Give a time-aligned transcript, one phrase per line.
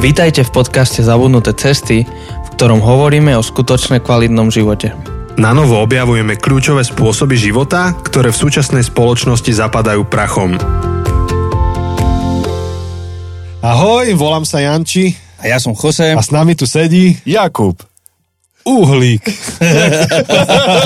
[0.00, 4.96] Vítajte v podcaste Zabudnuté cesty, v ktorom hovoríme o skutočne kvalitnom živote.
[5.36, 10.56] Na novo objavujeme kľúčové spôsoby života, ktoré v súčasnej spoločnosti zapadajú prachom.
[13.60, 16.16] Ahoj, volám sa Janči A ja som Jose.
[16.16, 17.76] a s nami tu sedí Jakub.
[18.72, 19.20] Uhlík.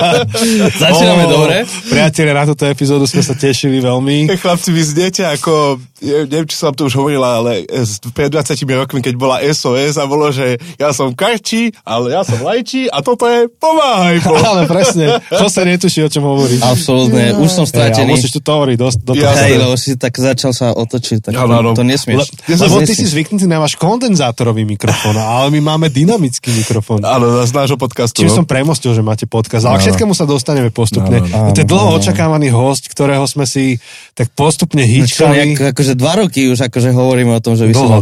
[0.75, 1.63] Začíname dobre.
[1.85, 4.29] Priatelia, na túto epizódu sme sa tešili veľmi.
[4.35, 8.29] Chlapci, vy zniete ako, ja neviem, či som vám to už hovorila, ale s- pred
[8.29, 12.87] 20 rokmi, keď bola SOS a bolo, že ja som Karči, ale ja som Lajči
[12.87, 14.35] a toto je Pomáhaj Bo.
[14.45, 16.59] Ale presne, to sa netuší, o čom hovoríš.
[16.61, 18.13] Absolútne, už som stratený.
[18.13, 19.35] musíš to hovoriť do, do Ja- toho.
[19.41, 21.73] Hej, lebo si tak začal sa otočiť, tak áno.
[21.73, 22.31] to, to Le, nesmieš.
[22.47, 23.11] lebo ty si nesmieš.
[23.11, 27.01] zvyknutý na váš kondenzátorový mikrofón, ale my máme dynamický mikrofón.
[27.03, 28.23] Áno, z nášho podcastu.
[28.23, 28.37] Čím no.
[28.43, 29.67] som premostil, že máte podcast.
[29.67, 31.19] Ale k všetkému sa dostaneme postupne.
[31.21, 31.99] Áno, to je dlho áno.
[31.99, 33.83] očakávaný host, ktorého sme si
[34.15, 35.35] tak postupne Čo, hýčkali.
[35.35, 38.01] nejak, akože dva roky už akože hovoríme o tom, že by Dlho, mal.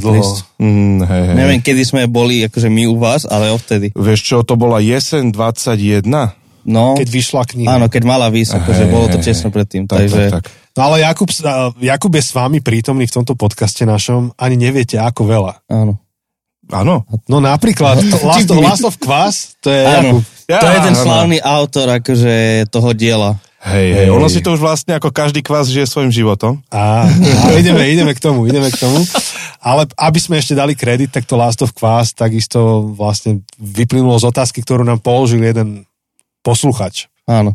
[0.60, 1.37] Mm, hej, hej.
[1.37, 3.96] Neviem, kedy sme boli akože my u vás, ale odtedy.
[3.96, 6.04] Vieš čo, to bola jeseň 21?
[6.62, 7.74] No, Keď vyšla kniha.
[7.74, 9.51] áno, keď mala výsť, akože Hej, bolo to hej.
[9.51, 9.82] predtým.
[9.90, 10.45] Tak, takže, tak, tak.
[10.79, 11.26] No ale Jakub,
[11.82, 14.30] Jakub je s vami prítomný v tomto podcaste našom.
[14.38, 15.66] Ani neviete, ako veľa.
[15.66, 16.01] áno.
[16.71, 17.02] Áno.
[17.27, 20.23] No napríklad Last of, Last of Kvás, to je Áno.
[20.46, 21.02] Ja, to je ten áno.
[21.02, 23.41] slavný autor akože toho diela.
[23.63, 26.59] Hej, hej, ono si to už vlastne ako každý kvás žije svojim životom.
[26.74, 28.99] A, a ideme, ideme k tomu, ideme k tomu.
[29.63, 34.35] Ale aby sme ešte dali kredit, tak to Last of Kvás takisto vlastne vyplynulo z
[34.35, 35.87] otázky, ktorú nám položil jeden
[36.43, 37.07] posluchač.
[37.23, 37.54] Áno.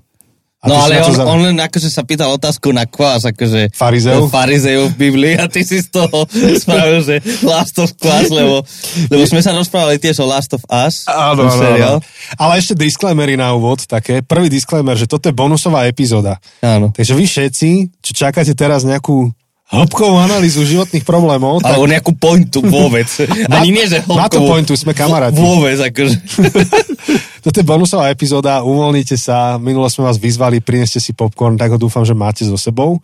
[0.57, 4.25] A No ale on, za- on len akože sa pýtal otázku na kvás, akože Farizeov?
[4.27, 6.25] Farizeov v Biblii a ty si z toho
[6.61, 8.65] spravil, že Last of Kvás, lebo,
[9.07, 11.05] lebo sme sa rozprávali tiež o Last of Us.
[11.05, 11.97] Áno, áno, seriál.
[12.35, 14.25] Ale ešte disclaimery na úvod, také.
[14.25, 16.41] Prvý disclaimer, že toto je bonusová epizóda.
[16.59, 16.89] Áno.
[16.89, 17.69] Takže vy všetci,
[18.01, 19.29] čo čakáte teraz nejakú
[19.67, 23.05] hĺbkovú analýzu životných problémov, tak Ale o nejakú pointu vôbec.
[23.51, 24.47] Ani nie, že na to hĺbkovú.
[24.49, 25.37] pointu sme kamaráti.
[25.37, 26.17] Vôbec, akože.
[27.47, 29.55] Toto je bonusová epizóda, uvoľnite sa.
[29.55, 32.99] Minulo sme vás vyzvali, prineste si popcorn, tak ho dúfam, že máte so sebou.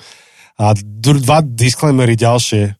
[0.59, 2.75] A dva disclaimery ďalšie.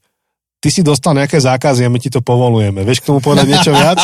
[0.60, 2.84] Ty si dostal nejaké zákazy a my ti to povolujeme.
[2.84, 3.96] Vieš k tomu povedať niečo viac?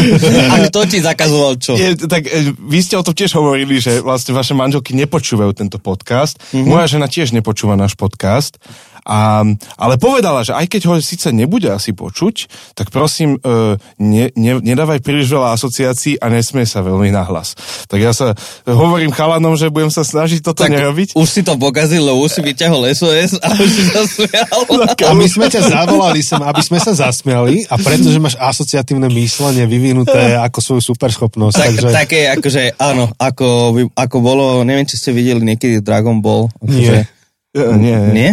[0.52, 1.72] A kto ti zakazoval čo?
[1.72, 5.80] Je, tak e, vy ste o tom tiež hovorili, že vlastne vaše manželky nepočúvajú tento
[5.80, 6.36] podcast.
[6.52, 6.68] Mm-hmm.
[6.68, 8.60] Moja žena tiež nepočúva náš podcast.
[9.02, 9.42] A,
[9.74, 12.46] ale povedala, že aj keď ho síce nebude asi počuť,
[12.78, 17.58] tak prosím, e, ne, ne, nedávaj príliš veľa asociácií a nesmie sa veľmi nahlas.
[17.90, 21.18] Tak ja sa hovorím chalanom, že budem sa snažiť toto Tak nerobiť.
[21.18, 24.62] už si to pokazil, lebo už si vyťahol SOS a už si sa smial.
[25.02, 29.66] A my sme ťa zavolali sem, aby sme sa zasmiali a pretože máš asociatívne myslenie
[29.66, 31.56] vyvinuté ako svoju superschopnosť.
[31.58, 31.88] Tak, takže...
[31.90, 36.46] Také, akože, áno, ako, ako bolo, neviem, či ste videli niekedy Dragon Ball.
[36.62, 37.10] Akože, Nie.
[37.52, 38.30] E, nie, nie.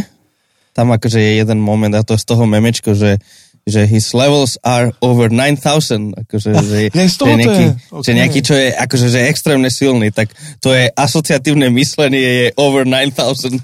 [0.79, 3.19] Tam akože je jeden moment a to je z toho memečko, že
[3.67, 8.53] že his levels are over 9000, akože, že, Ja, že, nejaký, je, že nejaký, čo
[8.57, 13.62] je akože, že extrémne silný, tak to je asociatívne myslenie je over 9000.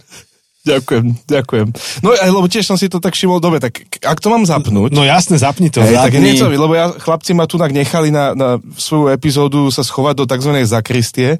[0.65, 1.67] Ďakujem, ďakujem.
[2.01, 4.97] No aj, lebo tiež som si to tak všimol, dobre, tak ak to mám zapnúť,
[4.97, 5.77] No jasne, zapni to.
[5.77, 6.25] Hej, tak Zapni.
[6.25, 10.25] niečo, lebo ja, chlapci ma tu tak nechali na, na svoju epizódu sa schovať do
[10.25, 10.57] tzv.
[10.65, 11.37] zakristie.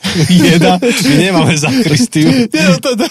[0.30, 2.28] Jeda, my nemáme zakristiu.
[2.54, 3.06] Nie, to, to,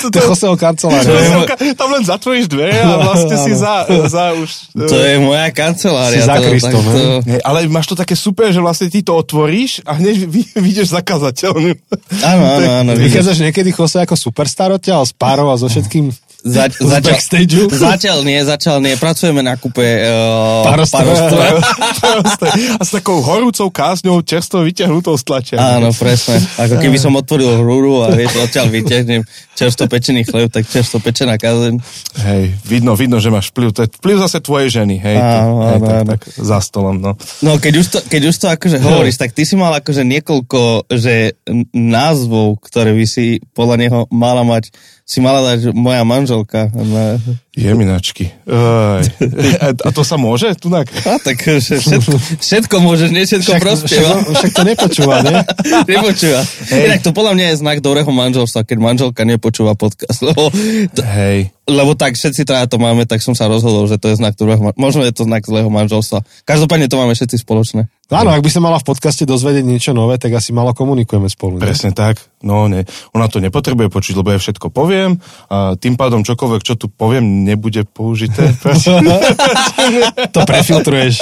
[0.00, 1.44] to, To je Joseho to, kancelária.
[1.74, 3.74] tam len zatvoríš dvere a vlastne si za,
[4.06, 4.48] za už...
[4.74, 6.18] To je moja kancelária.
[6.18, 9.82] Si za to- Kristom, to- ale máš to také super, že vlastne ty to otvoríš
[9.84, 11.76] a hneď vy, vyjdeš zakazateľným.
[12.22, 12.90] Áno, áno, áno.
[12.94, 16.10] Vychádzaš niekedy Jose ako superstar odtiaľ, s párov a so všetkým
[16.46, 17.66] Za, z backstageu?
[17.90, 18.94] Zatiaľ nie, zatiaľ nie.
[18.94, 21.58] Pracujeme na kúpe uh, Parostroja.
[22.80, 25.58] a s takou horúcou kázňou čerstvo vyťahnutou z tlačia.
[25.58, 26.38] Áno, presne.
[26.58, 29.26] Ako keby som otvoril hrúru a vieš, odtiaľ vyťahnem
[29.58, 31.82] čersto pečený chleb, tak čersto pečená kazeň.
[32.22, 33.74] Hej, vidno, vidno, že máš vplyv.
[33.74, 35.18] To je vplyv zase tvojej ženy, hej.
[35.18, 36.10] Áno, hej áno, tak, áno.
[36.14, 37.18] tak, za stolom, no.
[37.42, 40.86] No, keď už to, keď už to akože hovoríš, tak ty si mal akože niekoľko
[40.94, 41.34] že
[41.74, 44.70] názvov, ktoré by si podľa neho mala mať,
[45.08, 46.68] si mala dať moja manželka.
[46.68, 47.16] Na,
[47.56, 48.28] Jeminačky.
[48.44, 49.08] Ej.
[49.82, 50.52] A, to sa môže?
[50.60, 50.86] Tunak?
[51.02, 54.14] a tak všetko, všetko môžeš, nie všetko Však, prospieva.
[54.20, 55.42] však, však to nepočúva, ne?
[55.90, 56.40] Nepočúva.
[56.70, 60.22] Inak to podľa mňa je znak dobrého manželstva, keď manželka nepočúva podcast.
[60.22, 60.52] Lebo,
[60.94, 61.50] to, Hej.
[61.66, 64.60] lebo tak všetci traja to máme, tak som sa rozhodol, že to je znak dobrého
[64.78, 66.22] Možno je to znak zlého manželstva.
[66.46, 67.90] Každopádne to máme všetci spoločné.
[68.08, 71.28] No Áno, ak by sa mala v podcaste dozvedieť niečo nové, tak asi malo komunikujeme
[71.28, 71.60] spolu.
[71.60, 71.68] Ne?
[71.68, 72.16] Presne tak.
[72.40, 72.88] No, ne.
[73.12, 75.20] Ona to nepotrebuje počuť, lebo ja všetko poviem
[75.52, 78.56] a tým pádom čokoľvek, čo tu poviem, nebude použité.
[80.34, 81.20] to prefiltruješ.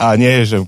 [0.00, 0.64] a nie, že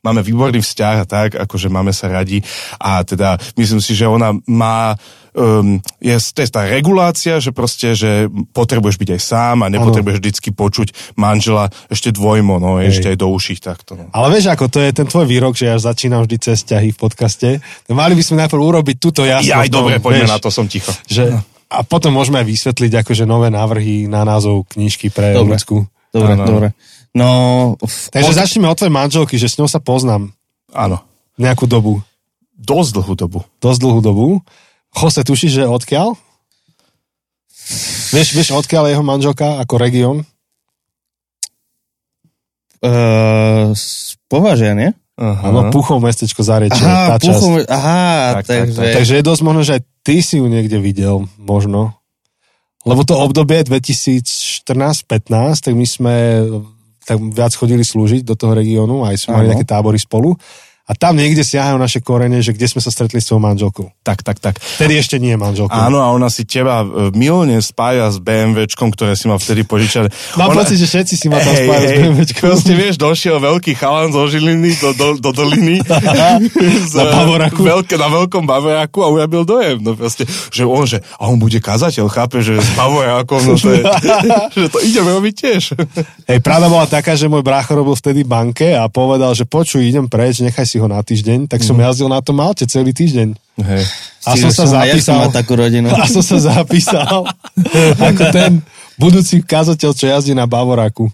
[0.00, 2.40] máme výborný vzťah a tak, akože máme sa radi
[2.80, 4.96] a teda myslím si, že ona má
[5.34, 10.16] um, je, to je tá regulácia, že proste, že potrebuješ byť aj sám a nepotrebuješ
[10.18, 10.22] ano.
[10.22, 12.98] vždycky počuť manžela ešte dvojmo, no, Hej.
[12.98, 13.94] ešte aj do uší takto.
[13.98, 14.10] No.
[14.10, 16.98] Ale vieš, ako to je ten tvoj výrok, že ja začínam vždy cez ťahy v
[16.98, 17.48] podcaste.
[17.90, 19.50] Mali by sme najprv urobiť túto jasnosť.
[19.50, 20.90] Ja aj dobre, poďme vieš, na to, som ticho.
[21.06, 21.40] Že, no.
[21.70, 25.54] A potom môžeme aj vysvetliť akože nové návrhy na názov knižky pre dobre.
[25.54, 25.86] ľudskú.
[26.10, 26.42] Dobre, ano.
[26.42, 26.68] dobre.
[27.10, 27.74] No,
[28.14, 28.38] Takže od...
[28.38, 30.30] začneme od tvojej manželky, že s ňou sa poznám.
[30.70, 31.02] Áno.
[31.34, 32.06] Nejakú dobu.
[32.54, 33.40] Dosť dlhú dobu.
[33.58, 34.26] Dosť dlhú dobu.
[34.94, 36.14] Jose, tušíš, že odkiaľ?
[38.10, 40.16] Vieš, vieš, odkiaľ je jeho manželka ako región?
[42.82, 43.74] Uh,
[44.30, 44.90] Považia, nie?
[45.20, 46.80] Áno, Puchov mestečko Zariečie.
[46.80, 48.72] Aha, Puchov, aha, tak, takže...
[48.72, 51.92] Tak, tak, takže je dosť možno, že aj ty si ju niekde videl, možno.
[52.88, 55.04] Lebo to obdobie 2014-15,
[55.60, 56.14] tak my sme
[57.04, 60.36] tak viac chodili slúžiť do toho regiónu, aj sme mali nejaké tábory spolu.
[60.90, 63.86] A tam niekde siahajú naše korene, že kde sme sa stretli s tvojou manželkou.
[64.02, 64.58] Tak, tak, tak.
[64.58, 65.70] Vtedy ešte nie je manželkou.
[65.70, 70.10] Áno, a ona si teba e, milne spája s BMWčkom, ktoré si ma vtedy požičali.
[70.34, 70.66] Mám ona...
[70.66, 72.42] pocit, že všetci si ma tam hey, spájajú hey, s BMWčkom.
[72.42, 75.78] Proste vieš, došiel veľký chalan zo Žiliny do, do, do doliny.
[76.90, 77.62] z, na Bavoraku.
[77.62, 79.78] Veľké, na veľkom Bavoraku a ujabil dojem.
[79.78, 83.78] No proste, že on, že a on bude kazateľ, chápe, že s Bavorakom, no to
[83.78, 83.86] je,
[84.58, 85.62] že to ideme robiť tiež.
[86.26, 90.10] Hej, pravda bola taká, že môj brácho robil vtedy banke a povedal, že počuj, idem
[90.10, 91.84] preč, nechaj si ho na týždeň, tak som mm.
[91.86, 93.36] jazdil na tom aute celý týždeň.
[93.60, 93.84] Hej.
[94.24, 95.28] A som sa zapísal.
[95.28, 95.92] Ja takú rodinu.
[96.00, 97.28] A som sa zapísal
[98.10, 98.64] ako ten
[98.96, 101.12] budúci kazateľ, čo jazdí na Bavoraku.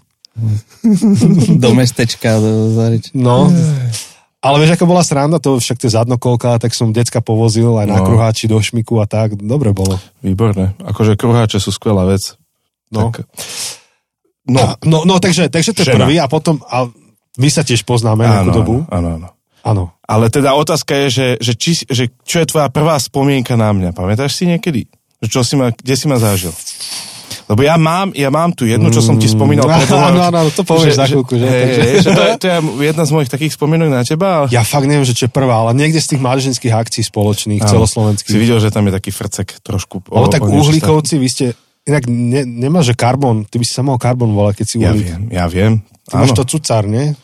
[1.63, 2.39] Do mestečka.
[2.39, 3.11] Do Zarič.
[3.11, 3.51] No.
[4.37, 7.99] Ale vieš, ako bola sranda, to však tie zadnokolka, tak som decka povozil aj na
[7.99, 8.05] no.
[8.05, 9.33] kruháči do šmiku a tak.
[9.35, 9.97] Dobre bolo.
[10.21, 10.77] Výborné.
[10.77, 12.37] Akože kruháče sú skvelá vec.
[12.93, 13.11] No.
[13.11, 13.27] Tak...
[14.47, 16.87] No, no, no, takže, takže to je prvý a potom, a
[17.37, 18.75] my sa tiež poznáme áno, dobu.
[18.87, 19.27] Áno, áno.
[19.67, 19.91] Áno.
[20.07, 23.91] Ale teda otázka je, že, že, či, že čo je tvoja prvá spomienka na mňa?
[23.91, 24.87] Pamätáš si niekedy?
[25.27, 26.55] Čo si ma, kde si ma zažil?
[27.47, 29.71] Lebo ja mám, ja mám tu jednu, čo som ti spomínal.
[29.71, 31.33] Mm, áno, áno, to povieš že, za chvíľku.
[31.39, 31.81] Že, že, takže...
[32.03, 32.57] že to, je, to je
[32.91, 34.51] jedna z mojich takých spomienok na teba.
[34.51, 37.71] Ja fakt neviem, že čo je prvá, ale niekde z tých mládežnických akcií spoločných, áno.
[37.71, 38.35] celoslovenských.
[38.35, 40.03] Si videl, že tam je taký frcek trošku.
[40.11, 41.45] Ale tak uhlíkovci, vy ste,
[41.87, 44.87] inak ne, nemáš, že karbon, ty by si sa mal karbon volať, keď si uhlík.
[44.87, 45.73] Ja viem, ja viem.
[46.07, 47.15] Ty máš to cucár, nie?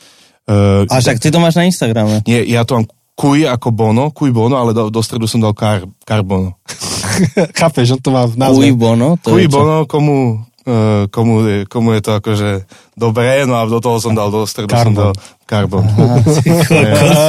[0.43, 2.19] Uh, A však ty to máš na Instagrame.
[2.27, 5.53] Nie, ja to mám kuj ako bono, kuj bono, ale do, do stredu som dal
[5.53, 6.57] kar, karbono.
[7.59, 8.67] Chápeš, on to má v názve.
[8.67, 9.07] Kuj bono?
[9.21, 12.49] To kuj bono, komu, uh, komu, je, komu je to akože
[12.97, 14.83] dobré, no a do toho som dal do stredu Carbon.
[14.83, 15.13] som dal
[15.45, 15.85] karbon.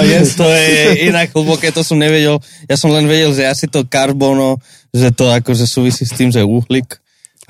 [0.09, 2.41] yes, to je inak hlboké, to som nevedel.
[2.65, 4.57] Ja som len vedel, že asi to karbono,
[4.91, 6.99] že to akože súvisí s tým, že uhlík.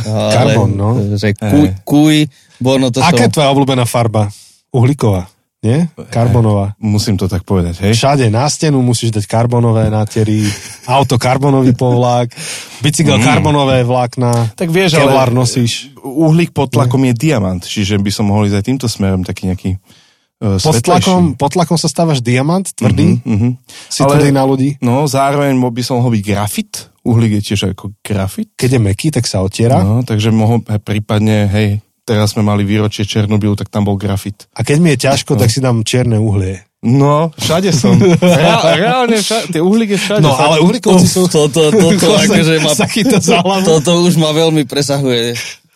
[0.03, 0.99] Karbon, no.
[1.15, 2.17] Že kuj, kuj
[2.59, 3.25] bono, to Aká som...
[3.31, 4.27] je tvoja obľúbená farba?
[4.75, 5.31] Uhlíková?
[5.65, 5.89] Nie?
[6.13, 6.77] Karbonová.
[6.77, 7.97] Musím to tak povedať, hej?
[7.97, 10.45] Všade na stenu musíš dať karbonové nátery,
[10.85, 12.37] auto karbonový povlak,
[12.85, 13.25] bicykel mm.
[13.25, 15.89] karbonové vlákna, tak vieš, kevlar ale nosíš.
[16.05, 19.81] Uhlík pod tlakom je diamant, čiže by som mohol ísť aj týmto smerom, taký nejaký
[20.45, 23.25] uh, pod tlakom, pod tlakom sa stávaš diamant, tvrdý?
[23.25, 23.53] Mm-hmm,
[23.89, 24.77] Si ale, tvrdý na ľudí?
[24.85, 26.93] No, zároveň by som mohol byť grafit.
[27.05, 28.53] Uhlík je tiež ako grafit.
[28.57, 29.81] Keď je meký, tak sa otiera.
[29.81, 34.47] No, takže mohol prípadne, hej, teraz sme mali výročie Černobylu, tak tam bol grafit.
[34.55, 35.41] A keď mi je ťažko, no.
[35.41, 36.63] tak si dám čierne uhlie.
[36.85, 37.97] No, všade som.
[38.21, 40.21] Reál, reálne všade, tie uhlík je všade.
[40.21, 41.25] No, ale uhlíkovci sú...
[41.33, 45.33] To, to, to, to, akože ma, to, to už ma veľmi presahuje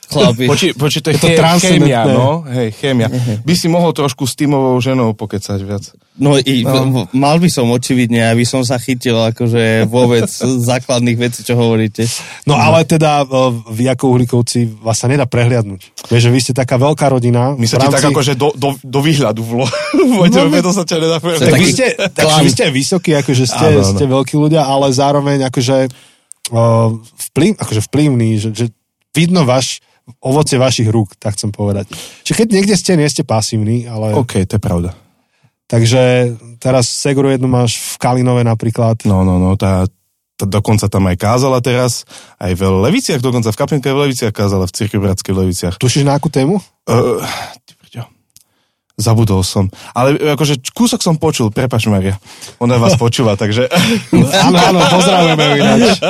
[0.09, 0.45] chlapi.
[0.49, 2.43] Poči, poči, to je, je to chémia, no.
[2.49, 3.13] Hej, chémia.
[3.45, 5.85] By si mohol trošku s týmovou ženou pokecať viac.
[6.19, 7.07] No, i, no.
[7.15, 10.27] mal by som očividne, aby som sa chytil akože vôbec
[10.71, 12.09] základných vecí, čo hovoríte.
[12.49, 13.23] No, ale teda
[13.71, 16.11] vy ako uhlíkovci vás sa nedá prehliadnúť.
[16.11, 17.55] Vieš, že vy ste taká veľká rodina.
[17.55, 17.87] My sa rámci...
[17.87, 19.69] ti tak akože do, do, do výhľadu vlo.
[19.95, 20.27] no,
[20.59, 21.55] to sa ťa nedá prehliadnúť.
[21.55, 23.91] Tak, vy ste, tak vy ste vysokí, akože ste, áno, áno.
[23.95, 25.77] ste veľkí ľudia, ale zároveň akože
[26.51, 26.91] uh,
[27.31, 28.67] vplyv, akože vplyvný, že, že
[29.15, 29.79] vidno váš
[30.25, 31.93] ovoce vašich rúk, tak chcem povedať.
[32.25, 34.17] Čiže keď niekde ste, nie ste pasívni, ale...
[34.17, 34.91] OK, to je pravda.
[35.69, 39.05] Takže teraz Segru jednu máš v Kalinove napríklad.
[39.05, 39.85] No, no, no, tá,
[40.41, 42.09] tá dokonca tam aj kázala teraz,
[42.41, 45.75] aj v Leviciach, dokonca v Kapinke v Leviciach kázala, v Cirkvi Bratskej v Leviciach.
[45.77, 46.57] Tušíš na akú tému?
[46.89, 47.21] Uh,
[48.99, 49.71] Zabudol som.
[49.95, 52.19] Ale akože kúsok som počul, prepač Maria.
[52.59, 53.71] Ona vás počúva, takže...
[54.11, 55.99] áno, áno, pozdravujeme ináč.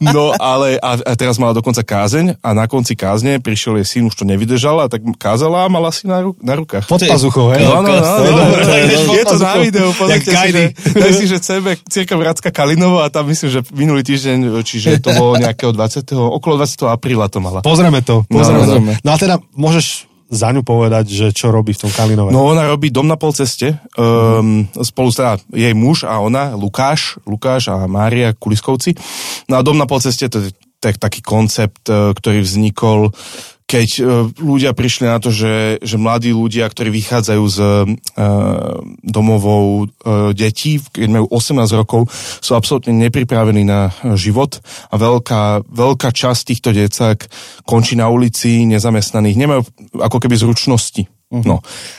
[0.00, 4.08] No, ale a, a teraz mala dokonca kázeň a na konci kázne prišiel jej syn,
[4.08, 6.88] už to nevydržala, tak kázala a mala si na, na rukách.
[6.88, 7.60] Pod pazuchou, hej?
[7.60, 10.64] No, no, no, no, je to na videu, pozrite si, že,
[10.96, 15.12] daj si, že CB, Cirka Vratská Kalinovo a tam myslím, že minulý týždeň, čiže to
[15.12, 16.08] bolo nejakého 20.
[16.16, 16.88] okolo 20.
[16.88, 17.60] apríla to mala.
[17.60, 18.78] Pozrieme to, pozrieme no, to.
[19.04, 22.30] No a teda môžeš za ňu povedať, že čo robí v tom Kalinove?
[22.30, 27.16] No ona robí dom na pol ceste, um, spolu teda jej muž a ona, Lukáš,
[27.24, 28.92] Lukáš a Mária Kuliskovci.
[29.48, 33.10] No a dom na pol ceste to je tak, taký koncept, e, ktorý vznikol
[33.68, 34.02] keď e,
[34.40, 37.84] ľudia prišli na to, že, že mladí ľudia, ktorí vychádzajú z uh,
[39.04, 42.08] domovou uh, detí, keď majú 18 rokov,
[42.40, 47.18] sú absolútne nepripravení na život a veľká, veľká časť týchto decák
[47.68, 49.62] končí na ulici nezamestnaných, nemajú
[50.00, 51.17] ako keby zručnosti.
[51.28, 51.44] Uh-huh.
[51.44, 51.56] No.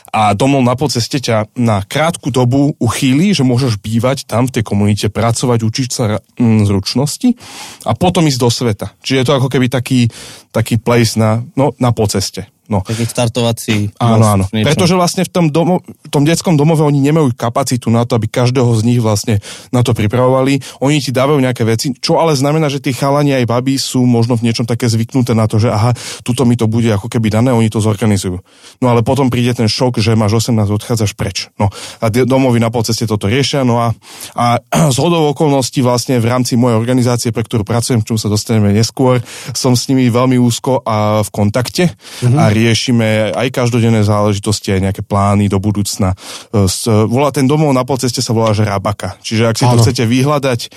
[0.10, 4.64] A domov na poceste ťa na krátku dobu uchýli, že môžeš bývať tam v tej
[4.66, 7.38] komunite, pracovať, učiť sa mm, zručnosti
[7.86, 8.88] a potom ísť do sveta.
[9.06, 10.10] Čiže je to ako keby taký,
[10.50, 12.50] taký place na, no, na poceste.
[12.70, 12.86] No.
[12.86, 13.90] Taký startovací.
[13.98, 14.46] Áno, áno.
[14.46, 18.30] Pretože vlastne v tom, domo, v tom detskom domove oni nemajú kapacitu na to, aby
[18.30, 19.42] každého z nich vlastne
[19.74, 20.62] na to pripravovali.
[20.86, 24.38] Oni ti dávajú nejaké veci, čo ale znamená, že tí chalani aj baby sú možno
[24.38, 27.50] v niečom také zvyknuté na to, že aha, tuto mi to bude ako keby dané,
[27.50, 28.38] oni to zorganizujú.
[28.80, 31.50] No ale potom príde ten šok, že máš 18, odchádzaš preč.
[31.58, 33.98] No a domovy na polceste toto riešia, no a,
[34.38, 34.62] a
[34.96, 38.70] z hodou okolností vlastne v rámci mojej organizácie, pre ktorú pracujem, k čomu sa dostaneme
[38.70, 39.18] neskôr,
[39.58, 42.38] som s nimi veľmi úzko a v kontakte mm-hmm.
[42.38, 46.14] a riešime aj každodenné záležitosti, aj nejaké plány do budúcna.
[46.52, 46.68] E,
[47.08, 49.16] volá ten domov na polceste sa volá, že Rabaka.
[49.24, 49.80] Čiže ak si Áno.
[49.80, 50.70] to chcete vyhľadať, e,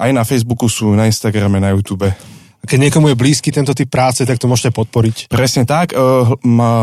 [0.00, 2.08] aj na Facebooku sú, na Instagrame, na YouTube.
[2.62, 5.26] Keď niekomu je blízky tento typ práce, tak to môžete podporiť.
[5.26, 5.90] Presne tak.
[5.90, 5.98] E,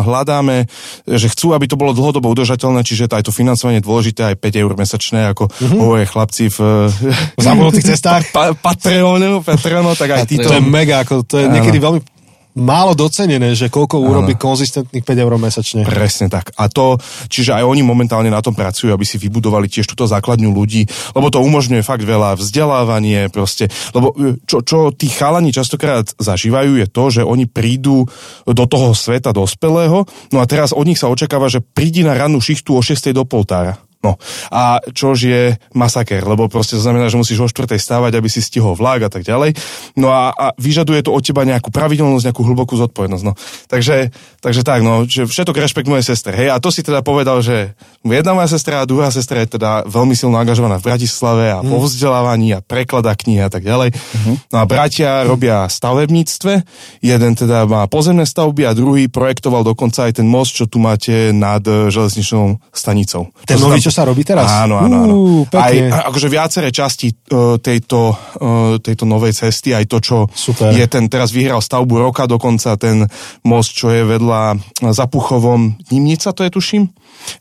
[0.03, 0.67] hľadáme,
[1.07, 4.63] že chcú, aby to bolo dlhodobo udržateľné, čiže aj to financovanie je dôležité, aj 5
[4.63, 5.79] eur mesačné, ako mm-hmm.
[5.79, 6.59] hovoria chlapci v
[7.47, 8.27] zabudnutých cestách.
[8.35, 10.51] Pa, Patreonu, Patreonu, tak aj títo.
[10.51, 12.18] To je mega, ako, to je niekedy veľmi
[12.59, 15.81] málo docenené, že koľko urobí konzistentných 5 eur mesačne.
[15.87, 16.53] Presne tak.
[16.59, 16.99] A to,
[17.31, 20.85] čiže aj oni momentálne na tom pracujú, aby si vybudovali tiež túto základňu ľudí,
[21.17, 26.77] lebo to umožňuje fakt veľa vzdelávanie, proste, lebo e, čo, čo tí chalani častokrát zažívajú
[26.83, 28.05] je to, že oni prídu
[28.45, 32.43] do toho sveta dospelého, no a teraz od nich sa očakáva, že prídi na rannú
[32.43, 33.15] šichtu o 6.
[33.15, 33.88] do poltára.
[33.99, 34.15] No
[34.47, 35.43] a čož je
[35.75, 39.11] masaker, lebo proste to znamená, že musíš o štvrtej stávať, aby si stihol vlák a
[39.11, 39.59] tak ďalej.
[39.99, 43.23] No a, a vyžaduje to od teba nejakú pravidelnosť, nejakú hlbokú zodpovednosť.
[43.27, 43.35] No.
[43.67, 46.31] Takže, takže tak, no, že všetok rešpekt mojej sestre.
[46.31, 47.75] Hej, a to si teda povedal, že
[48.07, 51.67] jedna moja sestra a druhá sestra je teda veľmi silno angažovaná v Bratislave a mm.
[51.67, 53.91] po vzdelávaní a prekladá knihy a tak ďalej.
[53.91, 54.35] Mm-hmm.
[54.55, 56.63] No a bratia robia stavebníctve,
[57.03, 61.35] jeden teda má pozemné stavby a druhý projektoval dokonca aj ten most, čo tu máte
[61.35, 63.27] nad eh, železničnou stanicou.
[63.43, 64.45] Ten nový, čo sa robí teraz?
[64.45, 65.15] Áno, áno, áno.
[65.43, 70.71] Uh, aj, akože viaceré časti uh, tejto, uh, tejto novej cesty, aj to, čo Super.
[70.71, 73.09] je ten, teraz vyhral stavbu roka dokonca, ten
[73.43, 76.83] most, čo je vedľa uh, Zapuchovom, Nimnica to je, tuším?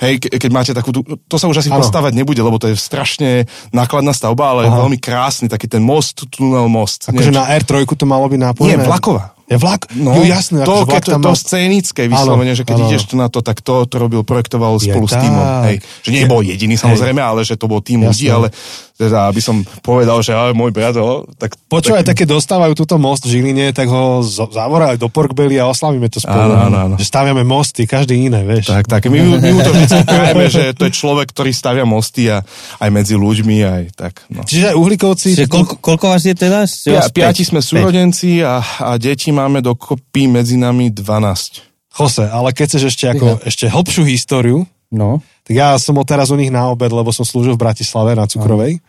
[0.02, 1.84] Hej, ke, keď máte takú, to sa už asi ano.
[1.84, 4.84] postavať nebude, lebo to je strašne nákladná stavba, ale Aha.
[4.84, 7.06] veľmi krásny, taký ten most, tunel most.
[7.06, 8.74] Akože na R3 to malo byť nápojené?
[8.74, 9.37] Nie, vlaková.
[9.48, 9.88] Je vlak?
[9.96, 10.60] No, jo, jasné.
[10.68, 12.86] To, keď to, to scénické vyslovene, že keď áno.
[12.92, 15.16] ideš na to, tak to, to robil, projektoval je spolu tak.
[15.16, 15.44] s týmom.
[15.64, 15.76] Hej.
[16.04, 17.28] Že nie bol jediný samozrejme, hej.
[17.32, 18.52] ale že to bol tým ľudí, ale
[18.98, 20.98] teda, aby som povedal, že ale môj brat,
[21.38, 21.54] tak...
[21.70, 22.18] Počúvaj, tak...
[22.18, 26.50] také dostávajú túto most v Žiline, tak ho zavorajú do Porkbelly a oslavíme to spolu.
[26.50, 26.94] Áno, áno, áno.
[26.98, 28.74] Že staviame mosty, každý iné, vieš.
[28.74, 29.86] Tak, tak, my, my mu to vždy
[30.50, 32.42] že to je človek, ktorý stavia mosty a
[32.82, 34.26] aj medzi ľuďmi, aj tak.
[34.34, 34.42] No.
[34.42, 35.38] Čiže uhlíkovci...
[35.38, 36.66] Čiže koľko, koľko vás je teda?
[36.66, 41.68] Pia, piati sme súrodenci a, a deti máme dokopy medzi nami 12.
[41.94, 45.24] Jose, ale keď chceš ešte, ako, ešte hlbšiu históriu, no.
[45.44, 48.28] Tak ja som bol teraz u nich na obed, lebo som slúžil v Bratislave na
[48.28, 48.80] Cukrovej.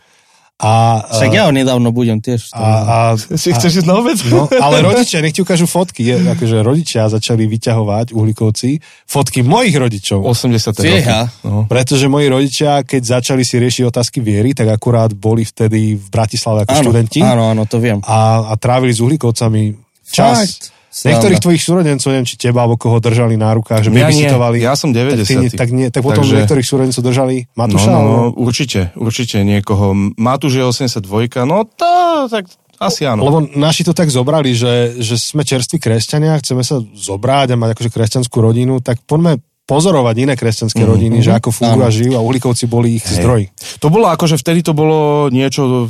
[0.60, 2.52] A, Však ja ho nedávno budem tiež.
[2.52, 4.20] A, a, si chceš ísť na obed?
[4.28, 6.04] No, ale rodičia, nech ti ukážu fotky.
[6.04, 8.76] Je, akože rodičia začali vyťahovať uhlíkovci
[9.08, 10.20] fotky mojich rodičov.
[10.20, 10.84] 80.
[10.84, 11.08] roky.
[11.48, 11.64] No.
[11.64, 16.68] Pretože moji rodičia, keď začali si riešiť otázky viery, tak akurát boli vtedy v Bratislave
[16.68, 17.20] ako áno, študenti.
[17.24, 18.04] Áno, áno, to viem.
[18.04, 19.80] A, a trávili s uhlíkovcami
[20.12, 20.36] čas.
[20.44, 20.79] Fakt?
[20.90, 21.22] Sranda.
[21.22, 24.58] Niektorých tvojich súrodencov, neviem, či teba alebo koho držali na rukách, že ja visitovali.
[24.58, 25.22] Ja som 90.
[25.22, 26.42] Tak, ty, tak, nie, tak potom Takže...
[26.42, 27.94] niektorých súrodencov držali Matúša?
[27.94, 29.94] No, no, no, určite, určite niekoho.
[30.18, 31.06] Matúš je 82,
[31.46, 32.50] no to, tak
[32.82, 33.22] asi áno.
[33.22, 37.70] Lebo naši to tak zobrali, že, že sme čerství kresťania, chceme sa zobrať a mať
[37.78, 39.38] akože kresťanskú rodinu, tak poďme
[39.70, 40.90] pozorovať iné kresťanské mm-hmm.
[40.98, 43.22] rodiny, že ako fungujú a žijú a uhlíkovci boli ich Hej.
[43.22, 43.42] zdroj.
[43.78, 45.86] To bolo akože vtedy to bolo niečo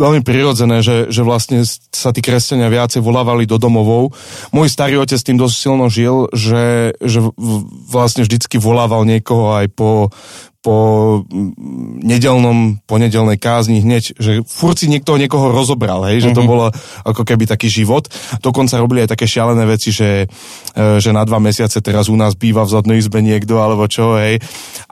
[0.00, 1.60] veľmi prirodzené, že, že vlastne
[1.92, 4.16] sa tí kresťania viacej volávali do domovov.
[4.56, 7.20] Môj starý otec tým dosť silno žil, že, že
[7.92, 10.08] vlastne vždycky volával niekoho aj po,
[10.60, 10.76] po
[11.24, 16.68] mm, nedelnom, ponedelnej kázni hneď, že furt si niekto niekoho rozobral, hej, že to bolo
[17.04, 18.12] ako keby taký život.
[18.44, 20.28] Dokonca robili aj také šialené veci, že,
[20.76, 24.20] e, že na dva mesiace teraz u nás býva v zadnej izbe niekto, alebo čo,
[24.20, 24.36] hej.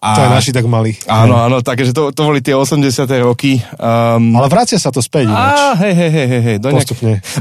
[0.00, 0.96] A, To aj naši tak mali.
[1.04, 3.04] Áno, áno, takže to, to boli tie 80.
[3.20, 3.60] roky.
[3.76, 5.28] Um, Ale vracia sa to späť.
[5.28, 6.56] Á, hej, hej, hej, hej.
[6.64, 6.88] Do nejak...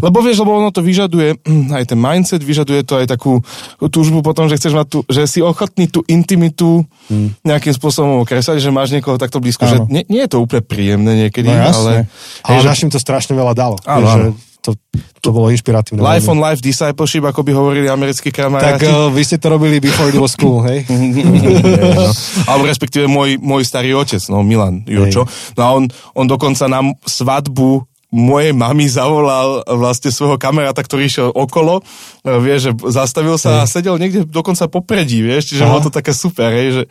[0.03, 1.39] Lebo vieš, lebo ono to vyžaduje,
[1.79, 3.39] aj ten mindset, vyžaduje to aj takú
[3.79, 7.31] túžbu potom, že chceš mať tu, že si ochotný tú intimitu Hmm.
[7.47, 9.87] nejakým spôsobom okresať, že máš niekoho takto blízko, že Áno.
[9.87, 11.65] nie, nie je to úplne príjemné niekedy, No ale...
[11.65, 11.93] jasne.
[12.41, 13.75] Ale hej, že našim to strašne veľa dalo.
[13.83, 14.21] Áno, že
[14.59, 14.75] to,
[15.21, 15.97] to bolo inšpiratívne.
[15.97, 18.83] Life on life discipleship, ako by hovorili americkí Tak kamaráti.
[18.85, 20.83] uh, vy ste to robili before it was cool, hej?
[20.83, 22.11] no.
[22.45, 25.23] Alebo respektíve môj, môj starý otec, no Milan Jočo.
[25.55, 31.27] No a on, on dokonca na svadbu mojej mamy zavolal vlastne svojho kamaráta, ktorý išiel
[31.35, 31.83] okolo,
[32.23, 35.71] e, vieš, že zastavil sa a sedel niekde dokonca popredí, vieš, čiže Aha.
[35.75, 36.83] bolo to také super, hej, že,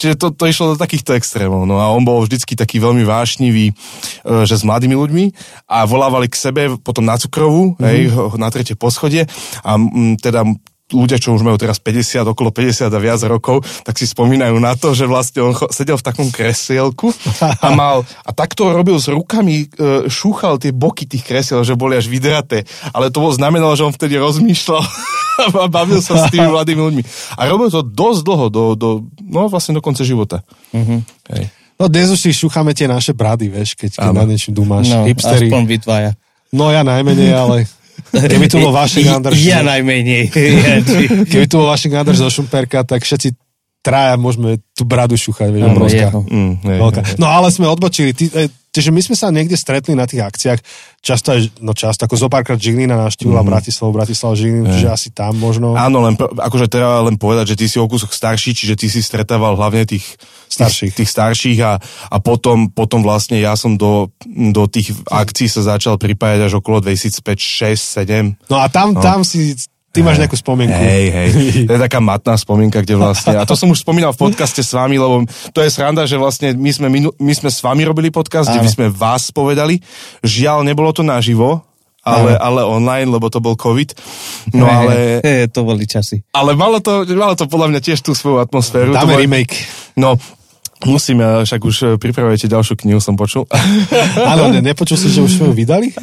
[0.00, 3.68] čiže to, to išlo do takýchto extrémov, no a on bol vždycky taký veľmi vášnivý,
[3.68, 3.74] e,
[4.48, 5.24] že s mladými ľuďmi
[5.68, 8.08] a volávali k sebe potom na cukrovú, hej,
[8.40, 9.28] na tretie poschodie
[9.60, 10.48] a mm, teda
[10.92, 14.76] ľudia, čo už majú teraz 50, okolo 50 a viac rokov, tak si spomínajú na
[14.76, 19.66] to, že vlastne on sedel v takom kresielku a mal, a takto robil s rukami,
[19.72, 22.68] e, šúchal tie boky tých kresiel, že boli až vydraté.
[22.92, 24.84] Ale to bol znamenalo, že on vtedy rozmýšľal
[25.64, 27.02] a bavil sa s tými mladými ľuďmi.
[27.40, 28.88] A robil to dosť dlho, do, do,
[29.24, 30.44] no vlastne do konca života.
[30.70, 31.50] Hej.
[31.80, 34.22] No dnes už si šúchame tie naše brady, vieš, keď, keď Áno.
[34.22, 34.92] nad niečím dumáš.
[34.92, 35.50] No, Hipstery.
[35.50, 35.76] aspoň vy.
[36.52, 37.64] No ja najmenej, ale
[38.32, 40.28] keby tu bol Vašek Anders, Ja najmenej.
[41.26, 43.34] Keby tu bol Vašek Anders zo Šumperka, tak všetci
[43.82, 46.06] traja môžeme tú bradu šúchať, vieš, obrovská.
[46.14, 47.00] Mm, hej, Veľká.
[47.02, 47.16] hej.
[47.18, 48.14] No ale sme odbočili.
[48.14, 50.60] Ty, e, Čiže my sme sa niekde stretli na tých akciách,
[51.04, 53.48] často aj, no často, ako zo párkrát Žilina navštívila mm.
[53.52, 55.76] Bratislavu, Bratislava Žilinu, čiže asi tam možno.
[55.76, 59.04] Áno, len, akože treba len povedať, že ty si o kúsok starší, čiže ty si
[59.04, 60.16] stretával hlavne tých
[60.52, 60.92] Starších.
[60.92, 61.80] Tých, tých starších a,
[62.12, 66.84] a potom, potom vlastne ja som do, do tých akcií sa začal pripájať až okolo
[66.84, 68.52] 2005, 6, 7.
[68.52, 69.56] No a tam, tam si,
[69.92, 70.72] ty máš nejakú spomienku.
[70.74, 71.28] Hej, hej.
[71.68, 73.36] To je taká matná spomienka, kde vlastne...
[73.36, 75.22] A to som už spomínal v podcaste s vami, lebo
[75.52, 78.64] to je sranda, že vlastne my sme, minu, my sme s vami robili podcast, kde
[78.64, 79.78] by sme vás povedali.
[80.24, 81.60] Žiaľ, nebolo to naživo,
[82.02, 83.94] ale, ale online, lebo to bol COVID.
[84.58, 86.26] No ale, He, to boli časy.
[86.34, 88.90] ale malo, to, malo to podľa mňa tiež tú svoju atmosféru.
[88.90, 89.54] Dáme to bolo- remake.
[89.94, 90.16] No,
[90.84, 93.46] musíme, ale však už eh, pripravujete ďalšiu knihu, som počul.
[94.32, 95.88] Áno, ne, nepočul si, že už sme ju vydali?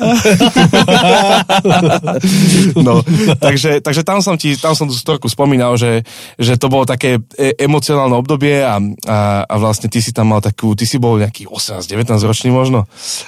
[2.80, 3.02] No,
[3.40, 6.04] takže, takže tam som ti, tam som tú storku spomínal, že,
[6.38, 10.42] že to bolo také e- emocionálne obdobie a, a, a vlastne ty si tam mal
[10.42, 12.86] takú, ty si bol nejaký 18-19 ročný možno.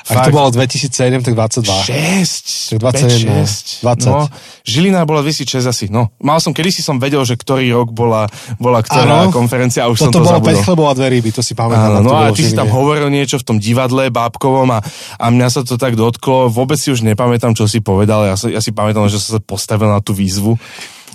[0.08, 0.92] Ak to bolo 2007,
[1.24, 1.66] tak 22.
[1.66, 4.08] 6, Tak 21, 6, 20.
[4.08, 4.28] No,
[4.66, 6.14] Žilina bola 2006 asi, no.
[6.22, 8.30] Mal som, kedy si som vedel, že ktorý rok bola,
[8.62, 9.34] bola ktorá Áno.
[9.34, 10.62] konferencia a už som Toto to bolo zabudol.
[10.62, 12.02] 5 chlebov a dve ryby, to si pamätám.
[12.02, 14.80] Áno, to no a ty si tam hovoril niečo v tom divadle bábkovom a,
[15.18, 18.48] a mňa sa to tak dotklo, vôbec si už nepamätám, čo si povedal, ja, sa,
[18.48, 20.56] ja si pamätám, že som sa postavil na tú výzvu.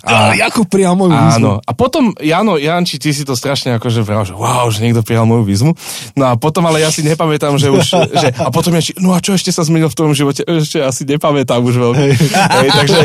[0.07, 1.43] A Jakub prijal moju výzvu.
[1.43, 1.53] Áno.
[1.67, 5.27] A potom, Jano, Janči, ty si to strašne akože vral, že wow, že niekto prijal
[5.27, 5.75] moju výzvu.
[6.15, 7.87] No a potom, ale ja si nepamätám, že už,
[8.23, 10.47] že, a potom Janči, no a čo ešte sa zmenilo v tom živote?
[10.47, 12.07] Ešte asi nepamätám už veľmi.
[12.15, 12.69] Hej.
[12.71, 13.01] takže,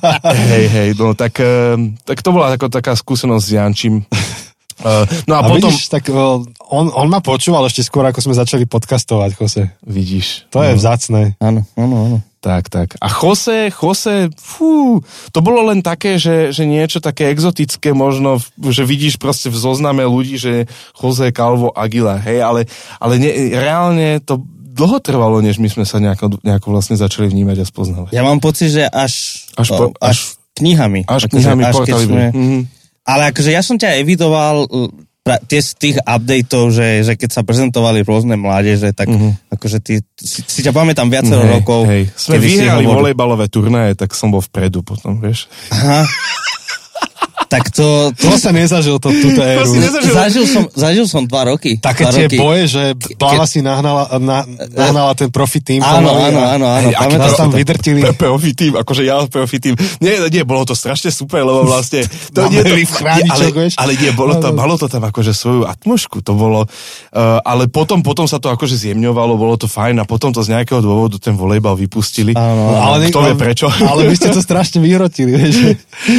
[0.56, 1.76] hej, hej, no tak, eh,
[2.08, 3.94] tak to bola ako taká skúsenosť s Jančím.
[4.78, 8.20] Eh, No a, A potom, vidíš, tak o, on, on ma počúval ešte skôr, ako
[8.20, 9.62] sme začali podcastovať, Jose.
[9.82, 10.44] vidíš.
[10.48, 11.32] To je vzácne.
[11.38, 12.18] Áno, áno, áno.
[12.38, 12.94] Tak, tak.
[12.96, 18.82] A Jose, Jose, fú, to bolo len také, že, že niečo také exotické možno, že
[18.82, 22.60] vidíš proste v zozname ľudí, že Jose Calvo Aguila, hej, ale,
[22.96, 24.38] ale ne, reálne to
[24.70, 28.10] dlho trvalo, než my sme sa nejako, nejako vlastne začali vnímať a spoznávať.
[28.10, 31.02] Ja mám pocit, že až, Až po- o, až, knihami.
[31.02, 32.60] Až Akože knihami až keď sme- Mhm.
[33.06, 34.66] Ale akože ja som ťa evidoval
[35.50, 39.10] tie z tých updateov, že, že keď sa prezentovali rôzne mládeže, tak
[39.50, 41.42] akože ty, si, si ťa pamätám viacero.
[41.42, 41.80] Hej, rokov.
[41.90, 42.02] Hej.
[42.14, 45.50] Sme vyhrali hovoril- volejbalové turnaje, tak som bol vpredu potom, vieš.
[45.74, 46.06] Aha.
[47.46, 49.64] tak to, to To sa nezažil to, túto éru.
[49.64, 50.12] si nezažil.
[50.12, 51.78] zažil, som, zažil som dva roky.
[51.78, 52.36] Také dva tie roky.
[52.36, 52.82] boje, že
[53.16, 54.42] Plava si nahnala, na,
[54.74, 55.80] nahnala ten profi tým.
[55.80, 56.88] Áno, áno, áno, áno.
[56.90, 57.58] Nás si tam to.
[57.58, 58.00] vydrtili.
[58.18, 59.74] Profi tým, akože ja profi tým.
[60.02, 62.02] Nie, nie, bolo to strašne super, lebo vlastne...
[62.34, 66.20] To, nie, to, chráničok, ale, ale nie, bolo to, malo to tam akože svoju atmošku,
[66.22, 66.66] to bolo...
[67.14, 70.52] Uh, ale potom, potom sa to akože zjemňovalo, bolo to fajn a potom to z
[70.56, 72.32] nejakého dôvodu ten volejbal vypustili.
[72.36, 72.80] Áno, áno.
[72.92, 73.66] Ale Kto vie prečo?
[73.70, 75.54] Ale vy ste to strašne vyhrotili, vieš.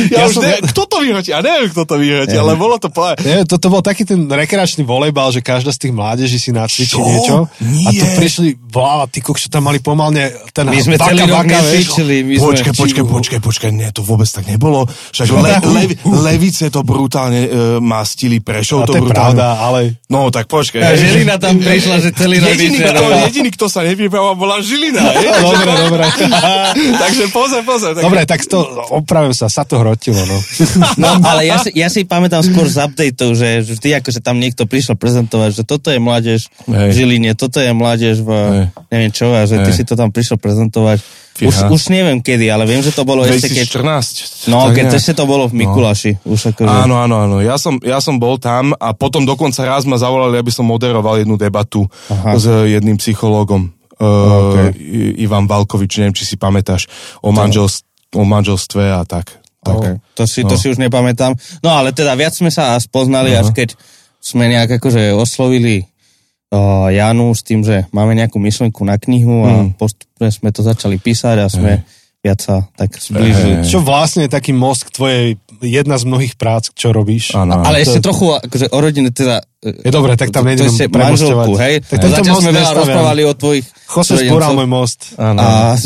[0.07, 1.16] Ja, ja už som- ne, kto to vyhrotil?
[1.17, 1.31] Vyhroti.
[1.31, 2.41] A neviem, kto to vyhroti, Ja.
[2.41, 3.17] ale bolo to povedať.
[3.21, 7.01] Nie, toto bol taký ten rekreačný volejbal, že každá z tých mládeží si nacvičí Čo?
[7.01, 7.35] niečo.
[7.49, 8.15] A tu Nie.
[8.15, 11.65] prišli, vláva, ty kokšo, tam mali pomalne ten My sme baka, celý rok baka, vieš.
[11.89, 12.15] necvičili.
[12.37, 14.85] Počkaj, počkaj, počkaj, počkaj, nie, to vôbec tak nebolo.
[14.85, 15.81] Však le, le,
[16.21, 17.49] levice to brutálne e,
[17.79, 19.33] mastili, Prešov to to brutálne.
[19.33, 20.79] pravda, ale No, tak počkaj.
[20.79, 25.01] A Žilina tam prišla, že celý rok Jediný, kto, jediný, kto sa nevybrával, bola Žilina.
[25.47, 26.03] Dobre, dobre.
[27.03, 27.91] Takže pozor, pozor.
[27.91, 28.03] Tak...
[28.03, 30.37] Dobre, tak to, opravím sa, sa to hrotilo, no.
[30.97, 34.67] No, ale ja si, ja si pamätám skôr z updateov, že vždy akože tam niekto
[34.67, 36.89] prišiel prezentovať, že toto je mládež v Hej.
[36.93, 38.65] Žiline, toto je mládež v Hej.
[38.91, 39.77] neviem čo, a že ty Hej.
[39.79, 40.99] si to tam prišiel prezentovať.
[41.37, 41.69] Už, Fíha.
[41.69, 43.69] už neviem kedy, ale viem, že to bolo ešte keď...
[43.69, 44.49] 2014.
[44.49, 46.17] No, keď ešte to bolo v Mikuláši.
[46.25, 46.65] Už akože...
[46.65, 47.37] Áno, áno, áno.
[47.45, 51.21] Ja som, ja som bol tam a potom dokonca raz ma zavolali, aby som moderoval
[51.21, 52.41] jednu debatu Aha.
[52.41, 53.69] s jedným psychológom.
[53.97, 54.69] Uh,
[55.17, 56.85] Ivan Valkovič, neviem, či si pamätáš
[57.21, 59.41] o, manželst- o manželstve a tak.
[59.67, 59.77] Tak.
[59.77, 59.95] Okay.
[60.15, 60.59] To, si, to No.
[60.59, 61.35] si už nepamätám.
[61.59, 63.75] No ale teda viac sme sa spoznali, až keď
[64.17, 65.85] sme nejak akože oslovili
[66.51, 69.75] uh, Janu s tým, že máme nejakú myšlenku na knihu a Mm.
[69.75, 71.83] postupne sme to začali písať a sme
[72.17, 73.61] viac sa tak zblížili.
[73.61, 73.69] Hej.
[73.69, 75.25] Čo vlastne je taký most k tvojej,
[75.59, 77.33] jedna z mnohých prác, čo robíš.
[77.33, 77.61] Áno.
[77.61, 79.41] Ale To- ešte trochu akože o rodine, teda...
[79.57, 81.81] Je dobre, tak tam nejdem manželku, hej?
[81.81, 83.65] Tak To tento zatiaľ sme veľa rozprávali o tvojich...
[83.87, 84.19] Súrodencoch.
[84.19, 84.99] spúral môj most.
[85.17, 85.39] Áno.
[85.41, 85.73] A...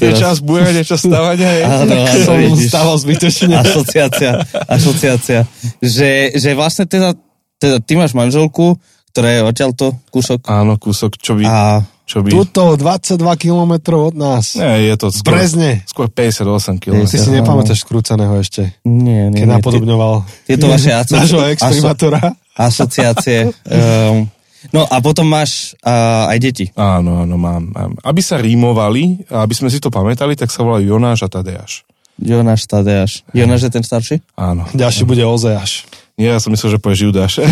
[0.00, 1.50] Je čas búrať, je čas stavania.
[1.50, 1.62] je.
[1.64, 3.54] Áno, áno, Som stával zbytočne.
[3.54, 4.32] asociácia,
[4.66, 5.40] asociácia.
[5.78, 7.14] Že, že vlastne teda,
[7.56, 8.76] teda ty máš manželku,
[9.14, 11.42] ktorá je odtiaľto kúsok Áno, kúsok, čo by...
[11.46, 12.28] a Čo by...
[12.28, 14.60] Tuto 22 kilometrov od nás.
[14.60, 15.80] Nie, je to skôr, Brezne.
[15.88, 17.08] skôr 58 km.
[17.08, 19.54] Ty si nepamätáš skrúcaného ešte, nie, nie, keď nie.
[19.56, 20.14] napodobňoval
[20.44, 22.36] Tie- Tieto vaše aso- nášho aso- exprimátora.
[22.54, 23.56] asociácie.
[23.64, 24.28] Um,
[24.68, 26.66] no a potom máš uh, aj deti.
[26.76, 27.96] Áno, áno, mám, mám.
[28.04, 31.88] Aby sa rímovali, aby sme si to pamätali, tak sa volajú Jonáš a Tadeáš.
[32.14, 33.24] Jonáš Tadeáš.
[33.32, 34.16] Jonáš je ten starší?
[34.36, 34.68] Áno.
[34.70, 35.88] Ďalší bude Ozeáš.
[36.14, 37.32] Nie, ja som myslel, že povieš Judáš.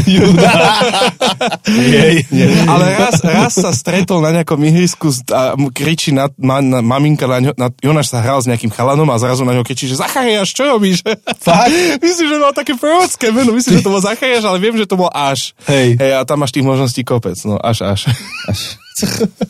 [1.66, 2.30] Jej.
[2.64, 6.78] Ale raz, raz sa stretol na nejakom ihrisku s- a mu kričí na, ma, na,
[6.78, 9.98] maminka na, na Jonáš sa hral s nejakým chalanom a zrazu na ňo kričí, že
[9.98, 11.02] Zachariáš, čo robíš?
[11.36, 11.74] Fakt?
[12.06, 14.94] Myslím, že mal také prorocké meno, myslím, že to bol Zachariáš, ale viem, že to
[14.94, 15.58] bol Až.
[15.66, 15.98] Hej.
[15.98, 18.14] Hej, a tam máš tých možností kopec, no až, až.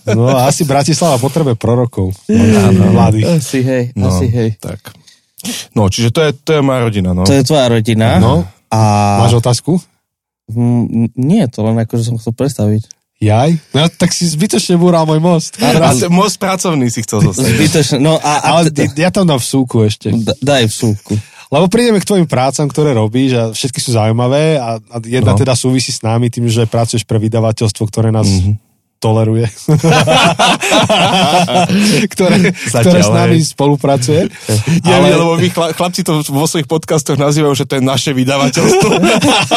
[0.09, 2.17] No a asi Bratislava potrebuje prorokov.
[2.89, 3.29] Mladých.
[3.29, 4.57] Asi hej, No, asi hej.
[4.57, 4.97] tak.
[5.75, 7.27] No, čiže to je, to je moja rodina, no.
[7.27, 8.17] To je tvoja rodina.
[8.17, 8.47] No.
[8.73, 8.81] A...
[9.21, 9.77] Máš otázku?
[10.49, 12.83] Mm, nie, to len akože som chcel predstaviť.
[13.21, 13.55] Jaj?
[13.71, 15.55] No tak si zbytočne búral môj most.
[15.61, 17.47] A te- most pracovný si chcel zostať.
[17.47, 17.97] Zbytočne.
[18.01, 20.11] No a, a Ale teda- ja tam dám vsúku ešte.
[20.11, 21.15] Da- daj v súku.
[21.47, 25.39] Lebo prídeme k tvojim prácam, ktoré robíš a všetky sú zaujímavé a, a jedna No.
[25.39, 28.35] teda súvisí s nami tým, že pracuješ pre vydavateľstvo, ktoré nás Mhm.
[28.35, 28.57] mm-hmm.
[29.03, 29.51] Toleruje.
[32.15, 33.51] ktoré, ktoré s nami hej.
[33.51, 34.31] spolupracuje.
[34.87, 38.15] Ja, Ale- lebo vy chla, chlapci to vo svojich podcastoch nazývajú, že to je naše
[38.15, 38.91] vydavateľstvo.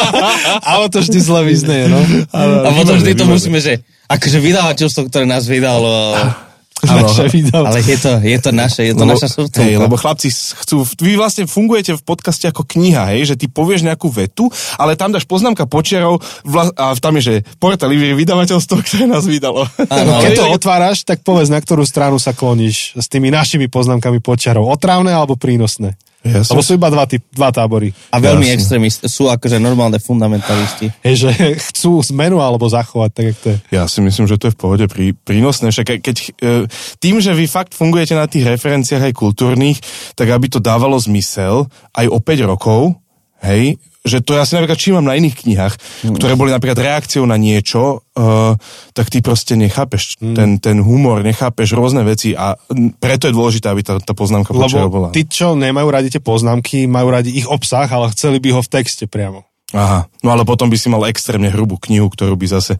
[0.74, 2.02] Ale to vždy zle vyznie, no.
[2.34, 6.18] A potom vždy to musíme, že akože vydavateľstvo, ktoré nás vydalo,
[7.06, 7.68] Naše vydavateľstvo.
[7.68, 9.62] ale je to, je to naše, je to lebo, naša srdcovka.
[9.62, 13.84] hej, lebo chlapci chcú, vy vlastne fungujete v podcaste ako kniha, hej, že ty povieš
[13.84, 18.74] nejakú vetu, ale tam dáš poznámka počiarov vla, a tam je, že portal je vydavateľstvo,
[18.86, 19.66] ktoré nás vydalo.
[19.90, 24.22] Áno, Keď to otváraš, tak povedz, na ktorú stranu sa kloníš s tými našimi poznámkami
[24.22, 24.70] počiarov.
[24.70, 25.98] Otrávne alebo prínosné?
[26.26, 26.52] Jasne.
[26.52, 27.94] Lebo sú iba dva, typ, dva tábory.
[28.10, 28.56] A veľmi Jasne.
[28.58, 30.90] extrémisti, sú akože normálne fundamentalisti.
[31.06, 31.30] Hej, že
[31.72, 33.58] chcú zmenu alebo zachovať, tak jak to je.
[33.70, 35.70] Ja si myslím, že to je v pohode prí, prínosné.
[35.70, 36.50] Však keď, keď, e,
[36.98, 39.78] tým, že vy fakt fungujete na tých referenciách aj kultúrnych,
[40.18, 42.98] tak aby to dávalo zmysel aj o 5 rokov,
[43.46, 45.74] hej, že to ja si napríklad všímam na iných knihách,
[46.14, 48.54] ktoré boli napríklad reakciou na niečo, uh,
[48.94, 53.66] tak ty proste nechápeš ten, ten humor, nechápeš rôzne veci a mm, preto je dôležité,
[53.66, 55.08] aby tá, tá poznámka počiarov bola.
[55.10, 58.60] Lebo tí, čo nemajú radi tie poznámky, majú radi ich obsah, ale chceli by ho
[58.62, 59.42] v texte priamo.
[59.74, 62.78] Aha, no ale potom by si mal extrémne hrubú knihu, ktorú by zase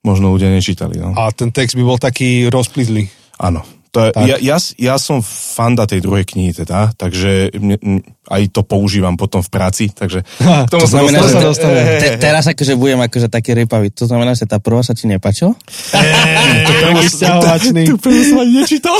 [0.00, 0.96] možno ľudia nečítali.
[0.96, 1.12] No.
[1.12, 3.12] A ten text by bol taký rozplizlý.
[3.40, 3.60] Áno.
[3.94, 4.26] To je, Tak.
[4.26, 9.14] ja, ja, ja som fanda tej druhej knihy teda, takže mne, m, aj to používam
[9.14, 11.80] potom v práci, takže k tomu To sa znamená, že te, dostane.
[12.00, 13.92] te, teraz akože budem akože taký rypavý.
[13.94, 15.04] To znamená, že tá prvá sa ti
[17.06, 17.82] sťahovačný.
[17.84, 18.96] Tú prvú som ani nečítal.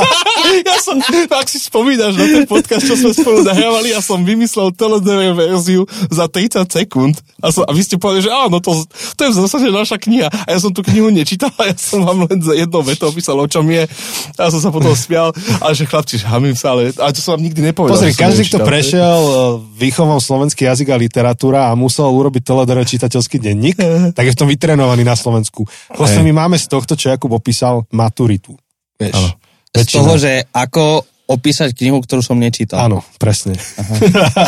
[0.68, 1.00] ja som,
[1.32, 5.88] ak si spomínaš na ten podcast, čo sme spolu nahrávali, ja som vymyslel teledever verziu
[6.12, 8.84] za 30 sekúnd a, som, a vy ste povedali, že áno, to,
[9.16, 10.28] to je v zásade naša kniha.
[10.28, 13.40] A ja som tú knihu nečítal a ja som vám len za jednou vetou opísal,
[13.40, 13.88] o čom je.
[14.36, 17.38] A ja som sa potom smial, a že chlapci, hamím sa, ale, ale to som
[17.38, 17.96] vám nikdy nepovedal.
[17.96, 19.32] Pozri, každý, kto prešiel e,
[19.78, 23.76] výchovom slovenský jazyk a literatúra a musel urobiť teledere čitateľský denník,
[24.16, 25.64] tak je v tom vytrenovaný na Slovensku.
[25.94, 28.58] Vlastne my máme z tohto, čo Jakub opísal, maturitu.
[28.98, 29.38] Vieš.
[29.72, 32.88] Z toho, že ako opísať knihu, ktorú som nečítal.
[32.88, 33.52] Áno, presne.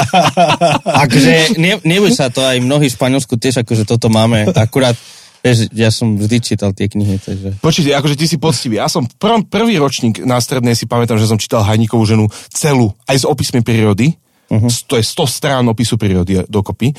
[1.05, 4.49] Akože ne, neboj sa to, aj mnohí v Španielsku tiež akože toto máme.
[4.57, 4.97] Akurát,
[5.41, 7.49] vieš, ja som vždy čítal tie knihy, takže...
[7.61, 8.81] Počujte, akože ty si poctivý.
[8.81, 12.93] Ja som prv, prvý ročník na strednej si pamätám, že som čítal Hajníkovú ženu celú,
[13.09, 14.17] aj s opismi prírody.
[14.51, 14.67] Uh-huh.
[14.67, 16.91] To je 100 strán opisu prírody dokopy.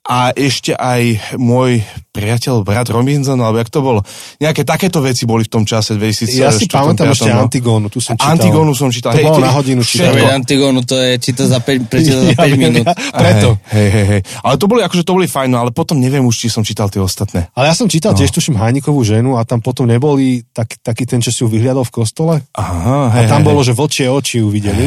[0.00, 4.00] A ešte aj môj priateľ, brat Robinson, alebo jak to bolo.
[4.40, 6.40] Nejaké takéto veci boli v tom čase 2004.
[6.40, 7.46] Ja si pamätám ešte no.
[7.46, 8.34] Antigónu, tu som čítal.
[8.34, 9.12] Antigónu som čítal.
[9.14, 10.10] To hej, bolo na hodinu čítať.
[10.34, 12.82] Antigónu to je číta za 5, prečíta za 5 Ja- minút.
[12.88, 13.48] ja- Preto.
[13.70, 14.20] Hej, hej, hej.
[14.42, 16.88] Ale to boli, akože to boli fajn, no, ale potom neviem už, či som čítal
[16.90, 17.52] tie ostatné.
[17.54, 18.18] Ale ja som čítal No.
[18.18, 21.84] tiež, tuším, Hajnikovú ženu a tam potom neboli tak, taký ten, čo si ju vyhliadol
[21.86, 22.34] v kostole.
[22.56, 24.82] Aha, A hej, tam hej, bolo, že vlčie oči ju videli.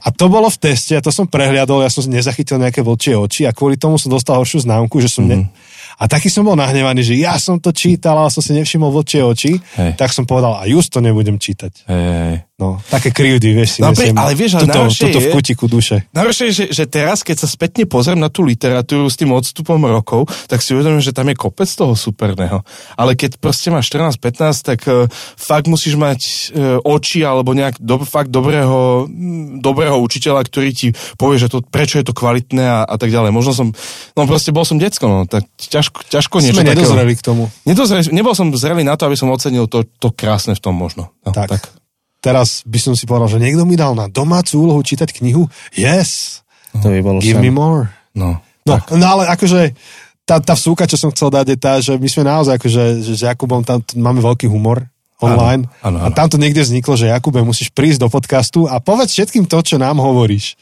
[0.00, 3.44] A to bolo v teste, a to som prehliadol, ja som nezachytil nejaké vlčie oči
[3.44, 5.24] a kvôli tomu som dostal horšiu známku, že som...
[5.26, 5.48] Ne...
[5.94, 9.22] A taký som bol nahnevaný, že ja som to čítal, ale som si nevšimol vlčie
[9.22, 9.94] oči, Hej.
[9.94, 11.86] tak som povedal, a just to nebudem čítať.
[11.86, 12.36] hej, hej.
[12.54, 14.16] No, také krivdy, vieš si No, pri- nesiem.
[14.16, 16.06] ale vieš, ale najhoršie tuto v kutiku duše.
[16.14, 19.74] Najhoršie je, že, že teraz, keď sa spätne pozriem na tú literatúru s tým odstupom
[19.80, 22.62] rokov, tak si uvedomím, že tam je kopec toho superného.
[22.94, 24.22] Ale keď proste máš 14-15,
[24.62, 26.20] tak uh, fakt musíš mať
[26.54, 29.10] uh, oči alebo nejak do, fakt dobrého,
[29.58, 30.88] dobrého učiteľa, ktorý ti
[31.18, 33.34] povie, že to, prečo je to kvalitné a, a tak ďalej.
[33.34, 33.74] Možno som,
[34.14, 36.86] no proste bol som decko, no, tak ťažko, ťažko niečo Sme takého.
[36.86, 37.50] nedozreli k tomu.
[37.66, 41.10] Nedozreli, nebol som zrelý na to, aby som ocenil to, to krásne v tom možno.
[41.26, 41.82] No, Tak.
[42.24, 45.44] Teraz by som si povedal, že niekto mi dal na domácu úlohu čítať knihu.
[45.76, 46.40] Yes,
[46.80, 47.44] To by bolo give sen.
[47.44, 47.92] me more.
[48.16, 48.40] No.
[48.64, 49.76] No, no ale akože
[50.24, 53.12] tá, tá vsúka, čo som chcel dať, je tá, že my sme naozaj akože, že
[53.12, 54.88] s Jakubom tam máme veľký humor
[55.24, 55.62] online.
[55.80, 56.14] áno, A áno.
[56.14, 59.76] tam to niekde vzniklo, že Jakube, musíš prísť do podcastu a povedz všetkým to, čo
[59.76, 60.60] nám hovoríš.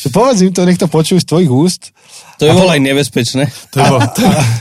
[0.00, 1.82] že povedz im to, nech to počujú z tvojich úst.
[2.42, 3.46] To by bolo aj nebezpečné.
[3.70, 4.00] To bol,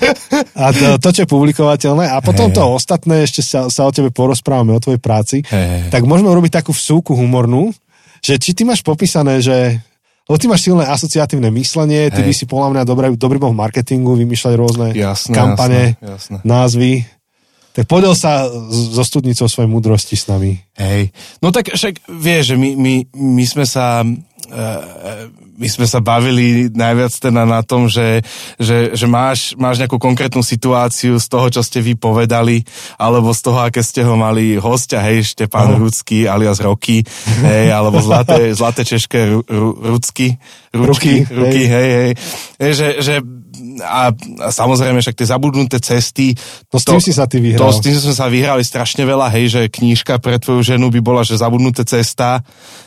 [0.63, 2.05] A to, to čo je publikovateľné.
[2.05, 5.41] A potom to ostatné, ešte sa, sa o tebe porozprávame, o tvojej práci.
[5.41, 5.89] Hej.
[5.89, 7.73] Tak môžeme urobiť takú vsúku humornú,
[8.21, 9.81] že či ty máš popísané, že
[10.23, 12.27] lebo ty máš silné asociatívne myslenie, ty Hej.
[12.27, 16.37] by si podľa mňa dobrý, dobrý bol v marketingu, vymýšľať rôzne Jasné, kampane, jasné, jasné.
[16.47, 16.91] názvy.
[17.73, 20.61] Tak podel sa zo studnicou svojej múdrosti s nami.
[20.77, 21.09] Hej.
[21.41, 26.67] No tak však vieš, že my, my, my sme sa eh, my sme sa bavili
[26.73, 28.25] najviac teda na tom, že,
[28.57, 32.65] že, že máš, máš nejakú konkrétnu situáciu z toho, čo ste vy povedali,
[32.97, 35.87] alebo z toho, aké ste ho mali hostia, hej, Štepán No.
[35.87, 37.05] Rucký alias Roky,
[37.45, 40.35] hej, alebo zlaté, zlaté češké ru, ru, Rucky,
[40.75, 42.11] ručky, Ruky, ruky, hej, hej.
[42.59, 43.15] hej že, že
[43.81, 46.33] a, a samozrejme však tie zabudnuté cesty.
[46.73, 47.61] No s tým si sa ty vyhral.
[47.61, 50.99] To, s tým sme sa vyhrali strašne veľa, hej, že knížka pre tvoju ženu by
[51.05, 52.41] bola, že zabudnuté cesta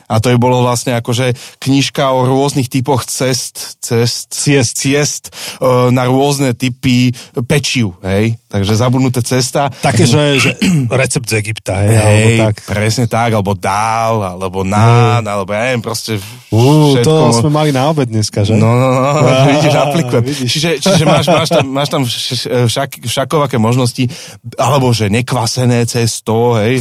[0.06, 4.78] a to by bolo vlastne akože knížka o rôznych typoch cest, cest, Ciest.
[4.78, 5.24] ciest
[5.58, 7.10] e, na rôzne typy
[7.46, 8.38] pečiu, hej.
[8.46, 9.66] Takže zabudnuté cesta.
[9.82, 10.50] Také, že, že
[11.02, 12.54] recept z Egypta, hej, alebo Hej, tak.
[12.70, 16.22] presne tak, alebo dál, alebo nán, alebo ja neviem, proste
[16.54, 17.02] všetko.
[17.02, 18.54] to sme mali na obed dneska, že?
[18.54, 19.10] No, no, no,
[19.58, 20.22] vidíš, aplikujem.
[20.22, 20.50] vidíš.
[20.56, 24.08] Čiže, čiže máš, máš tam, máš tam vš- však, všakovaké možnosti,
[24.56, 26.80] alebo že nekvasené cesto, hej.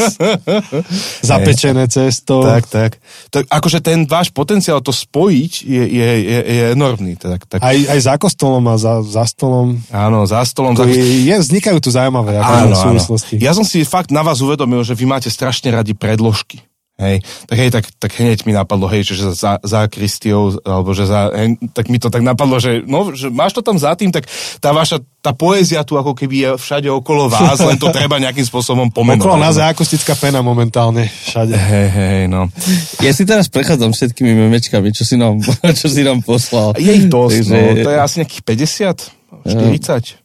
[1.28, 2.40] Zapečené cesto.
[2.40, 2.96] Tak, tak.
[3.28, 3.44] tak.
[3.52, 7.20] Akože ten váš potenciál to spojiť je, je, je, je enormný.
[7.20, 7.60] Tak, tak.
[7.60, 9.76] Aj, aj za kostolom a za, za stolom.
[9.92, 10.72] Áno, za stolom.
[10.72, 10.96] To Za...
[10.96, 13.34] je, vznikajú tu zaujímavé akože, súvislosti.
[13.36, 16.64] Ja som si fakt na vás uvedomil, že vy máte strašne radi predložky.
[17.00, 21.08] Hej, tak hej, tak, tak hneď mi napadlo, hej, že za, za Kristiou, alebo že
[21.08, 24.12] za, hej, tak mi to tak napadlo, že no, že máš to tam za tým,
[24.12, 24.28] tak
[24.60, 28.44] tá vaša, tá poézia tu ako keby je všade okolo vás, len to treba nejakým
[28.44, 29.24] spôsobom pomenovať.
[29.24, 31.56] Okolo nás je akustická pena momentálne všade.
[31.56, 32.52] Hej, hej, no.
[33.00, 35.40] Ja si teraz prechádzam všetkými memečkami, čo si nám,
[35.80, 36.76] čo si nám poslal.
[36.76, 40.20] Je ich dosť, Takže- no, to je asi nejakých 50, 40.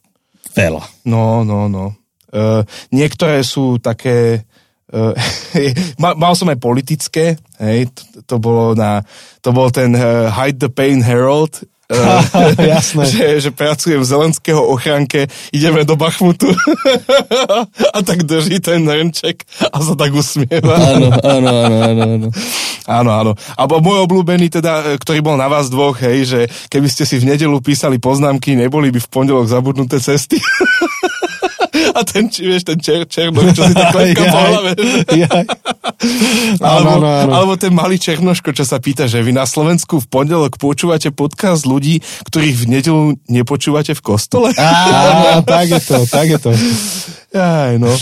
[0.59, 0.83] Veľa.
[1.07, 1.95] No, no, no.
[2.35, 4.43] Uh, niektoré sú také...
[4.85, 5.17] Uh,
[6.01, 9.01] mal, mal som aj politické, hej, to, to bolo na,
[9.41, 12.21] to bol ten uh, Hide the Pain Herald, uh,
[12.73, 13.05] Jasné.
[13.13, 16.53] že, že pracujem v Zelenského ochranke, ideme do Bachmutu
[17.93, 20.77] a tak drží ten hrnček a sa tak usmieva.
[20.77, 22.29] Áno, áno, áno, áno, áno.
[22.85, 23.31] Áno, áno.
[23.57, 27.33] Alebo môj obľúbený, teda, ktorý bol na vás dvoch, hej, že keby ste si v
[27.33, 30.37] nedelu písali poznámky, neboli by v pondelok zabudnuté cesty.
[31.91, 34.71] A ten, či vieš, ten čer, černok, čo si tak klepka po hlave.
[36.59, 37.31] Alebo, Áno, áno, áno.
[37.33, 41.63] alebo ten malý černoško, čo sa pýta, že vy na Slovensku v pondelok počúvate podcast
[41.63, 44.49] ľudí, ktorých v nedelu nepočúvate v kostole?
[44.55, 46.51] Á, tak je to, tak je to.
[47.33, 47.89] Aj, no.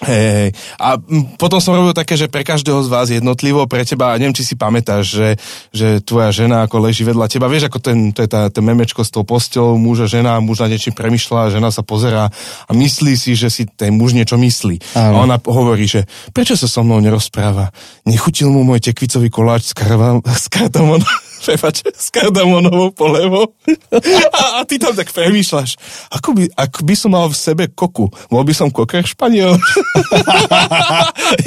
[0.00, 0.50] Hej, hej.
[0.80, 0.96] A
[1.36, 4.54] potom som robil také, že pre každého z vás jednotlivo, pre teba, neviem, či si
[4.56, 5.28] pamätáš, že,
[5.76, 9.04] že tvoja žena ako leží vedľa teba, vieš, ako ten, to je tá, ten memečko
[9.04, 12.32] s tou postelou, muž a žena, muž na niečím premyšľa, žena sa pozerá
[12.64, 14.96] a myslí si, že si ten muž niečo myslí.
[14.96, 15.20] Áno.
[15.20, 17.68] A ona hovorí, že prečo sa so mnou nerozpráva?
[18.08, 21.04] Nechutil mu môj tekvicový koláč s, karva, s kardamonom.
[21.40, 23.56] Prepač, s kardamonovou polevou.
[24.32, 25.76] A, a ty tam tak premýšľaš,
[26.12, 29.56] ako by, ak by som mal v sebe koku, bol by som koker španiel.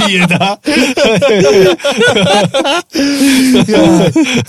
[0.09, 0.57] Jeda.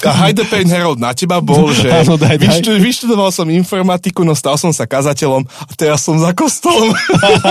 [0.04, 2.60] A Hide the Pain Herald na teba bol, že Áno, daj, daj.
[2.60, 6.94] vyštu, vyštudoval som informatiku, no stal som sa kazateľom a teraz som za kostolom.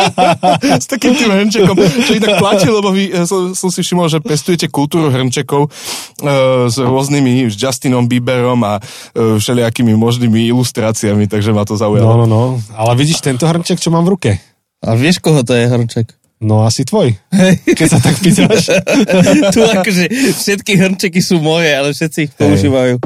[0.84, 4.20] S takým tým hrnčekom, čo inak platí, lebo vy, eh, som, som si všimol, že
[4.24, 11.52] pestujete kultúru hrnčekov uh, s rôznymi, s Justinom Bieberom a uh, všelijakými možnými ilustráciami, takže
[11.52, 12.24] ma to No, zaujalo.
[12.24, 12.42] no, no.
[12.80, 14.32] Ale vidíš tento hrnček, čo mám v ruke?
[14.80, 16.16] A vieš, koho to je hrnček?
[16.44, 17.16] No asi tvoj.
[17.64, 18.68] Keď sa tak pýtaš.
[19.56, 23.00] tu akože všetky hrnčeky sú moje, ale všetci ich používajú.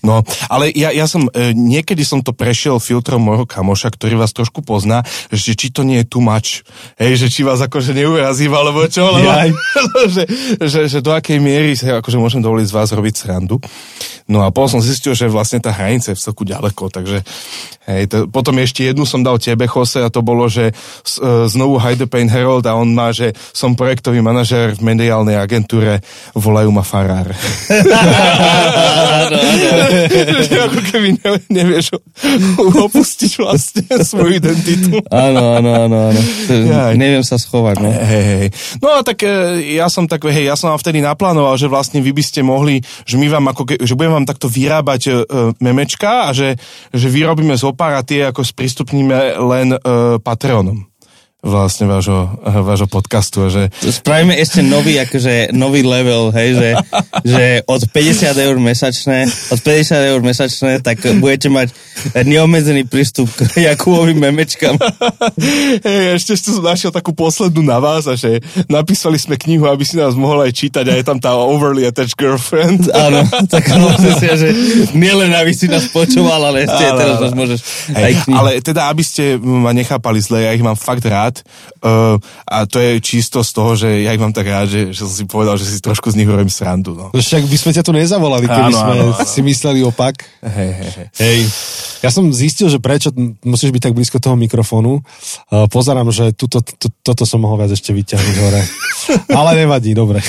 [0.00, 4.32] No, ale ja, ja som, e, niekedy som to prešiel filtrom môjho kamoša, ktorý vás
[4.32, 6.64] trošku pozná, že či to nie je too much.
[6.96, 10.24] Hej, že či vás akože neurazím, alebo čo, lebo, že,
[10.56, 13.60] že, že, do akej miery sa akože môžem dovoliť z vás robiť srandu.
[14.28, 17.24] No a potom som zistil, že vlastne tá hranica je v celku ďaleko, takže
[17.88, 21.48] hej, to, potom ešte jednu som dal tebe, Jose, a to bolo, že s- e,
[21.48, 26.00] znovu Hide the Pain Herald a on má, že som projektový manažér v mediálnej agentúre,
[26.32, 27.34] volajú ma farár.
[30.68, 31.96] ako keby ne, nevieš
[32.58, 35.00] opustiť vlastne svoju identitu.
[35.08, 36.20] Áno, áno, áno, áno.
[36.94, 37.90] Neviem sa schovať, no.
[37.90, 38.46] Hej, hej.
[38.82, 42.02] No a tak e, ja som tak, hej, ja som vám vtedy naplánoval, že vlastne
[42.04, 45.12] vy by ste mohli, že my vám ako, že budem vám takto vyrábať e,
[45.62, 46.58] memečka a že,
[46.92, 49.78] že vyrobíme z pár a tie ako sprístupníme len e,
[50.20, 50.87] Patreonom
[51.38, 56.70] vlastne vášho, vášho podcastu, že Spravíme ešte nový, akože nový level, hej, že,
[57.22, 61.70] že od 50 eur mesačné, od 50 eur mesačné, tak budete mať
[62.26, 64.82] neobmedzený prístup k Jakubovým memečkám.
[65.86, 69.94] Hej, ešte som našiel takú poslednú na vás a že napísali sme knihu, aby si
[69.94, 72.90] nás mohol aj čítať a je tam tá overly attached girlfriend.
[72.90, 74.48] Áno, tak môžem si, že
[74.90, 77.58] nielen aby si nás počúval, ale ešte Áno, teraz nás môžeš
[77.94, 78.36] aj Hej, knihu.
[78.42, 81.37] ale teda, aby ste ma nechápali zle, ja ich mám fakt rád
[81.84, 85.04] uh, a to je čisto z toho, že ja ich mám tak rád, že, že
[85.04, 86.94] som si povedal, že si trošku z nich robím srandu.
[86.94, 87.10] No.
[87.10, 89.26] No však by sme ťa tu nezavolali, keby Áno, sme áno, áno.
[89.26, 90.22] si mysleli opak.
[90.44, 91.06] Hej, hej, hej.
[91.18, 91.40] Hej.
[92.02, 93.10] Ja som zistil, že prečo
[93.42, 95.02] musíš byť tak blízko toho mikrofónu.
[95.50, 98.62] Uh, pozerám, že tuto, tu, toto som mohol viac ešte vyťahnuť hore.
[99.38, 100.22] Ale nevadí, dobre.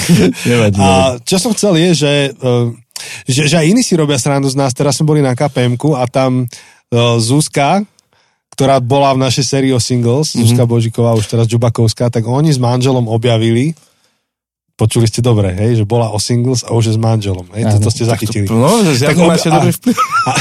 [0.50, 2.74] Nevadí, A čo som chcel je, že, uh,
[3.30, 4.74] že, že aj iní si robia srandu z nás.
[4.74, 7.86] Teraz sme boli na KPM-ku a tam uh, Zuzka,
[8.60, 10.52] ktorá bola v našej sérii o singles, mm-hmm.
[10.52, 13.72] Zuzka Božiková, už teraz Džubakovská, tak oni s manželom objavili,
[14.76, 17.48] počuli ste dobre, hej, že bola o singles a už je s manželom.
[17.56, 18.52] Hej, toto ste zachytili.
[18.52, 19.96] No, že Tak ob- máte a- vplyv.
[20.28, 20.32] A,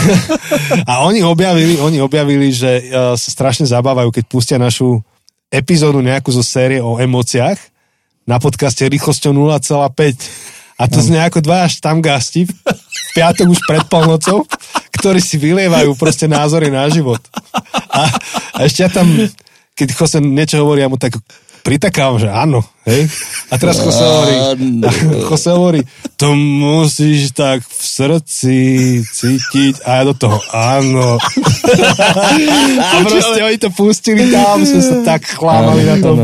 [0.82, 4.98] a oni objavili, oni objavili, že uh, sa strašne zabávajú, keď pustia našu
[5.46, 7.58] epizódu nejakú zo série o emóciách
[8.26, 10.74] na podcaste rýchlosťou 0,5.
[10.78, 12.50] A to z nejako dva až tam gasti
[13.18, 14.46] piatok už pred polnocou,
[14.94, 17.18] ktorí si vylievajú proste názory na život.
[17.90, 18.06] A,
[18.54, 19.10] a ešte ja tam,
[19.74, 21.18] keď Jose niečo hovorí, ja mu tak
[21.68, 23.04] pritakám, že áno, hej?
[23.52, 24.34] A teraz Jose hovorí.
[25.28, 25.80] Jose hovorí,
[26.16, 28.56] to musíš tak v srdci
[29.04, 31.20] cítiť a ja do toho, áno.
[32.88, 36.16] a proste oni to pustili tam, sme sa tak chlámali na tom.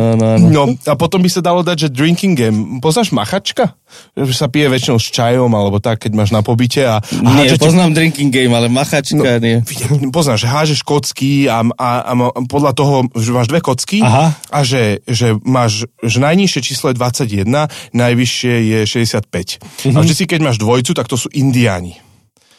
[0.49, 2.81] No, a potom by sa dalo dať, že drinking game.
[2.81, 3.77] Poznáš machačka?
[4.19, 7.55] Že sa pije väčšinou s čajom, alebo tak, keď máš na pobyte a, a Nie,
[7.55, 9.63] poznám drinking game, ale machačka nie.
[9.63, 14.03] Vidím, poznáš, že hážeš kocky a, a, a mo- podľa toho, že máš dve kocky
[14.03, 14.35] Aha.
[14.51, 17.49] a že, že máš, že najnižšie číslo je 21,
[17.97, 19.59] najvyššie je 65.
[19.91, 19.97] Mhm.
[19.97, 21.99] A vždy, keď máš dvojcu, tak to sú indiáni.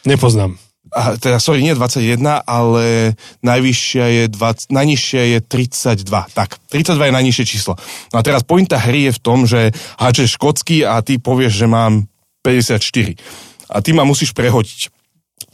[0.04, 0.60] Nepoznám.
[0.94, 6.06] A, teda, sorry, nie 21, ale najvyššia je 20, najnižšia je 32.
[6.30, 7.74] Tak, 32 je najnižšie číslo.
[8.14, 11.66] No a teraz pointa hry je v tom, že háčeš kocky a ty povieš, že
[11.66, 12.06] mám
[12.46, 13.18] 54.
[13.66, 14.95] A ty ma musíš prehodiť.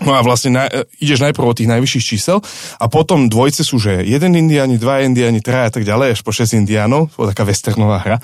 [0.02, 2.38] No a vlastne na, e, ideš najprv od tých najvyšších čísel
[2.78, 6.34] a potom dvojce sú, že jeden indiáni, dva indiáni, traja a tak ďalej, až po
[6.34, 8.16] 6 indiánov, to taká westernová hra.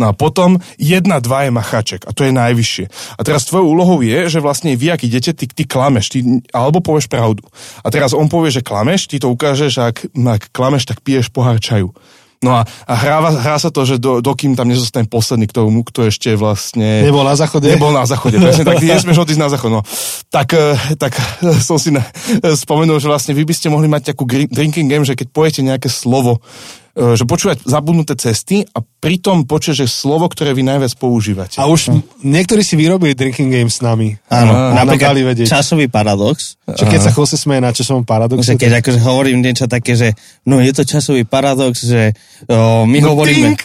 [0.00, 2.86] No a potom jedna, dva je machaček a to je najvyššie.
[3.16, 6.18] A teraz tvojou úlohou je, že vlastne vy, ak idete, ty, ty klameš, ty,
[6.56, 7.44] alebo povieš pravdu.
[7.84, 11.28] A teraz on povie, že klameš, ty to ukážeš a ak, ak klameš, tak piješ
[11.28, 11.92] pohár čaju.
[12.40, 16.08] No a, a hrá, hrá sa to, že do, dokým tam nezostane posledný, kto, kto
[16.08, 17.04] ešte vlastne...
[17.04, 17.68] Nebol na záchode?
[17.68, 19.68] Nebol na záchode, presne tak, ty nesmieš odísť na záchod.
[19.68, 19.84] No.
[20.32, 23.92] Tak, eh, tak eh, som si na, eh, spomenul, že vlastne vy by ste mohli
[23.92, 26.40] mať takú drinking game, že keď pojete nejaké slovo
[26.92, 31.56] že počúvať zabudnuté cesty a pritom počuješ, že slovo, ktoré vy najviac používate.
[31.56, 34.18] A už m- niektorí si vyrobili drinking game s nami.
[34.26, 35.46] Áno, A napríklad vedieť.
[35.48, 36.58] časový paradox.
[36.66, 40.12] Čo keď sa Jose smeje na časovom paradoxe, Že keď akože hovorím niečo také, že
[40.42, 42.12] no je to časový paradox, že
[42.44, 43.60] o, my No hovoríme, tink.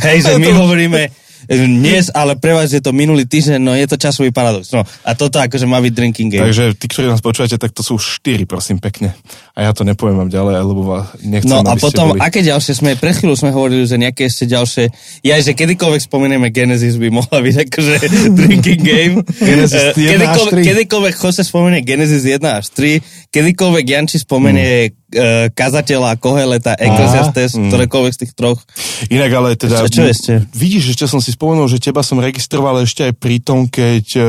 [0.00, 1.10] hej, že my hovoríme e,
[1.48, 4.72] dnes, ale pre vás je to minulý týždeň, no je to časový paradox.
[4.72, 6.44] No a toto akože má byť drinking game.
[6.48, 9.12] Takže tí, ktorí nás počúvate, tak to sú štyri, prosím, pekne.
[9.54, 10.82] A ja to nepoviem vám ďalej, lebo
[11.22, 12.20] nechcem, No a potom, boli...
[12.20, 14.84] aké ďalšie sme, pred chvíľu sme hovorili, že nejaké ešte ďalšie,
[15.22, 17.94] ja, že kedykoľvek spomenieme Genesis by mohla byť akože
[18.38, 19.14] drinking game.
[19.38, 20.70] Genesis 1 Eh, až kedykoľvek, 3.
[20.70, 25.03] kedykoľvek Jose spomenie Genesis 1 až 3, kedykoľvek Janči spomenie hmm.
[25.50, 27.68] Kazateľa Koheleta, Ecclesiastes, Mm.
[27.68, 28.58] ktorékoľvek z tých troch.
[29.06, 29.82] Inak ale teda...
[29.82, 30.32] Čo- čo ešte?
[30.50, 34.26] Vidíš, ešte som si spomenul, že teba som registroval ešte aj pri tom, keď uh,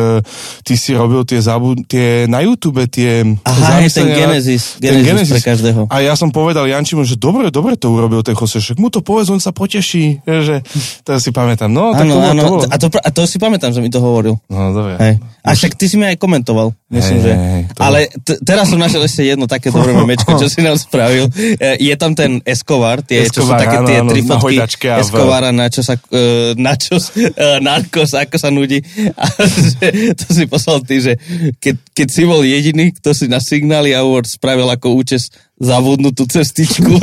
[0.62, 3.24] ty si robil tie, zabu- tie na YouTube, tie...
[3.42, 5.88] Aha, je ten Genesis, Genesis pre každého.
[5.88, 9.00] A ja som povedal Jančimu, že dobre, dobre to urobil ten Jose, však mu to
[9.00, 10.62] povedz, on sa poteší, že
[11.02, 11.68] to si pamätám.
[11.68, 12.62] No, tak Áno, to áno, to bolo.
[12.64, 14.38] a to, a to si pamätám, že mi to hovoril.
[14.46, 14.96] No, dobre.
[14.98, 15.14] Hej.
[15.42, 17.32] A však ty si mi aj komentoval, myslím, Hej, že.
[17.32, 20.84] hej, to Ale t- teraz som našiel ešte jedno také dobré memečko, čo si nám
[20.84, 21.26] spravil.
[21.56, 24.28] E, Je tam ten Escobar, tie, čo sú Escobar, také áno, tie áno, tri na
[24.28, 26.24] fotky hojdačke a v- Escobara, na čo sa, e,
[26.60, 28.84] na čo, e, narkos, ako sa nudí.
[29.16, 31.16] A že, to si poslal ty, že
[31.58, 37.00] keď, keď si bol jediný, kto si na signály Award spravil ako účes zavudnutú cestičku.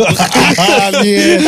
[1.04, 1.40] nie.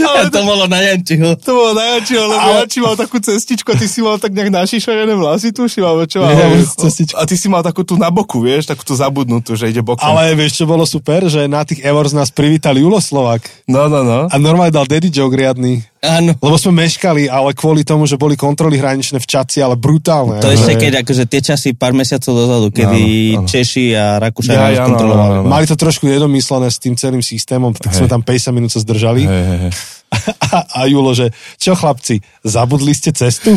[0.00, 1.36] a to bolo na Jančiho.
[1.36, 2.52] To bolo najväčšie, lebo ale...
[2.64, 6.24] Janči mal takú cestičku, a ty si mal tak nejak našišarené vlasy, tuším, alebo čo?
[6.24, 6.64] Nie, Ale,
[6.96, 10.00] a ty si mal takú tú na boku, vieš, takú tú zabudnutú, že ide bokom.
[10.00, 11.28] Ale vieš, čo bolo super?
[11.28, 13.44] Že na tých Awards nás privítali Julo Slovak.
[13.68, 14.32] No, no, no.
[14.32, 15.84] A normálne dal daddy joke riadny.
[16.00, 16.32] Áno.
[16.32, 20.40] Lebo sme meškali, ale kvôli tomu, že boli kontroly hraničné v Čaci, ale brutálne.
[20.40, 23.00] To ešte keď akože tie časy pár mesiacov dozadu, kedy
[23.36, 23.48] Áno, áno.
[23.52, 25.28] Češi a Rakúšania Ja, ja, áno, kontrolovali.
[25.28, 25.52] áno, áno.
[25.52, 29.26] Mali to trošku nedomyslené s tým celým systémom, tak sme tam 50 minút sa zdržali.
[29.26, 29.74] Hej, hej, hej.
[30.50, 33.54] A, a Julo, že čo chlapci, zabudli ste cestu?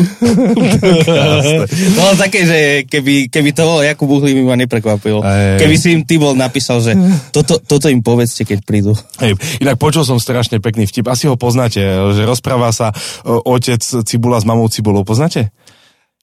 [1.98, 5.18] No také, že keby, keby to bolo Jakub Uhlí, by ma neprekvapilo.
[5.18, 5.58] Hej.
[5.58, 6.94] Keby si im ty bol napísal, že
[7.34, 8.94] toto, toto im povedzte, keď prídu.
[9.18, 11.82] Hej, inak počul som strašne pekný vtip, asi ho poznáte,
[12.14, 12.94] že rozpráva sa
[13.26, 15.50] o, otec Cibula s mamou Cibulou, poznáte?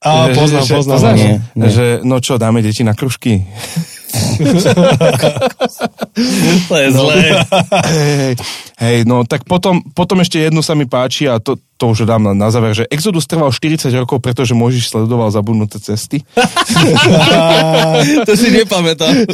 [0.00, 0.94] A poznám, že- poznám.
[0.96, 1.18] poznáš?
[1.20, 1.68] Nie, nie.
[1.68, 3.44] Že, no čo, dáme deti na kružky?
[6.68, 7.16] To je zlé.
[7.88, 8.34] hej, hej,
[8.78, 12.20] hej, no tak potom, potom ešte jednu sa mi páči a to, to už dám
[12.20, 16.20] na, na záver, že Exodus trval 40 rokov, pretože Mojžiš sledoval zabudnuté cesty.
[18.28, 19.24] to si nepamätám.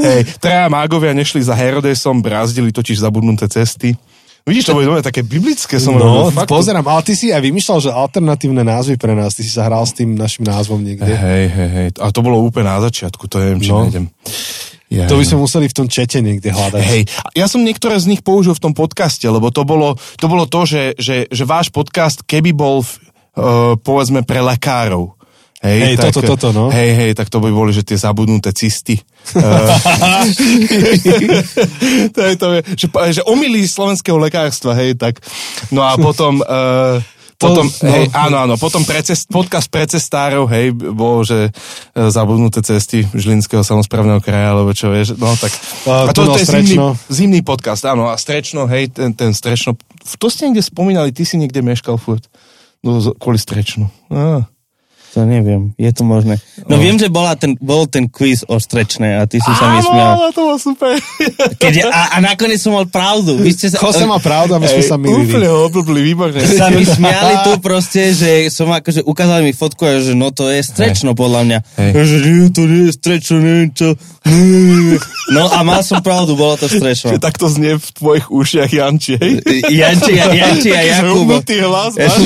[0.00, 3.92] Hej, traja mágovia nešli za Herodesom, brázdili totiž zabudnuté cesty.
[4.46, 6.30] Vidíš, to boli dobre také biblické som No, robil.
[6.30, 9.66] Fakt, pozerám, ale ty si aj vymýšľal, že alternatívne názvy pre nás, ty si sa
[9.66, 11.02] hral s tým našim názvom niekde.
[11.02, 11.88] Hej, hej, hej.
[11.98, 13.82] A to bolo úplne na začiatku, to neviem, či No.
[13.82, 14.06] nájdem.
[14.86, 16.78] Ja, To by sme museli v tom čete niekde hľadať.
[16.78, 17.02] Hej,
[17.34, 20.62] ja som niektoré z nich použil v tom podcaste, lebo to bolo to, bolo to
[20.62, 25.15] že, že, že váš podcast, keby bol, uh, povedzme, pre lekárov.
[25.64, 26.68] Hej, Hej, toto, toto, no.
[26.68, 29.00] Hej, hej, tak to by boli, že tie zabudnuté cysty.
[32.14, 32.46] to je to,
[32.76, 32.86] že,
[33.16, 35.20] že omily slovenského lekárstva, hej, tak.
[35.72, 36.40] No a potom...
[36.46, 37.02] Uh,
[37.36, 37.92] potom, To- no.
[37.92, 38.16] hej, no.
[38.16, 41.52] áno, áno, potom pre cest, podcast pre cestárov, hej, bolo, že
[41.92, 45.52] e, zabudnuté cesty Žilinského samozprávneho kraja, alebo čo vieš, no tak.
[45.84, 46.86] A A to, to je zimný, Strečno.
[47.12, 49.76] zimný podcast, áno, a Strečno, hej, ten, ten Strečno,
[50.16, 52.24] to ste niekde spomínali, ty si niekde meškal furt,
[52.80, 53.84] no, kvôli Strečnu.
[54.08, 54.48] Á.
[55.12, 56.36] To neviem, je to možné.
[56.64, 59.80] No, viem, že bola ten, bol ten quiz o strečné a ty si sa mi
[59.80, 60.12] smial.
[60.14, 60.92] Áno, to bolo super.
[61.56, 63.36] Keď a, a nakoniec som mal pravdu.
[63.36, 65.46] Vy ste sa, Jose má pravdu a my sme sa Úplne milili.
[65.46, 66.36] ho oblbli, výborne.
[66.42, 70.46] sa mi smiali tu proste, že som akože ukázal mi fotku a že no to
[70.46, 71.58] je strečno podľa mňa.
[71.76, 71.90] Hej.
[71.92, 73.88] Ja, že nie, to nie je strečno, neviem čo.
[75.28, 77.10] No a mal som pravdu, bolo to strečno.
[77.10, 79.32] Že takto znie v tvojich ušiach Janči, hej?
[79.64, 81.00] Janči, Janči a Taký Jakub.
[81.00, 82.20] zhrubnutý hlas, máš?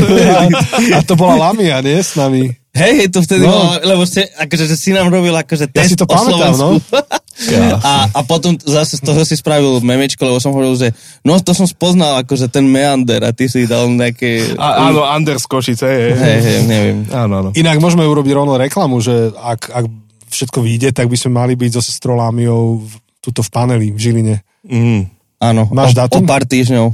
[0.90, 1.96] A to bola Lamia, nie?
[1.96, 2.50] S nami.
[2.80, 3.52] Hej, hej, to vtedy No.
[3.52, 6.56] bolo, lebo ste, akože, že si nám robil akože Ja test si to o pamätám,
[6.56, 6.80] Slovensku.
[7.60, 7.76] no.
[7.78, 10.88] a, a potom zase z toho si spravil memečko, lebo som hovoril, že
[11.20, 14.56] no to som spoznal akože ten meander a ty si dal nejaké...
[14.56, 16.16] A, áno, Anders Košice, hej, hej.
[16.16, 16.98] Hej, hej, neviem.
[17.12, 17.50] Áno, áno.
[17.52, 19.84] Inak môžeme urobiť rovno reklamu, že ak, ak
[20.30, 23.98] všetko vyjde, tak by sme mali byť so sestrou Lámiou v, tuto v paneli v
[23.98, 24.36] Žiline.
[24.64, 25.02] Mm.
[25.40, 26.22] Áno, Máš o, dátum?
[26.22, 26.92] o pár týždňov.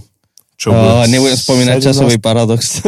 [0.56, 1.12] Čo Uh, bude?
[1.12, 1.86] nebudem spomínať 17.
[1.86, 2.80] časový paradox.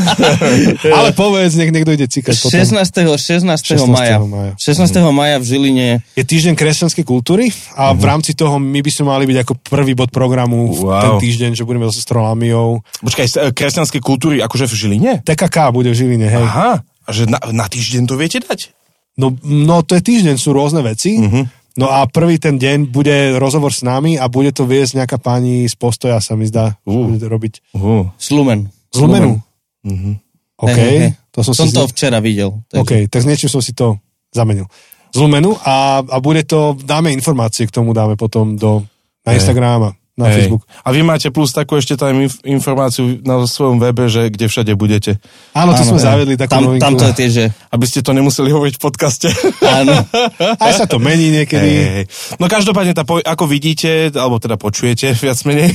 [0.96, 2.56] Ale povedz, nech niekto ide cikať potom.
[2.56, 2.88] 16.
[2.88, 3.44] 16.
[3.44, 3.84] 16.
[3.84, 4.16] maja.
[4.24, 4.52] maja.
[4.56, 4.88] 16.
[5.12, 5.88] maja v Žiline.
[6.16, 9.92] Je týždeň kresťanskej kultúry a v rámci toho my by sme mali byť ako prvý
[9.92, 11.20] bod programu v Wow.
[11.20, 12.80] ten týždeň, že budeme so sestrou Lámiou.
[13.00, 15.12] Počkaj, z, e, kresťanskej kultúry akože v Žiline?
[15.22, 16.42] TKK bude v Žiline, hej.
[16.42, 18.72] Aha, a že na, na týždeň to viete dať?
[19.14, 21.20] No, no to je týždeň, sú rôzne veci.
[21.20, 21.61] Mhm.
[21.74, 25.64] No a prvý ten deň bude rozhovor s nami a bude to viesť nejaká pani
[25.64, 27.08] z postoja, sa mi zdá, Uh.
[27.08, 27.54] bude to robiť.
[27.72, 28.68] Uh, Slumen.
[28.92, 29.40] Z Lumenu?
[29.82, 30.20] mhm.
[30.62, 31.10] OK, hej, hej.
[31.32, 31.74] to som, Som si...
[31.74, 32.60] to včera videl.
[32.68, 33.98] takže- OK, tak s niečím som si to
[34.30, 34.70] zamenil.
[35.10, 38.84] Z Lumenu a, a bude to, dáme informácie k tomu, dáme potom do,
[39.26, 39.32] na.
[39.34, 40.44] Instagram na Hej.
[40.44, 40.68] Facebook.
[40.84, 44.72] A vy máte plus takú ešte tam inf- informáciu na svojom webe, že kde všade
[44.76, 45.16] budete.
[45.56, 46.04] Áno, to Áno, sme hej.
[46.04, 46.84] zavedli takú tam, novinku.
[46.84, 47.44] tam to je tiež, že...
[47.72, 49.32] Aby ste to nemuseli hovoriť v podcaste.
[49.64, 50.04] Áno.
[50.68, 51.70] Aj sa to mení niekedy.
[51.72, 52.04] Hej.
[52.36, 55.72] No každopádne, tá, ako vidíte, alebo teda počujete viac menej,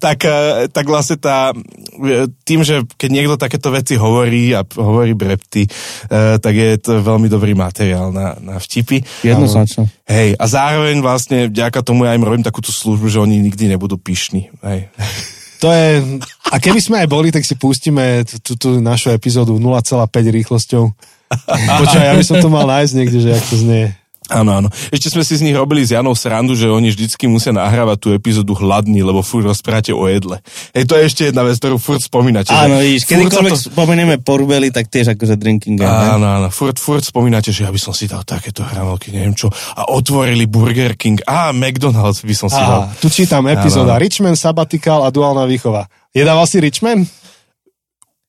[0.00, 5.12] tak, eh, tak vlastne tá, eh, tým, že keď niekto takéto veci hovorí a hovorí
[5.12, 9.04] brepty, eh, tak je to veľmi dobrý materiál na, na vtipy.
[9.20, 9.92] Jednoznačne.
[10.04, 13.96] Hej, a zároveň vlastne vďaka tomu ja im robím takúto službu, že oni nikdy nebudú
[13.96, 14.52] pyšní.
[14.62, 14.88] Hej.
[15.62, 16.20] To je,
[16.52, 20.92] a keby sme aj boli, tak si pustíme túto našu epizódu 0,5 rýchlosťou.
[21.80, 23.96] Počkaj, ja by som to mal nájsť niekde, že jak to znie.
[24.32, 24.68] Áno, áno.
[24.88, 28.08] Ešte sme si z nich robili s Janou srandu, že oni vždycky musia nahrávať tú
[28.16, 30.40] epizódu hladný, lebo furt rozprávate o jedle.
[30.72, 32.48] Hej, to je ešte jedna vec, ktorú furt spomínate.
[32.48, 35.92] Áno, vidíš, kedykoľvek to- spomenieme porubeli, tak tiež akože drinking game.
[35.92, 39.52] Áno, áno, furt, furt spomínate, že ja by som si dal takéto hranolky, neviem čo.
[39.76, 41.20] A otvorili Burger King.
[41.28, 42.88] Á, McDonald's by som si dal.
[42.88, 44.00] Aha, tu čítam epizóda Áno.
[44.00, 45.84] Richmond, Sabbatical a duálna výchova.
[46.16, 47.04] Jedával si Richmond?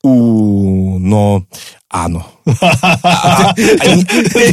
[0.06, 1.42] Ú, no,
[1.90, 2.22] áno.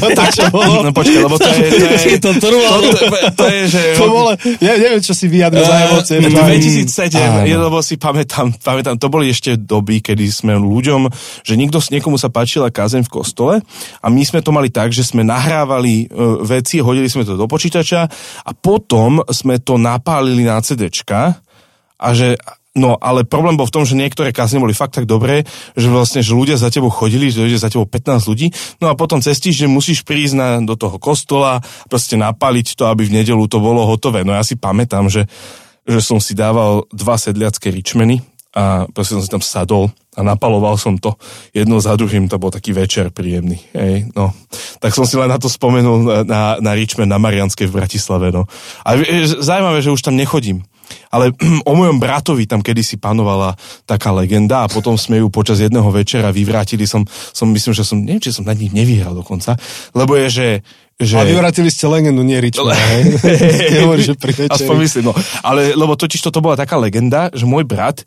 [0.00, 0.80] to tak, čo bolo?
[0.80, 1.68] No počkaj, lebo to je...
[1.76, 2.80] To je, to trvalo.
[2.88, 3.82] to, to, to je, že...
[4.00, 4.32] To bolo,
[4.64, 6.24] ja neviem, čo si vyjadril za emócie.
[6.24, 6.56] Uh, Fakt.
[6.88, 7.44] 2007, Áno.
[7.44, 11.12] je, lebo si pamätám, pamätám, to boli ešte doby, kedy sme ľuďom,
[11.44, 13.54] že niekto, niekomu sa páčila kázeň v kostole
[14.00, 17.44] a my sme to mali tak, že sme nahrávali uh, veci, hodili sme to do
[17.44, 18.08] počítača
[18.40, 21.44] a potom sme to napálili na CDčka
[22.00, 22.40] a že
[22.72, 25.44] No, ale problém bol v tom, že niektoré kázne boli fakt tak dobré,
[25.76, 28.48] že vlastne, že ľudia za tebou chodili, že ide za tebou 15 ľudí,
[28.80, 31.60] no a potom cez týždeň musíš prísť na, do toho kostola,
[31.92, 34.24] proste napaliť to, aby v nedelu to bolo hotové.
[34.24, 35.28] No ja si pamätám, že,
[35.84, 38.24] že som si dával dva sedliacké ričmeny
[38.56, 41.16] a proste som si tam sadol a napaloval som to
[41.52, 43.60] jedno za druhým, to bol taký večer príjemný.
[43.76, 44.32] Hej, no.
[44.80, 48.32] Tak som si len na to spomenul na, na, na Richmond na Marianskej v Bratislave.
[48.32, 48.48] No.
[48.84, 50.64] A je- je zaujímavé, že už tam nechodím.
[51.10, 51.32] Ale
[51.68, 56.32] o mojom bratovi tam kedysi panovala taká legenda a potom sme ju počas jedného večera
[56.32, 56.88] vyvrátili.
[56.88, 59.56] Som, som myslím, že som, neviem, či som nad nich nevyhral dokonca,
[59.96, 60.48] lebo je, že...
[61.00, 63.02] že A vyvratili ste legendu, nie Richmond, hej?
[63.78, 64.52] Nehovorí, že pri večeri.
[64.52, 65.14] Aspoň myslím, no.
[65.42, 68.04] Ale, lebo totiž toto bola taká legenda, že môj brat,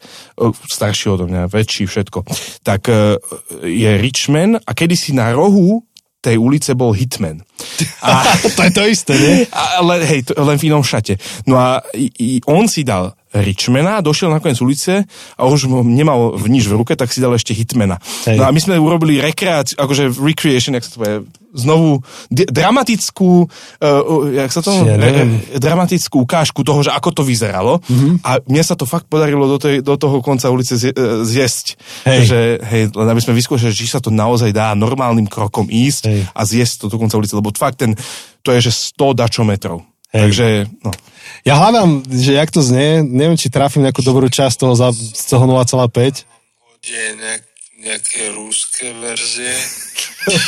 [0.69, 2.23] starší odo mňa, väčší, všetko,
[2.63, 3.19] tak e,
[3.65, 5.83] je Richman a kedysi na rohu
[6.25, 7.45] tej ulice bol Hitman.
[8.05, 8.25] A,
[8.57, 9.35] to je to isté, nie?
[9.49, 11.17] a, ale hej, to, len v inom šate.
[11.45, 15.03] No a i, i on si dal Richmana, došiel na koniec ulice
[15.35, 17.99] a už nemal v nič v ruke, tak si dal ešte Hitmana.
[18.29, 18.39] Hej.
[18.39, 21.17] No a my sme urobili rekreáciu, akože recreation, jak sa to povie,
[21.55, 23.89] znovu di- dramatickú, uh,
[24.29, 24.71] jak sa to...
[24.83, 25.39] Ja neviem.
[25.39, 28.21] re- dramatickú ukážku toho, že ako to vyzeralo Mhm.
[28.21, 30.91] a mne sa to fakt podarilo do, tej, do toho konca ulice zje,
[31.23, 31.65] zjesť.
[32.03, 32.19] Hej.
[32.25, 36.19] Že, hej, len aby sme vyskúšali, či sa to naozaj dá normálnym krokom ísť Hej.
[36.29, 37.95] a zjesť to do konca ulice, lebo fakt ten,
[38.41, 39.81] to je, že 100 dačometrov.
[40.11, 40.21] Hej.
[40.21, 40.47] Takže,
[40.81, 40.91] no.
[41.41, 45.23] Ja hľadám, že jak to znie, neviem, či trafím nejakú dobrú časť toho, za, z
[45.25, 46.25] toho 0,5.
[46.65, 47.41] hodí nejak,
[47.85, 49.53] nejaké rúské verzie.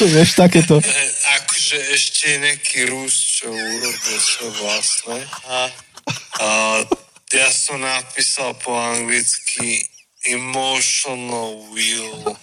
[0.02, 0.82] Vieš, takéto.
[1.38, 5.18] Akože ešte nejaký Rus, čo urobil svoje vlastné.
[5.46, 5.58] A,
[6.42, 6.48] a
[7.30, 9.86] ja som napísal po anglicky
[10.26, 12.34] emotional wheel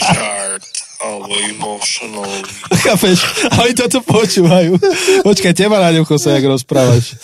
[0.00, 0.64] chart
[1.04, 2.72] alebo emotional wheel.
[2.72, 3.18] Chápeš?
[3.52, 4.80] A oni toto počúvajú.
[5.26, 7.20] Počkaj, teba na ňom sa jak rozprávaš.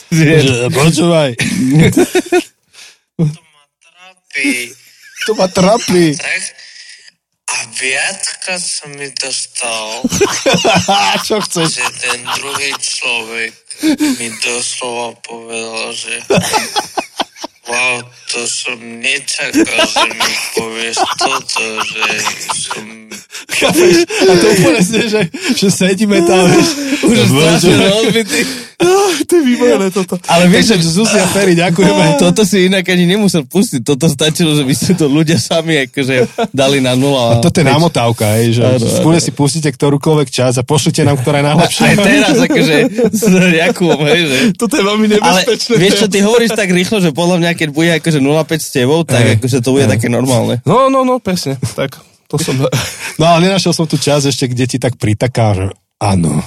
[0.77, 1.41] Počúvaj.
[3.81, 4.77] Trápi.
[5.23, 6.19] To ma trapí.
[6.19, 6.62] Tak?
[7.53, 10.01] A viackrát sa mi dostal
[11.29, 11.85] Čo chceš?
[11.85, 13.53] že ten druhý človek
[14.17, 16.15] mi doslova povedal, že
[17.69, 18.01] wow,
[18.33, 22.05] to som nečakal, že mi povieš toto, že
[22.57, 22.87] som...
[23.53, 23.97] Chápeš?
[24.09, 24.83] A to úplne
[25.15, 25.23] že,
[25.57, 26.69] že sedíme tam, vieš.
[27.05, 28.41] Už je strašne rozbitý.
[29.23, 30.19] To je výborné toto.
[30.29, 32.19] Ale vieš, že Zuzia Ferry, ďakujeme.
[32.21, 33.81] Toto si inak ani nemusel pustiť.
[33.87, 37.39] Toto stačilo, že by si to ľudia sami akože dali na nula.
[37.39, 38.63] A toto je namotávka, hej, že
[39.01, 41.83] skôr si pustíte ktorúkoľvek čas a pošlite nám, ktorá je najlepšia.
[41.87, 42.77] Aj teraz, akože
[43.09, 44.37] s Jakubom, hej, že...
[44.59, 45.75] Toto je veľmi Ale nebezpečné.
[45.79, 49.01] vieš čo, ty hovoríš tak rýchlo, že podľa mňa, keď bude akože 0,5 s tebou,
[49.07, 49.33] tak Hej.
[49.39, 50.59] akože to bude také normálne.
[50.67, 51.57] No, no, no, presne.
[51.79, 52.57] Tak, to som...
[53.21, 55.67] No ale nenašiel som tu čas ešte, kde ti tak pritaká, že
[56.01, 56.41] áno.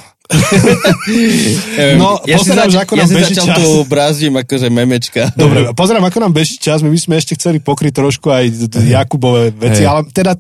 [1.96, 3.58] No, ja si, zač- ako ja nám si beží začal čas.
[3.58, 5.22] tu brázdím akože memečka.
[5.34, 8.44] Dobre, pozerám, ako nám beží čas, my by sme ešte chceli pokryť trošku aj
[8.82, 10.34] Jakubové veci, ale teda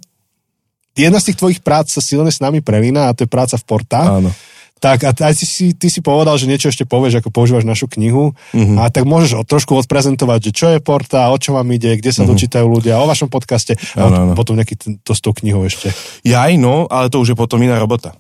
[0.94, 3.64] jedna z tých tvojich prác sa silne s nami prelína a to je práca v
[3.64, 4.02] Porta.
[4.16, 4.32] Áno.
[4.76, 7.88] Tak a aj ty si, ty si povedal, že niečo ešte povieš, ako používaš našu
[7.88, 8.76] knihu Mhm.
[8.76, 12.12] a tak môžeš o, trošku odprezentovať, že čo je Porta, o čo vám ide, kde
[12.12, 14.04] sa dočítajú ľudia, o vašom podcaste a Mhm.
[14.04, 14.34] Áno, áno.
[14.34, 15.90] potom nejaký to s tou knihou ešte.
[16.22, 18.14] Ja aj no, ale to už je potom iná robota.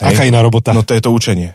[0.00, 0.72] Aká iná robota?
[0.72, 1.54] No to je to učenie.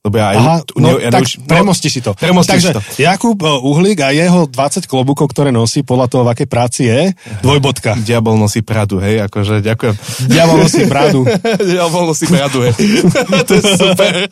[0.00, 0.32] Lebo ja.
[0.32, 2.16] Aha, tu- no, ja tak neuč- premosti si to.
[2.16, 2.80] Premosti Takže si to.
[2.98, 7.12] Jakub e, Uhlík a jeho 20 klobúkov, ktoré nosí podľa toho, v akej práci je,
[7.40, 8.00] dvojbodka.
[8.00, 9.94] Diabol nosí pradu, hej, akože ďakujem.
[10.24, 11.28] Diabol nosí bradu.
[11.68, 12.72] Diabol nosí pradu, hej.
[13.44, 14.24] to je super.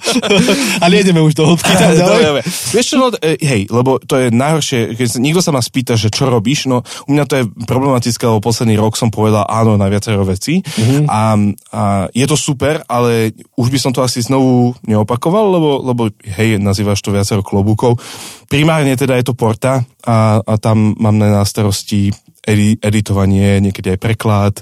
[0.80, 1.68] A nejdeme už do hĺbky.
[2.00, 5.94] Dobre, Vieš čo, no, e, hej, lebo to je najhoršie, keď niekto sa ma spýta,
[5.94, 9.76] že čo robíš, no u mňa to je problematické, lebo posledný rok som povedal áno
[9.76, 11.04] na viacero vecí Mhm.
[11.06, 11.20] a,
[11.70, 16.02] a je to super, ale už by som to asi znovu neopakoval, lebo, lebo
[16.38, 17.98] hej, nazývaš to viacero klobúkov.
[18.46, 22.14] Primárne teda je to porta a, a tam mám na starosti
[22.48, 24.54] edi- editovanie, niekedy aj preklad,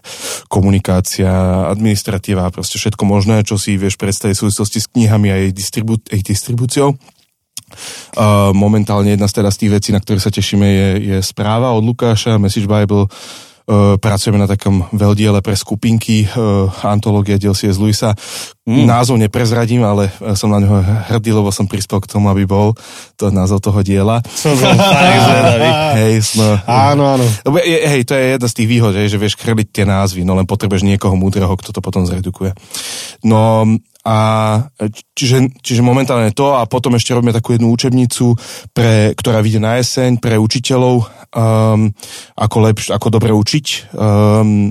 [0.51, 1.31] komunikácia,
[1.71, 5.53] administratíva, proste všetko možné, čo si vieš predstaviť v súvislosti s knihami a jej,
[6.25, 6.99] distribúciou.
[8.15, 11.75] Uh, momentálne jedna z, teda z tých vecí, na ktoré sa tešíme, je, je správa
[11.75, 13.11] od Lukáša, Message Bible.
[13.67, 18.15] Uh, pracujeme na takom veľdiele pre skupinky, uh, antológia diel z Luisa.
[18.63, 18.87] Mm.
[18.87, 20.79] Názov neprezradím, ale uh, som na neho
[21.11, 22.79] hrdý, lebo som prispel k tomu, aby bol
[23.19, 24.23] to názov toho diela.
[24.39, 24.55] Som.
[25.99, 27.27] Hej, sme, Áno, áno.
[27.43, 30.39] lebo hej, to je jedna z tých výhod, hej, že vieš chrliť tie názvy, no
[30.39, 32.55] len potrebuješ niekoho múdreho, kto to potom zredukuje.
[33.27, 33.67] No
[34.07, 34.17] a
[35.19, 38.39] čiže, čiže momentálne to a potom ešte robíme takú jednu učebnicu,
[38.71, 41.91] pre, ktorá vyjde na jeseň pre učiteľov, um,
[42.39, 43.67] ako, lepš, ako dobre učiť.
[43.99, 44.71] Um,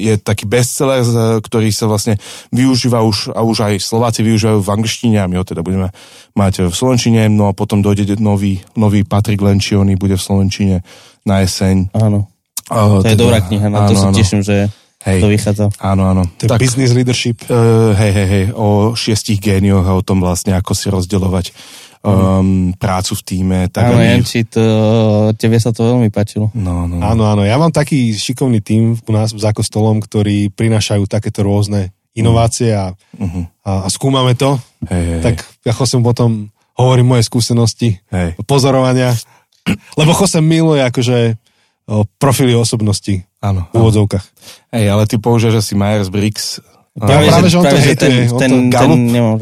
[0.00, 1.04] je taký bestseller,
[1.44, 2.16] ktorý sa vlastne
[2.56, 5.92] využíva už, a už aj Slováci využívajú v angličtine a my ho teda budeme
[6.32, 10.80] mať v slovenčine, no a potom dojde nový, nový Patrik Lencioni, bude v slovenčine
[11.28, 11.92] na jeseň.
[11.92, 12.32] Áno.
[12.72, 14.72] Uh, To je dobrá kniha, na to sa teším, že
[15.04, 15.20] Hej.
[15.20, 15.64] to vychádza.
[15.78, 16.22] Áno, áno.
[16.40, 17.44] To je business leadership.
[17.44, 21.52] Uh, hej, hej, hej, o šiestich génioch a o tom vlastne, ako si rozdeľovať
[22.00, 23.58] um, prácu v týme.
[23.68, 24.64] Tak Áno, aby- Janči, to,
[25.36, 26.48] tebe sa to veľmi páčilo.
[26.52, 27.00] No, no.
[27.00, 27.44] Áno, áno.
[27.44, 32.94] Ja mám taký šikovný tím u nás za kostolom, ktorí prinášajú takéto rôzne inovácie a,
[33.14, 33.44] Uh-huh.
[33.62, 34.56] a, a skúmame to.
[34.88, 38.34] Hej, hej, Tak ja som potom hovorím moje skúsenosti, hej.
[38.42, 39.14] pozorovania.
[39.94, 41.38] Lebo Jose miluje akože
[42.16, 44.24] profily osobnosti Áno, v úvodzovkách.
[44.72, 46.64] Hej, ale ty použiješ asi Myers-Briggs.
[46.96, 49.36] Práve, práve, že on to ten, hejtuje, on ten, to ten nemám.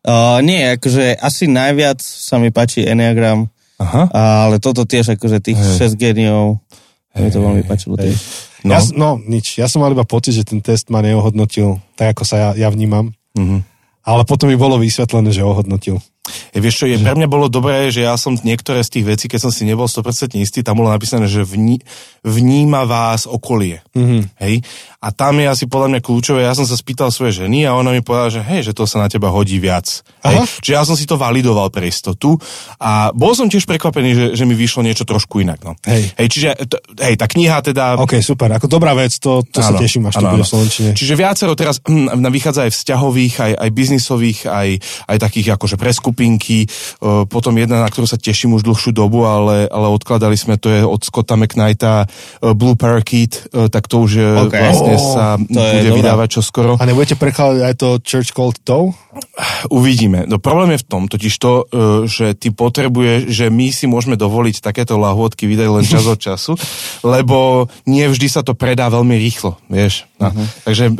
[0.00, 4.08] Uh, nie, akože asi najviac sa mi páči Enneagram, Aha.
[4.12, 5.92] ale toto tiež akože tých Hej.
[5.92, 6.56] 6 geniov,
[7.12, 8.08] mi to veľmi páčilo Hej.
[8.08, 8.16] tiež.
[8.64, 8.76] No.
[8.76, 12.22] Ja, no nič, ja som mal iba pocit, že ten test ma neohodnotil tak, ako
[12.24, 13.12] sa ja, ja vnímam.
[13.36, 13.64] Mhm.
[14.00, 16.00] Ale potom mi bolo vysvetlené, že ohodnotil.
[16.52, 19.24] Je, vieš čo, je, pre mňa bolo dobré, že ja som niektoré z tých vecí,
[19.24, 21.80] keď som si nebol 100% istý, tam bolo napísané, že vní,
[22.20, 23.80] vníma vás okolie.
[23.96, 24.22] Mm-hmm.
[24.36, 24.60] Hej?
[25.00, 27.96] A tam je asi podľa mňa kľúčové, ja som sa spýtal svoje ženy a ona
[27.96, 30.04] mi povedala, že hej, že to sa na teba hodí viac.
[30.20, 30.36] Hej?
[30.60, 32.36] Čiže ja som si to validoval pre istotu
[32.76, 35.60] a bol som tiež prekvapený, že, že mi vyšlo niečo trošku inak.
[35.64, 35.76] No.
[35.88, 36.12] Hej.
[36.16, 37.96] hej, čiže t- hej, tá kniha teda...
[38.00, 38.52] OK, super.
[38.52, 40.90] Ako dobrá vec, to, to sa Áno, teším, až to bude v Slovenčine.
[40.92, 44.68] Čiže viacero teraz hm, vychádza aj vzťahových, aj, aj biznisových, aj,
[45.08, 46.64] aj takých akože preskupinky.
[46.64, 46.68] E,
[47.26, 50.80] Potom jedna, na ktorú sa teším už dlhšiu dobu, ale, ale odkladali sme, to je
[50.84, 54.54] od Scotta McKnighta e, Blue Parakeet, e, tak to už je, Ok.
[54.54, 56.76] vlastne Oh, sa bude vydávať čoskoro.
[56.76, 58.92] A nebudete prekladať aj to Church Called Toe?
[60.10, 60.26] Uvidíme.
[60.26, 61.64] No problém je v tom, totiž to, e,
[62.10, 66.58] že ty potrebuješ, že my si môžeme dovoliť takéto lahôdky vydať len čas od času,
[67.06, 70.09] lebo nie vždy sa to predá veľmi rýchlo, vieš.
[70.20, 70.28] No.
[70.28, 70.46] Uh-huh.
[70.68, 70.94] Takže e,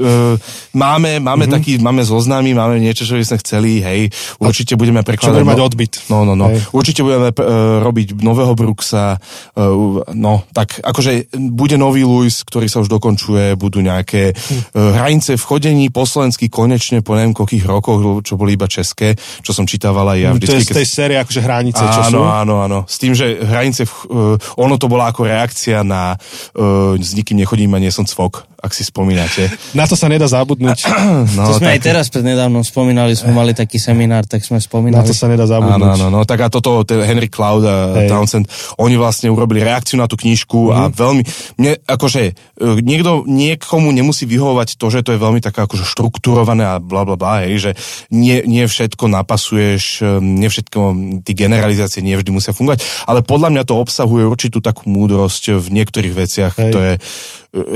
[0.73, 1.61] máme, máme uh-huh.
[1.61, 4.01] taký, máme zoznamy, máme niečo, čo by sme chceli, hej,
[4.41, 5.37] určite budeme Čo prekladať...
[5.37, 5.93] bude mať no- odbyt.
[6.09, 6.49] No, no, no.
[6.49, 6.73] Hej.
[6.73, 12.81] Určite budeme uh, robiť nového Bruxa, uh, no, tak akože bude nový Luis, ktorý sa
[12.81, 18.25] už dokončuje, budú nejaké uh, hranice v chodení po slovensky konečne po neviem koľkých rokoch,
[18.25, 19.13] čo boli iba české,
[19.45, 20.73] čo som čítával aj ja to je vždycky.
[20.73, 22.17] z tej série akože hranice, čo sú.
[22.17, 22.79] Áno, áno, áno.
[22.89, 27.77] S tým, že hranice, uh, ono to bola ako reakcia na uh, s nikým nechodím
[27.77, 29.49] a nie som cvok, ak si spomínate.
[29.73, 30.79] Na to sa nedá zabudnúť.
[31.31, 34.63] No, To sme aj tak- teraz prednedávnom spomínali, sme mali taký seminár, tak sme Na
[34.63, 35.03] spomínali.
[35.03, 35.91] to sa nedá Áno, zabudnúť.
[35.97, 38.09] áno, no, tak a toto, ten Henry Cloud a Hej.
[38.09, 38.45] Townsend,
[38.77, 41.23] oni vlastne urobili reakciu na tú knižku a veľmi,
[41.57, 42.33] mne, akože, e,
[42.79, 47.17] niekto, niekomu nemusí vyhovovať to, že to je veľmi také akože štrukturované a bla bla
[47.17, 47.71] bla, hej, že
[48.11, 50.79] nie, nie všetko napasuješ, e, nie všetko,
[51.25, 55.67] tí generalizácie nie vždy musia fungovať, ale podľa mňa to obsahuje určitú takú múdrosť v
[55.73, 56.73] niektorých veciach, Hej.
[56.73, 57.01] to je, e,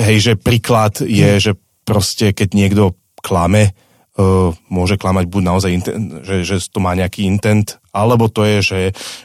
[0.03, 0.74] hej, že príklad
[1.05, 1.53] je, že
[1.85, 2.85] proste, keď niekto
[3.21, 3.73] klame,
[4.19, 8.59] uh, môže klamať buď naozaj, intent, že, že to má nejaký intent, alebo to je,
[8.59, 8.81] že,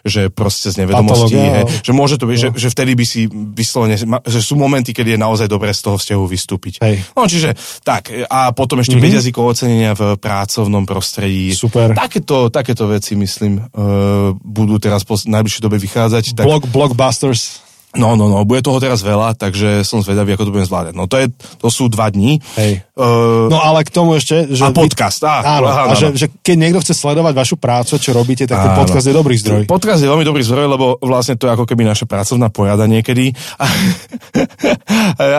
[0.05, 3.25] že proste z Patológia, hej, ale- že môže to byť, že, že vtedy by si
[3.31, 3.97] vyslovene,
[4.29, 6.73] že sú momenty, kedy je naozaj dobré z toho vzťahu vystúpiť.
[6.85, 7.01] Hej.
[7.17, 9.13] No čiže tak, a potom ešte mm-hmm.
[9.13, 11.53] 5 jazykov ocenenia v pracovnom prostredí.
[11.53, 11.97] Super.
[11.97, 16.37] Takéto, takéto veci, myslím, uh, budú teraz po najbližšej dobe vychádzať.
[16.37, 17.68] Tak, Block, blockbusters.
[17.89, 20.93] No, no, no, bude toho teraz veľa, takže som zvedavý, ako to budem zvládať.
[20.93, 22.37] No to, je, to sú dva dní.
[22.53, 22.85] Hej.
[22.93, 24.61] Uh, No ale k tomu ešte, že...
[24.61, 26.13] a podcast, á, Áno, áno, a že, áno.
[26.13, 28.85] že keď niekto chce sledovať vašu prácu, čo robíte, tak ten Áno.
[28.85, 29.65] podcast je dobrý zdroj.
[29.65, 33.33] Podcast je veľmi dobrý zdroj, lebo vlastne to je ako keby naša pracovná porada niekedy.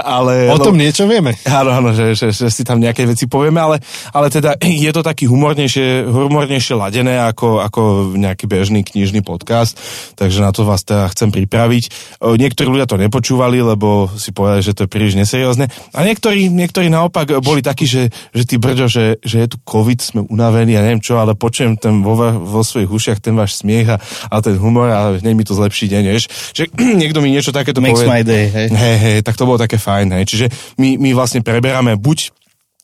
[0.02, 1.34] ale, O tom lebo- niečo vieme.
[1.46, 3.76] Áno, áno, že, že, že si tam nejaké veci povieme, ale,
[4.10, 7.80] ale teda je to taký humornejšie, humornejšie ladené ako, ako
[8.18, 9.78] nejaký bežný knižný podcast,
[10.16, 12.18] takže na to vás teda chcem pripraviť.
[12.40, 15.68] Niektorí ľudia to nepočúvali, lebo si povedali, že to je príliš neseriózne.
[15.92, 20.00] A niektorí, niektorí naopak boli takí, že, že ty brďo, že, že je tu COVID,
[20.00, 23.92] sme unavení, ja neviem čo, ale počujem ten vo, vo svojich ušiach ten váš smiech
[23.92, 24.00] a,
[24.32, 26.24] a ten humor a hneď mi to zlepší deň, vieš.
[26.56, 26.64] Že
[27.04, 28.08] niekto mi niečo takéto Makes povie.
[28.08, 28.66] my day, hej.
[28.72, 30.24] Hej, hej, tak to bolo také fajn, hej.
[30.24, 30.46] Čiže
[30.80, 32.39] my, my vlastne preberáme buď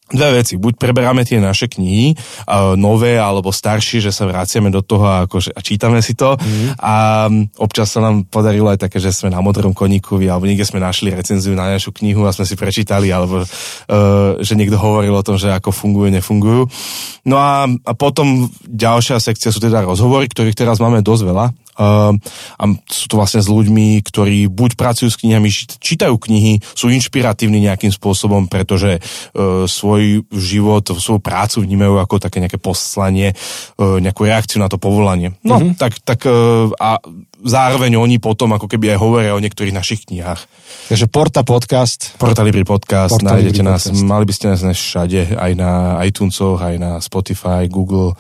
[0.07, 0.55] Dve veci.
[0.55, 5.27] Buď preberáme tie naše knihy, uh, nové alebo staršie, že sa vraciame do toho a,
[5.27, 6.39] akože, a čítame si to.
[6.39, 6.79] Mm.
[6.79, 6.95] A
[7.59, 11.11] občas sa nám podarilo aj také, že sme na modrom koníkovi alebo niekde sme našli
[11.11, 15.43] recenziu na našu knihu a sme si prečítali, alebo uh, že niekto hovoril o tom,
[15.43, 16.71] že ako fungujú, nefungujú.
[17.27, 21.47] No a, a potom ďalšia sekcia sú teda rozhovory, ktorých teraz máme dosť veľa.
[21.77, 22.17] Uh,
[22.57, 26.89] a sú to vlastne s ľuďmi, ktorí buď pracujú s knihami, čít- čítajú knihy, sú
[26.89, 33.37] inšpiratívni nejakým spôsobom, pretože uh, svoj život, svoju prácu vnímajú ako také nejaké poslanie,
[33.77, 35.37] uh, nejakú reakciu na to povolanie.
[35.45, 35.77] No, mm-hmm.
[35.77, 36.97] tak, tak uh, a
[37.45, 40.49] zároveň oni potom ako keby aj hovoria o niektorých našich knihách.
[40.89, 42.17] Takže Porta podcast.
[42.17, 44.03] Portalibri podcast, Porta nájdete Libri nás, podcast.
[44.03, 48.17] mali by ste nás všade, aj na iTunesoch, aj na Spotify, Google,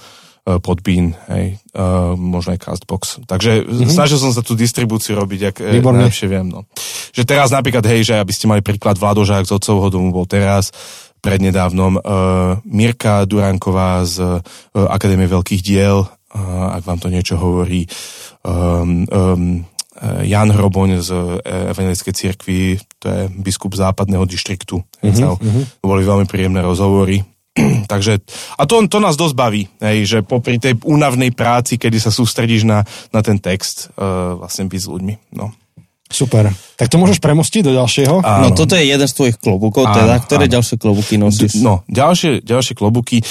[0.46, 3.18] Podbean, hej, uh, možno aj Castbox.
[3.26, 3.90] Takže mm-hmm.
[3.90, 6.06] snažil som sa tú distribúciu robiť, ak eh, Výborne.
[6.06, 6.46] najlepšie viem.
[6.46, 6.70] No.
[7.10, 10.70] Že teraz napríklad, hej, že aby ste mali príklad Vladožák z otcovho domu bol teraz,
[11.18, 14.38] prednedávnom, uh, Mirka Duranková z uh,
[14.86, 17.90] Akadémie veľkých diel, uh, ak vám to niečo hovorí,
[18.46, 19.66] um, um,
[20.22, 21.08] Jan Hroboň z
[21.72, 24.76] Evangelickej cirkvi, to je biskup západného dištriktu.
[25.00, 25.80] Mm-hmm.
[25.80, 27.24] To boli veľmi príjemné rozhovory.
[27.92, 28.20] Takže,
[28.58, 32.68] a to, to nás dosť baví, hej, že popri tej únavnej práci, kedy sa sústredíš
[32.68, 35.14] na, na ten text, uh, vlastne byť s ľuďmi.
[35.36, 35.56] No.
[36.06, 36.54] Super.
[36.78, 38.22] Tak to môžeš premostiť do ďalšieho?
[38.22, 40.14] No toto je jeden z tvojich klobúkov, Áno, teda.
[40.22, 40.54] Ktoré áno.
[40.60, 41.58] ďalšie klobúky nosíš?
[41.58, 43.26] No, ďalšie, ďalšie klobúky.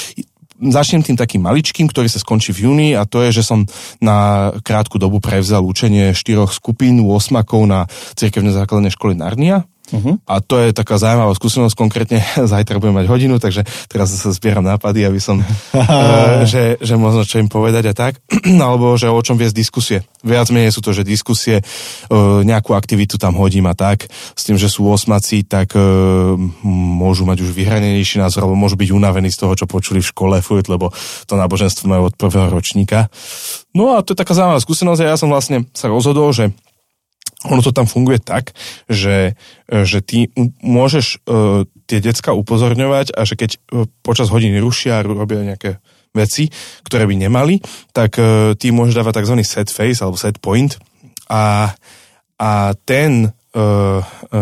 [0.56, 3.64] Začnem tým takým maličkým, ktorý sa skončí v júni a to je, že som
[4.04, 9.68] na krátku dobu prevzal učenie štyroch skupín, 8 na cirkevnej základnej škole Narnia.
[9.94, 10.18] Uh-huh.
[10.26, 12.20] A to je taká zaujímavá skúsenosť, konkrétne
[12.54, 17.22] zajtra budem mať hodinu, takže teraz sa zbieram nápady, aby som, uh, že, že možno
[17.28, 18.18] čo im povedať a tak,
[18.66, 19.98] alebo že o čom viesť diskusie.
[20.26, 24.58] Viac menej sú to, že diskusie, uh, nejakú aktivitu tam hodím a tak, s tým,
[24.58, 26.34] že sú osmaci, tak uh,
[26.66, 30.36] môžu mať už vyhranenejší názor, alebo môžu byť unavení z toho, čo počuli v škole,
[30.42, 30.90] furt, lebo
[31.30, 33.14] to náboženstvo majú od prvého ročníka.
[33.76, 36.56] No a to je taká zaujímavá skúsenosť a ja som vlastne sa rozhodol, že
[37.50, 38.52] ono to tam funguje tak,
[38.90, 39.38] že,
[39.70, 40.32] že ty
[40.62, 45.78] môžeš uh, tie decka upozorňovať a že keď uh, počas hodiny rušia robia nejaké
[46.16, 46.48] veci,
[46.88, 47.60] ktoré by nemali,
[47.92, 49.36] tak uh, ty môžeš dávať tzv.
[49.46, 50.78] set face alebo set point
[51.30, 51.74] a,
[52.38, 52.52] a
[52.86, 53.32] ten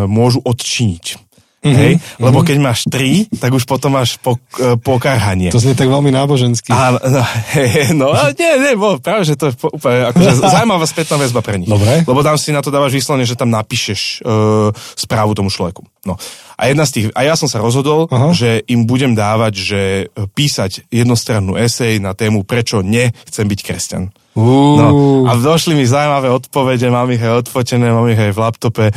[0.09, 1.32] môžu odčiniť.
[1.63, 1.93] Mm-hmm, Hej?
[2.19, 5.47] Lebo keď máš tri, tak už potom máš po, uh, pokarhanie.
[5.47, 6.75] To znie tak veľmi náboženský.
[6.75, 7.23] Áno, no,
[7.55, 11.63] he, no nie, nie, bo, práve, že to je úplne akože zaujímavá spätná väzba pre
[11.63, 11.71] nich.
[11.71, 12.03] Dobre.
[12.03, 15.87] Lebo tam si na to dávaš vyslovene, že tam napíšeš uh, správu tomu človeku.
[16.03, 16.19] No.
[16.59, 18.35] A jedna z tých, a ja som sa rozhodol, Aha.
[18.35, 24.03] Že im budem dávať, že e, písať jednostrannú esej na tému, prečo nechcem byť kresťan.
[24.33, 24.73] Uú.
[24.75, 24.85] No,
[25.23, 28.85] a došli mi zaujímavé odpovede, mám ich aj odfotené, mám ich aj v laptope.
[28.89, 28.93] E,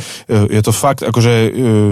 [0.49, 1.49] Je to fakt, akože e,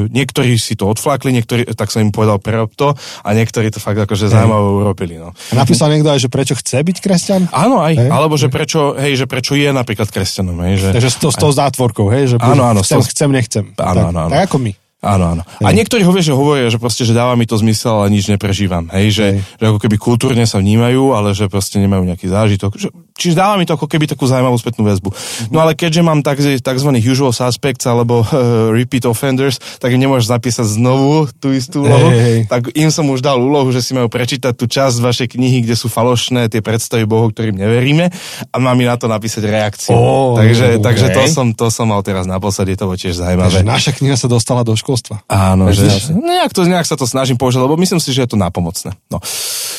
[0.10, 4.02] niektorí si to odflakli, niektorí, tak som im povedal prerob to, a niektorí to fakt
[4.02, 5.22] akože zaujímavé urobili.
[5.22, 5.30] No.
[5.32, 7.42] A napísal niekto aj, že prečo chce byť kresťan?
[7.54, 7.94] Áno, aj.
[7.94, 8.10] Hej.
[8.10, 10.88] Alebo že prečo, hej, že prečo je napríklad kresťanom, hej, že...
[10.98, 12.34] Takže s, to, s tou zátvorkou, hej?
[12.34, 13.66] Že Áno, áno, chcem, s tou- chcem, nechcem.
[13.78, 14.32] Áno, tak, áno, áno.
[14.34, 14.72] Tak ako my.
[15.06, 15.44] Áno, áno.
[15.62, 18.90] A niektorí hovoria, že hovoria, že proste, že dáva mi to zmysel, ale nič neprežívam.
[18.90, 19.26] Hej, že,
[19.62, 22.74] že ako keby kultúrne sa vnímajú, ale že proste nemajú nejaký zážitok.
[22.74, 25.10] Že, čiže dáva mi to ako keby takú zaujímavú spätnú väzbu.
[25.50, 26.90] No ale keďže mám tak, tzv.
[27.00, 32.12] usual suspects alebo uh, repeat offenders, tak im nemôžeš zapísať znovu tú istú úlohu.
[32.12, 32.40] Hej, hej.
[32.52, 35.80] Tak im som už dal úlohu, že si majú prečítať tú časť vašej knihy, kde
[35.80, 38.12] sú falošné tie predstavy Bohu, ktorým neveríme
[38.52, 39.96] a mám mi na to napísať reakciu.
[39.96, 43.60] Ó, takže, takže to som, to som mal teraz naposledy, to bolo tiež Takže zaujímavé.
[43.64, 45.24] naša kniha sa dostala do školstva.
[45.32, 46.20] Áno, že Jasne.
[46.20, 48.92] nejak, to, nejak sa to snažím použiť, lebo myslím si, že je to nápomocné.
[49.08, 49.24] No.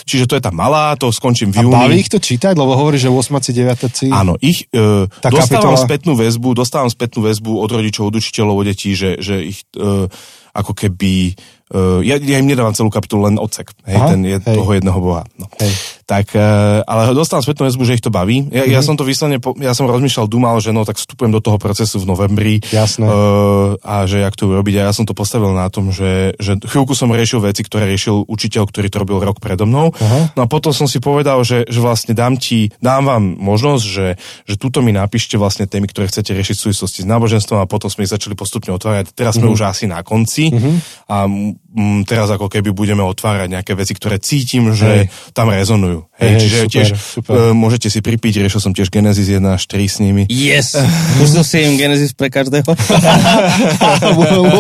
[0.07, 1.75] Čiže to je tá malá, to skončím v A júni.
[1.75, 4.07] baví ich to čítať, lebo hovorí, že 8 osmaci, deviataci.
[4.09, 8.63] Áno, ich, e, Tá dostávam kapitola- spätnú väzbu, dostávam spätnú väzbu od rodičov, od učiteľov,
[8.63, 10.07] od detí, že, že ich e,
[10.55, 11.35] ako keby,
[11.69, 14.57] e, ja, ja im nedávam celú kapitolu, len odsek, hej, Aha, ten je hej.
[14.57, 15.27] toho jedného boha.
[15.37, 15.51] No.
[15.59, 15.73] Hej.
[16.07, 16.41] Tak, e,
[16.83, 18.47] ale dostávam spätnú väzbu, že ich to baví.
[18.49, 18.71] Ja, Mhm.
[18.71, 21.99] ja som to vyslovene, ja som rozmýšľal, dúmal, že no, tak vstupujem do toho procesu
[21.99, 22.63] v novembri.
[22.63, 23.03] Jasné.
[23.03, 23.13] E,
[23.77, 24.75] a že jak to urobiť.
[24.79, 28.23] A ja som to postavil na tom, že, že chvíľku som riešil veci, ktoré riešil
[28.23, 29.91] učiteľ, ktorý to robil rok predo mnou.
[29.93, 30.31] Aha.
[30.33, 34.07] No a potom som si povedal, že, že vlastne dám ti, dám vám možnosť, že,
[34.45, 37.89] že tuto mi napíšte vlastne témy, ktoré chcete riešiť v súvislosti s náboženstvom a potom
[37.89, 39.11] sme ich začali postupne otvárať.
[39.11, 39.53] Teraz sme Mhm.
[39.53, 40.55] už asi na konci
[41.05, 45.35] a mm, teraz ako keby budeme otvárať nejaké veci, ktoré cítim, že Hej.
[45.35, 45.96] tam rezonujú.
[46.17, 47.33] Hej, Hej, čiže super, tiež super.
[47.33, 50.23] e, môžete si pripiť, riešil som tiež Genesis 1 až 4 s nimi.
[50.29, 50.77] Yes!
[51.21, 52.67] Pustil si im Genesis pre každého?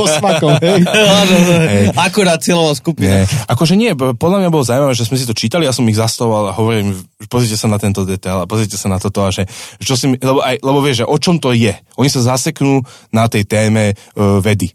[0.06, 0.84] Osmakom, hej.
[0.86, 1.34] Áno,
[1.72, 1.84] Hej.
[1.96, 3.24] Akurát cieľová skupina.
[3.24, 3.30] Nie.
[3.48, 6.52] Akože nie, podľa mňa bolo zaujímavé, že sme si to čítali, ja som ich zastavoval
[6.52, 6.94] a hovorím,
[7.26, 9.48] pozrite sa na tento detail a pozrite sa na toto a že,
[9.82, 11.74] čo si, lebo, aj, lebo vieš, že o čom to je.
[11.98, 14.70] Oni sa zaseknú na tej téme uh, vedy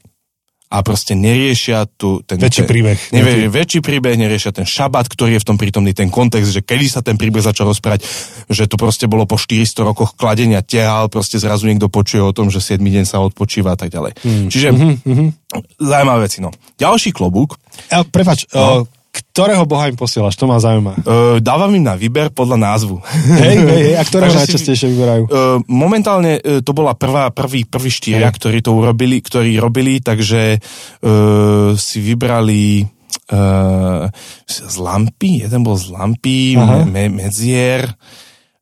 [0.72, 2.40] a proste neriešia tu ten...
[2.40, 2.96] Väčší príbeh.
[3.12, 6.88] Nevie, väčší príbeh, neriešia ten šabat, ktorý je v tom prítomný, ten kontext, že kedy
[6.88, 8.08] sa ten príbeh začal rozprávať,
[8.48, 12.48] že to proste bolo po 400 rokoch kladenia tehal, proste zrazu niekto počuje o tom,
[12.48, 14.16] že 7 deň sa odpočíva a tak ďalej.
[14.24, 14.48] Hmm.
[14.48, 15.28] Čiže Mhm,
[15.76, 16.50] zaujímavé veci, no.
[16.80, 17.60] Ďalší klobúk,
[17.92, 18.88] A, prepač, No.
[18.88, 20.34] o, ktorého boha im posielaš?
[20.36, 20.94] To ma zaujíma.
[21.00, 22.98] Uh, dávam im na výber podľa názvu.
[23.38, 23.96] Hej, hej, hej.
[23.96, 25.24] A ktorého Takže si- najčastejšie vyberajú?
[25.26, 28.36] Uh, momentálne uh, to bola prvá, prvý, prvý štyria, Hej.
[28.36, 34.10] ktorí to urobili, ktorí robili, takže uh, si vybrali uh,
[34.46, 36.84] z lampy, jeden bol z lampy, Aha.
[36.84, 37.86] me, me, medzier,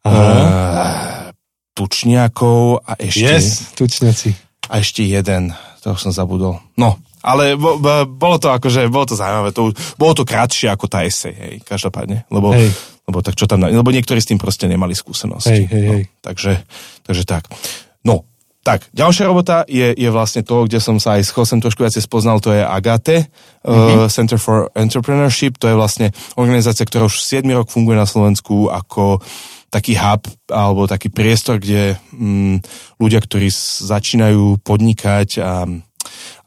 [0.03, 0.13] Aha.
[0.13, 1.29] uh,
[1.73, 4.29] tučniakov a ešte, Yes, tučniaci.
[4.67, 6.59] a ešte jeden, to už som zabudol.
[6.75, 10.85] No, ale bo, bo, bolo to akože, bolo to zaujímavé, to, bolo to krátšie ako
[10.87, 12.71] tá esej, hej, každopádne, lebo, Hej.
[13.07, 15.51] lebo tak čo tam, lebo niektorí s tým proste nemali skúsenosti.
[15.51, 16.03] Hej, hej, no, hej.
[16.23, 16.51] Takže,
[17.03, 17.51] takže tak.
[18.07, 18.23] No,
[18.59, 22.03] tak, ďalšia robota je, je vlastne to, kde som sa aj s Chosem trošku viacej
[22.03, 23.31] spoznal, to je Agate,
[23.63, 28.67] uh, Center for Entrepreneurship, to je vlastne organizácia, ktorá už 7 rok funguje na Slovensku
[28.67, 29.23] ako
[29.69, 32.61] taký hub alebo taký priestor, kde mm,
[32.97, 33.47] ľudia, ktorí
[33.85, 35.63] začínajú podnikať a,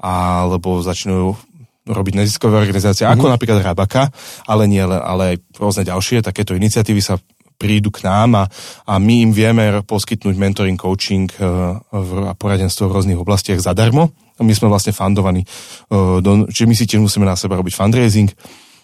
[0.00, 1.34] alebo začínajú
[1.82, 4.14] robiť neziskové organizácie, ako napríklad Rabaka,
[4.46, 7.18] ale nie len, ale aj rôzne ďalšie takéto iniciatívy sa
[7.58, 8.44] prídu k nám a,
[8.86, 14.10] a my im vieme poskytnúť mentoring, coaching v- a poradenstvo v rôznych oblastiach zadarmo.
[14.42, 15.46] My sme vlastne fundovaní,
[15.90, 18.30] do, čiže my si tiež musíme na seba robiť fundraising,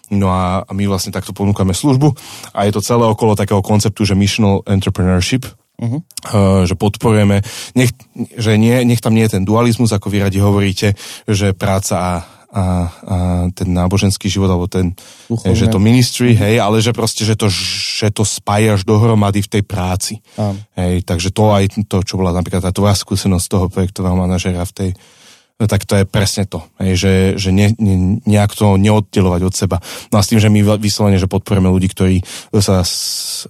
[0.09, 2.17] No a my vlastne takto ponúkame službu
[2.57, 5.45] a je to celé okolo takého konceptu, že missional entrepreneurship,
[5.79, 5.99] uh-huh.
[6.35, 7.39] uh, že podporujeme,
[7.79, 7.91] nech,
[8.35, 10.93] že nie, nech tam nie je ten dualizmus, ako vy radi hovoríte,
[11.25, 12.13] že práca a, a,
[12.51, 12.63] a
[13.55, 14.93] ten náboženský život, alebo ten,
[15.31, 15.55] Duchovné.
[15.55, 19.63] že to ministry, hej, ale že proste, že to, že to spájaš dohromady v tej
[19.63, 20.13] práci.
[20.35, 20.59] Áno.
[20.75, 24.73] Hej, takže to aj to, čo bola napríklad tá tvoja skúsenosť toho projektového manažera v
[24.75, 24.91] tej,
[25.67, 29.77] tak to je presne to, hej, že, že ne, ne, nejak to neoddelovať od seba.
[30.07, 32.23] No a s tým, že my vyslovene, že podporujeme ľudí, ktorí
[32.63, 32.87] sa,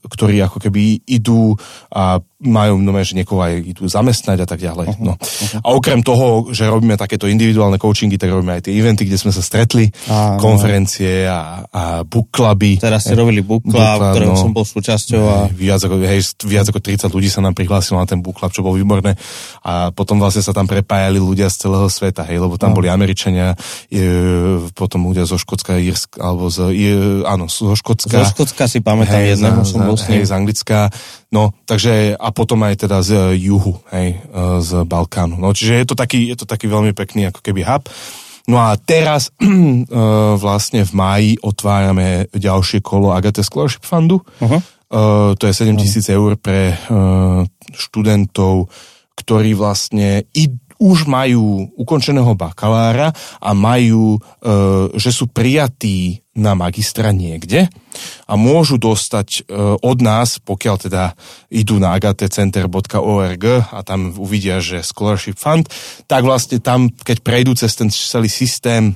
[0.10, 1.54] ktorí ako keby idú
[1.94, 4.96] a majú, no že niekoho aj idú zamestnať a tak ďalej.
[5.04, 5.20] No.
[5.60, 9.36] A okrem toho, že robíme takéto individuálne coachingy, tak robíme aj tie eventy, kde sme
[9.36, 10.40] sa stretli, Áno.
[10.40, 12.80] konferencie a, a book cluby.
[12.80, 14.40] Teraz ste robili book Book club, club, ktorého no.
[14.40, 18.08] som bol súčasťou a viac, ako, hej, viac ako 30 ľudí sa nám prihlásilo na
[18.08, 19.20] ten book club, čo bolo výborné.
[19.68, 23.60] A potom vlastne sa tam prepájali ľudia z celého sveta, hej, lebo tam boli Američania,
[23.92, 26.94] e, potom ľudia zo Škótska, Irsk, alebo z, je,
[27.28, 28.24] áno, zo Škótska.
[28.24, 30.88] zo Škótska si pamätám jedného, som bol hej, z Anglicka,
[31.36, 35.36] no, takže a potom aj teda z e, juhu, hej, e, z Balkánu.
[35.36, 37.92] No, čiže je to taký, je to taký veľmi pekný ako keby hub.
[38.50, 39.46] No a teraz e,
[40.40, 44.24] vlastne v máji otvárame ďalšie kolo Agate Scholarship Fundu.
[44.42, 44.64] Uh-huh.
[44.90, 47.46] Uh, to je 7 tisíc eur pre uh,
[47.78, 48.74] študentov,
[49.14, 53.12] ktorí vlastne i, už majú ukončeného bakalára
[53.44, 57.68] a majú, uh, že sú prijatí na magistra niekde
[58.24, 61.04] a môžu dostať uh, od nás, pokiaľ teda
[61.52, 63.44] idú na agatecenter.org
[63.76, 65.68] a tam uvidia, že Scholarship Fund,
[66.08, 68.96] tak vlastne tam, keď prejdú cez ten celý systém,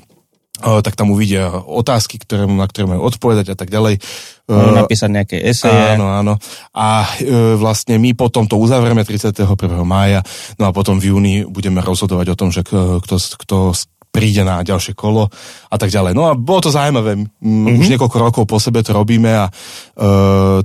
[0.63, 3.99] tak tam uvidia otázky, ktoré, na ktoré majú odpovedať a tak ďalej.
[4.43, 5.95] Môžu Uh, napísať nejaké eseje.
[5.95, 6.35] Áno, áno.
[6.75, 9.47] A e, vlastne my potom to uzavrieme 31.
[9.87, 10.19] mája,
[10.59, 12.99] no a potom v júni budeme rozhodovať o tom, že kto,
[13.39, 13.71] kto
[14.13, 15.25] príde na ďalšie kolo
[15.73, 16.13] a tak ďalej.
[16.13, 17.17] No a bolo to zaujímavé.
[17.17, 17.81] Mm-hmm.
[17.81, 19.51] Už niekoľko rokov po sebe to robíme a e,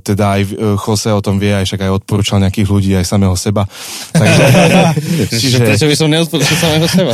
[0.05, 3.33] teda aj e, Jose o tom vie, aj však aj odporúčal nejakých ľudí, aj samého
[3.33, 3.65] seba.
[4.13, 4.41] Takže,
[5.41, 5.65] Čiže...
[5.65, 7.13] Prečo by som neodporúčal samého seba?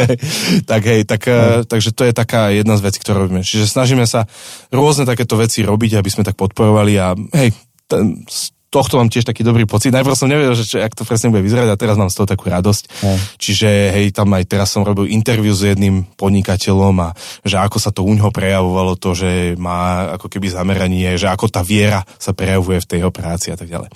[0.76, 1.64] tak hej, tak, no.
[1.64, 3.40] takže to je taká jedna z vecí, ktorú robíme.
[3.40, 4.28] Čiže snažíme sa
[4.68, 7.48] rôzne takéto veci robiť, aby sme tak podporovali a hej,
[7.88, 8.28] ten,
[8.72, 9.92] tohto mám tiež taký dobrý pocit.
[9.92, 12.26] Najprv som nevedel, že čo, jak to presne bude vyzerať a teraz mám z toho
[12.26, 12.84] takú radosť.
[12.88, 13.16] Hej.
[13.36, 17.08] Čiže hej, tam aj teraz som robil interviu s jedným podnikateľom a
[17.44, 21.52] že ako sa to u ňoho prejavovalo to, že má ako keby zameranie, že ako
[21.52, 23.92] tá viera sa prejavuje v tej jeho práci a tak ďalej.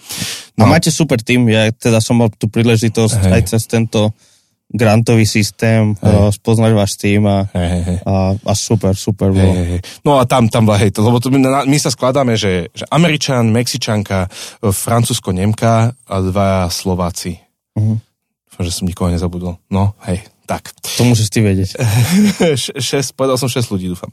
[0.61, 0.69] No.
[0.69, 3.33] A máte super tým, ja teda som mal tú príležitosť Hej.
[3.33, 4.13] aj cez tento
[4.67, 7.99] grantový systém uh, spoznať váš tým a, hej, hej.
[8.03, 9.55] a, a super, super bolo.
[9.55, 9.81] hej, hej.
[10.03, 14.27] No a tam, tam, hej, lebo to, my, my sa skladáme, že, že Američan, Mexičanka,
[14.27, 17.39] e, Francúzsko, Nemka a dva Slováci.
[17.77, 19.61] Dúfam, že som nikoho nezabudol.
[19.71, 20.71] No, hej, tak.
[20.97, 21.75] To musíš ty vedieť.
[22.57, 24.09] Š- šest, povedal som 6 ľudí, dúfam.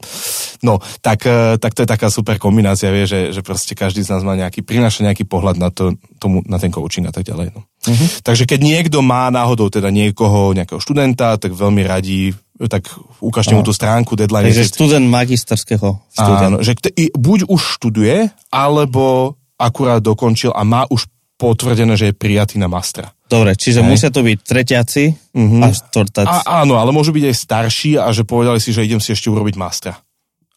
[0.60, 4.10] No, tak, e, tak to je taká super kombinácia, vie, že, že proste každý z
[4.10, 7.54] nás má nejaký, prináša nejaký pohľad na, to, tomu, na ten coaching a tak ďalej.
[7.54, 7.62] No.
[7.86, 8.26] Mhm.
[8.26, 12.34] Takže keď niekto má náhodou teda niekoho, nejakého študenta, tak veľmi radí,
[12.66, 12.86] tak
[13.18, 14.46] ukážte mu tú stránku, deadline.
[14.46, 16.48] Takže študent magisterského Áno, štúdia.
[16.62, 22.14] že kto, i- buď už študuje, alebo akurát dokončil a má už potvrdené, že je
[22.14, 23.10] prijatý na mastra.
[23.24, 23.88] Dobre, čiže Hej.
[23.88, 25.04] musia to byť tretiaci
[25.34, 25.58] Mhm.
[25.58, 26.30] a štvrtáci.
[26.46, 29.32] A, áno, ale môžu byť aj starší a že povedali si, že idem si ešte
[29.32, 29.98] urobiť mastra.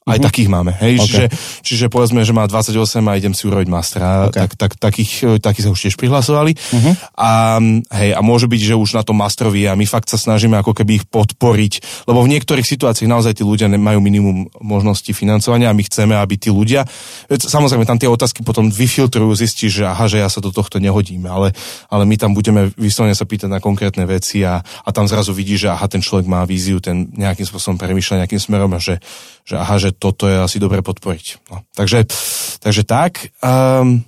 [0.08, 0.24] Aj Mhm.
[0.24, 1.04] takých máme, hej, Ok.
[1.04, 1.24] čiže,
[1.68, 4.40] čiže povedzme, že má 28 a idem si urobiť mastra, Ok.
[4.40, 6.92] tak, tak, takých, takí sa už tiež prihlasovali Mhm.
[7.20, 7.60] a,
[7.92, 10.72] hej, a môže byť, že už na tom mastrovi a my fakt sa snažíme ako
[10.72, 15.76] keby ich podporiť, lebo v niektorých situáciách naozaj tí ľudia majú minimum možností financovania a
[15.76, 16.88] my chceme, aby tí ľudia,
[17.28, 21.28] samozrejme tam tie otázky potom vyfiltrujú, zistíš, že aha, že ja sa do tohto nehodím,
[21.28, 21.52] ale,
[21.92, 25.68] ale my tam budeme vyslovene sa pýtať na konkrétne veci a, a tam zrazu vidíš,
[25.68, 29.02] že aha, ten človek má víziu, ten nejakým spôsobom premýšľa nejakým smerom a že,
[29.44, 31.26] že aha, že toto je asi dobre podporiť.
[31.52, 32.06] No, takže,
[32.62, 33.34] takže tak.
[33.42, 34.06] Um,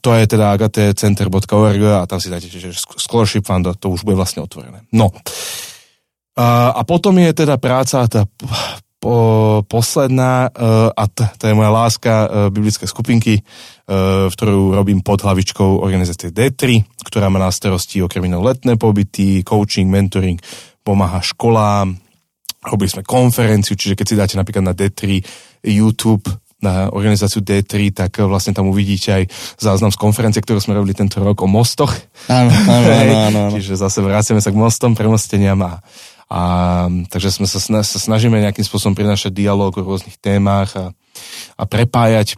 [0.00, 4.16] to je teda agatecenter.org a tam si dáte, že scholarship fund, a to už bude
[4.16, 4.88] vlastne otvorené.
[4.96, 5.12] No.
[6.40, 8.24] A, a potom je teda práca tá
[9.00, 14.76] po, posledná uh, a t- to je moja láska uh, biblické skupinky, uh, v ktorú
[14.76, 20.36] robím pod hlavičkou organizácie D3, ktorá má na starosti okrem iného letné pobyty, coaching, mentoring,
[20.84, 21.96] pomáha školám,
[22.60, 25.24] robili sme konferenciu, čiže keď si dáte napríklad na D3
[25.64, 26.28] YouTube
[26.60, 29.24] na organizáciu D3, tak vlastne tam uvidíte aj
[29.56, 31.96] záznam z konferencie, ktorú sme robili tento rok o mostoch.
[32.28, 33.42] Áno, áno, áno, áno.
[33.56, 35.80] Čiže zase vraciame sa k mostom, premosteniam a,
[36.28, 36.40] a
[37.08, 40.92] takže sme sa, sna- sa snažíme nejakým spôsobom prinášať dialog o rôznych témach a,
[41.56, 42.36] a prepájať.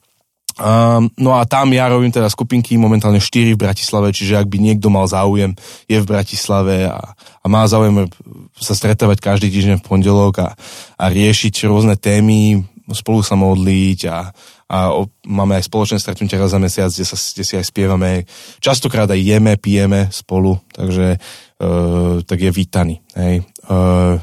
[0.63, 4.63] Um, no a tam ja robím teda skupinky, momentálne 4 v Bratislave, čiže ak by
[4.63, 5.59] niekto mal záujem,
[5.91, 8.07] je v Bratislave a, a má záujem
[8.55, 10.49] sa stretávať každý týždeň v pondelok a,
[10.95, 12.63] a riešiť rôzne témy,
[12.95, 14.31] spolu sa modliť a,
[14.71, 18.23] a o, máme aj spoločné stretnutie raz za mesiac, kde, sa, kde si aj spievame.
[18.63, 23.03] Častokrát aj jeme, pijeme spolu, takže uh, tak je vítaný.
[23.19, 23.43] Hej.
[23.67, 24.23] Uh,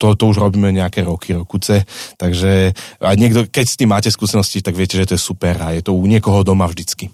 [0.00, 1.84] to, to už robíme nejaké roky, rokuce,
[2.16, 2.72] takže
[3.04, 5.84] a niekto, keď s tým máte skúsenosti, tak viete, že to je super a je
[5.84, 7.12] to u niekoho doma vždycky.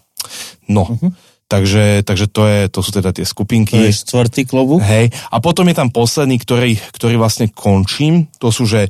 [0.70, 1.10] No, uh-huh.
[1.50, 3.74] takže, takže to, je, to sú teda tie To skupinky.
[3.74, 4.86] je štvrtý klobúk.
[4.86, 8.86] Hej, a potom je tam posledný, ktorý, ktorý vlastne končím, to sú, že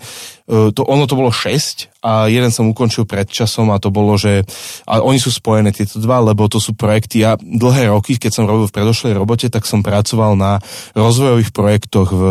[0.47, 4.47] to, ono to bolo 6 a jeden som ukončil pred časom a to bolo, že
[4.86, 7.26] a oni sú spojené tieto dva, lebo to sú projekty.
[7.26, 10.62] Ja dlhé roky, keď som robil v predošlej robote, tak som pracoval na
[10.94, 12.22] rozvojových projektoch v,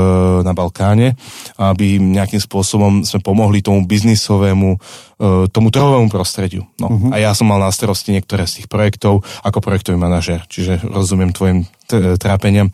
[0.48, 1.20] na Balkáne,
[1.60, 4.80] aby nejakým spôsobom sme pomohli tomu biznisovému,
[5.20, 6.64] e, tomu trhovému prostrediu.
[6.80, 6.88] No.
[6.88, 7.12] Uh-huh.
[7.12, 11.36] A ja som mal na starosti niektoré z tých projektov ako projektový manažer, čiže rozumiem
[11.36, 12.70] tvojim t- trápeniam.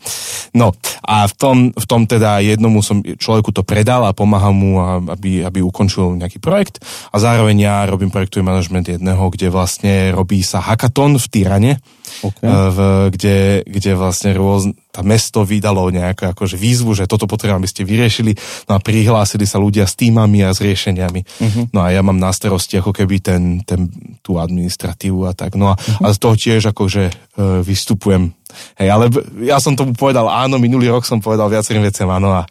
[0.56, 0.72] No
[1.04, 4.72] a v tom, v tom teda jednomu som človeku to predal a pomáham mu,
[5.08, 6.82] aby, aby ukončil nejaký projekt
[7.12, 11.74] a zároveň ja robím projektový manažment jedného, kde vlastne robí sa hackathon v Tyrane,
[12.20, 12.44] Okay.
[12.44, 17.64] e, v, kde, kde vlastne rôzne, tá mesto vydalo nejakú akože výzvu, že toto potrebujem,
[17.64, 18.36] aby ste vyriešili,
[18.68, 21.20] no a prihlásili sa ľudia s týmami a s riešeniami.
[21.24, 21.64] Uh-huh.
[21.72, 23.88] No a ja mám na starosti ako keby ten, ten,
[24.20, 25.56] tú administratívu a tak.
[25.56, 26.04] No a, uh-huh.
[26.04, 27.12] a z toho tiež akože e,
[27.64, 28.36] vystupujem.
[28.78, 29.04] Hej, ale
[29.44, 32.42] ja som tomu povedal áno, minulý rok som povedal viacerým veciam áno a,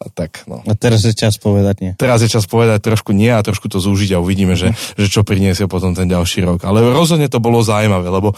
[0.00, 0.64] a tak, no.
[0.64, 1.92] A teraz je čas povedať nie.
[2.00, 5.26] Teraz je čas povedať trošku nie a trošku to zúžiť a uvidíme, že, že čo
[5.26, 6.64] priniesie potom ten ďalší rok.
[6.64, 8.32] Ale rozhodne to bolo zaujímavé, lebo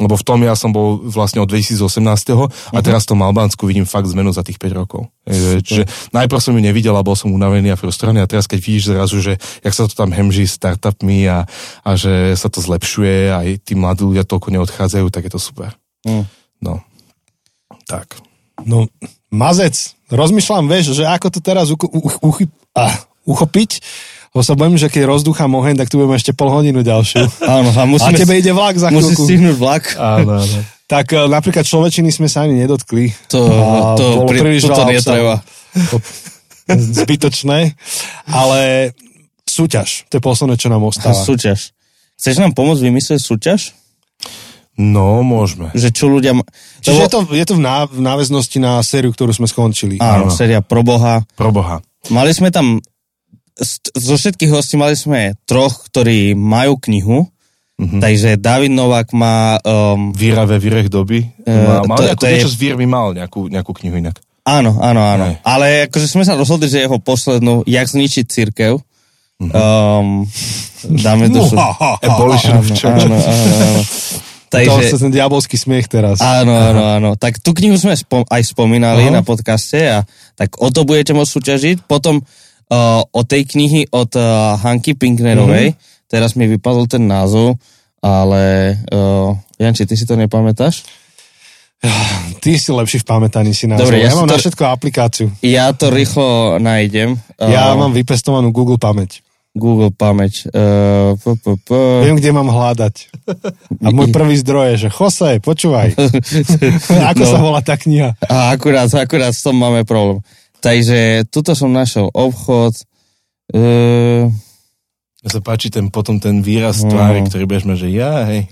[0.00, 2.00] lebo v tom ja som bol vlastne od 2018.
[2.72, 5.12] a teraz v tom Albánsku vidím fakt zmenu za tých 5 rokov.
[5.28, 5.84] Čiže
[6.16, 9.20] najprv som ju nevidel a bol som unavený a frustrovaný a teraz keď vidíš zrazu,
[9.20, 11.44] že jak sa to tam hemží startupmi a,
[11.84, 15.40] a že sa to zlepšuje a aj tí mladí ľudia toľko neodchádzajú, tak je to
[15.40, 15.76] super.
[16.08, 16.24] Mm.
[16.60, 16.84] No.
[17.88, 18.20] Tak.
[18.62, 18.86] No,
[19.32, 22.38] mazec, rozmýšľam, vieš, že ako to teraz ucho, uch, uch,
[22.76, 22.94] ah,
[23.24, 23.80] uchopiť,
[24.30, 27.24] lebo sa bojím, že keď rozdúcham oheň, tak tu budeme ešte pol hodinu ďalšiu.
[27.58, 29.24] Áno, a A musíme, tebe ide vlak za musí chvíľku.
[29.26, 29.84] stihnúť vlak.
[29.98, 30.60] Áno, áno.
[30.90, 33.14] Tak e, napríklad človečiny sme sa ani nedotkli.
[33.30, 35.34] To, A to, bolo pri, príliš to veľa netreba.
[36.66, 37.78] Zbytočné.
[38.26, 38.90] Ale
[39.46, 41.14] súťaž, to je posledné, čo nám ostáva.
[41.14, 41.70] Súťaž.
[42.18, 43.70] Chceš nám pomôcť vymyslieť súťaž?
[44.80, 45.68] No, môžeme.
[45.72, 46.32] Že čo ľudia...
[46.80, 50.00] Čiže Lebo- je to, je to v, ná, v náväznosti na sériu, ktorú sme skončili.
[50.00, 51.20] Áno, séria pro Boha.
[51.36, 51.84] Pro Boha.
[52.08, 52.80] Mali sme tam,
[53.54, 57.28] z- zo všetkých hostí mali sme troch, ktorí majú knihu,
[57.76, 57.96] Mhm.
[57.98, 59.56] takže David Novák má...
[59.60, 61.24] Um, Víra ve vírech doby.
[61.24, 64.20] Eh, Mal, mal to- nejakú, to je- niečo s vírmi mal, nejakú, nejakú knihu inak.
[64.44, 65.24] áno, áno, áno.
[65.28, 65.36] Hej.
[65.40, 68.80] Ale akože sme sa rozhodli, že jeho poslednú, Jak zničiť církev,
[69.40, 69.50] Mhm.
[69.50, 70.28] um,
[71.00, 71.40] dáme do...
[72.04, 73.00] Abolition of church.
[73.00, 73.80] Áno, áno, áno.
[74.50, 76.18] Takže, je ten diabolský smiech teraz.
[76.18, 77.10] Áno, áno, áno.
[77.14, 79.14] Tak tú knihu sme spom- aj spomínali Aha.
[79.14, 80.02] na podcaste a
[80.34, 81.76] tak o to budete môcť súťažiť.
[81.86, 85.78] Potom uh, o tej knihy od uh, Hanky Pinknerovej,
[86.10, 87.62] teraz mi vypadol ten názov,
[88.02, 90.82] ale uh, Janči, ty si to nepamätáš?
[92.44, 93.88] Ty si lepší v pamätaní si názov.
[93.88, 95.26] Dobre, ja ja, mám to- na všetko aplikáciu.
[95.40, 97.16] Ja to rýchlo nájdem.
[97.38, 99.22] Uh, Ja mám vypestovanú Google pamäť.
[99.50, 100.46] Google pamäť.
[100.48, 101.68] Uh, p, p, p.
[102.06, 102.94] Viem, kde mám hľadať.
[103.82, 105.90] A môj prvý zdroj je, že Jose, počúvaj.
[107.10, 107.30] Ako No.
[107.30, 108.14] sa volá tá kniha?
[108.24, 110.22] A akurát, akurát s tom máme problém.
[110.60, 112.78] Takže tuto som našiel obchod.
[113.50, 114.30] Uh,
[115.20, 116.90] Mne sa páči ten, potom ten výraz Mm.
[116.94, 118.42] tvári, ktorý budeš mať, že ja, hej.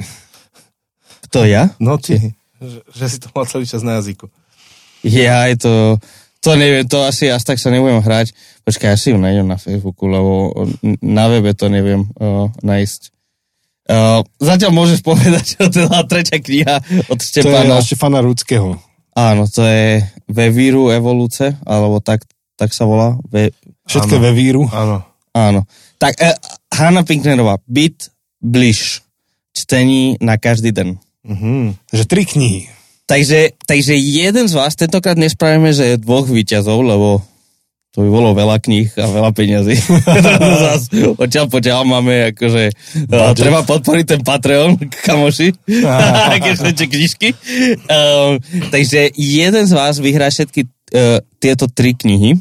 [1.30, 1.70] kto ja?
[1.78, 4.26] No ty, že, že si to mal celý čas na jazyku.
[5.00, 5.72] Ja, je to...
[6.46, 8.30] To neviem, to asi až tak sa nebudem hrať.
[8.62, 10.54] Počkaj, ja si ju nájdem na Facebooku, lebo
[11.02, 13.00] na webe to neviem uh, nájsť.
[13.88, 16.76] Uh, zatiaľ môžeš povedať, že to je tá tretia kniha
[17.10, 17.82] od To je Štepana.
[17.82, 18.78] Štefana Rudského.
[19.18, 19.98] Áno, to je
[20.30, 22.22] Ve víru evolúce, alebo tak,
[22.54, 23.18] tak sa volá.
[23.26, 23.50] Ve,
[23.90, 24.22] Všetko Áno.
[24.22, 24.62] ve víru.
[24.70, 25.02] Áno.
[25.34, 25.66] áno.
[25.98, 26.38] Tak uh,
[26.70, 29.02] Hanna Pinknerová, byt bliž,
[29.58, 31.02] čtení na každý den.
[31.26, 31.74] Mhm.
[31.90, 32.77] Takže tri knihy.
[33.08, 37.24] Takže, takže jeden z vás, tentokrát nespravíme, že dvoch výťazov, lebo
[37.96, 39.80] to by bolo veľa kníh a veľa peňazí.
[40.62, 42.64] Zas odtiaľ potiaľ máme akože,
[43.08, 44.76] uh, treba podporiť ten Patreon,
[45.08, 45.56] kamoši,
[46.44, 47.28] keď chcete knižky.
[47.88, 48.36] Um,
[48.68, 52.36] takže jeden z vás vyhrá všetky uh, tieto tri knihy,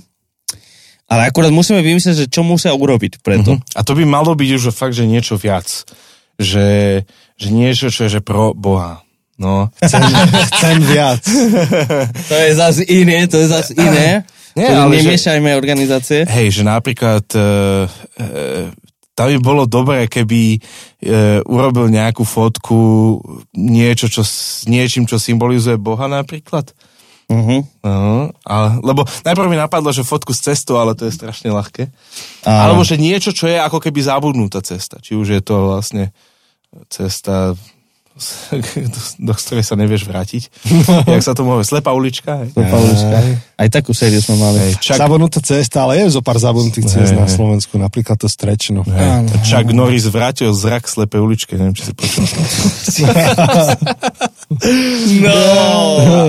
[1.08, 3.56] ale akurát musíme vymyslieť, že čo musia urobiť preto.
[3.72, 5.88] A to by malo byť už fakt, že niečo viac.
[6.36, 7.02] Že,
[7.40, 9.07] že niečo, čo je že pro Boha.
[9.38, 9.70] No.
[9.78, 10.02] Chcem,
[10.50, 11.22] chcem viac.
[12.26, 14.26] To je zase iné, to je zase iné.
[14.58, 16.26] Nie, ale že- Nemiešajme organizácie.
[16.26, 17.40] Hej, že napríklad e,
[18.18, 18.26] e,
[19.14, 20.60] tam by bolo dobré, keby e,
[21.46, 22.78] urobil nejakú fotku,
[23.54, 26.74] niečo, čo, s niečím, čo symbolizuje Boha napríklad.
[27.28, 27.60] Uh-huh.
[27.84, 31.92] Uh, ale, lebo najprv mi napadlo, že fotku z cestu, ale to je strašne ľahké.
[32.48, 32.72] Áno.
[32.72, 34.96] Alebo že niečo, čo je ako keby zabudnutá cesta.
[35.04, 36.16] Či už je to vlastne
[36.88, 37.52] cesta,
[39.22, 40.50] do, ktorej sa nevieš vrátiť.
[41.06, 41.70] Jak sa to môže?
[41.70, 42.44] Slepá ulička?
[42.44, 42.50] Hej?
[42.54, 43.18] Pauliška.
[43.58, 44.58] Aj takú sériu sme mali.
[44.62, 47.30] Hej, Chuck, Zabudnutá cesta, ale je zo pár zabudnutých ciest Hej, na.
[47.30, 47.78] Slovensku.
[47.78, 48.86] Napríklad to Strečno.
[48.86, 51.54] hej, Chuck Norris vrátil zrak slepej uličke.
[51.58, 52.26] Neviem, či si počul.
[54.48, 55.36] No.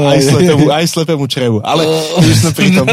[0.11, 1.59] aj, slepému, aj slepému črevu.
[1.63, 1.87] Ale
[2.27, 2.87] už sme pri tom.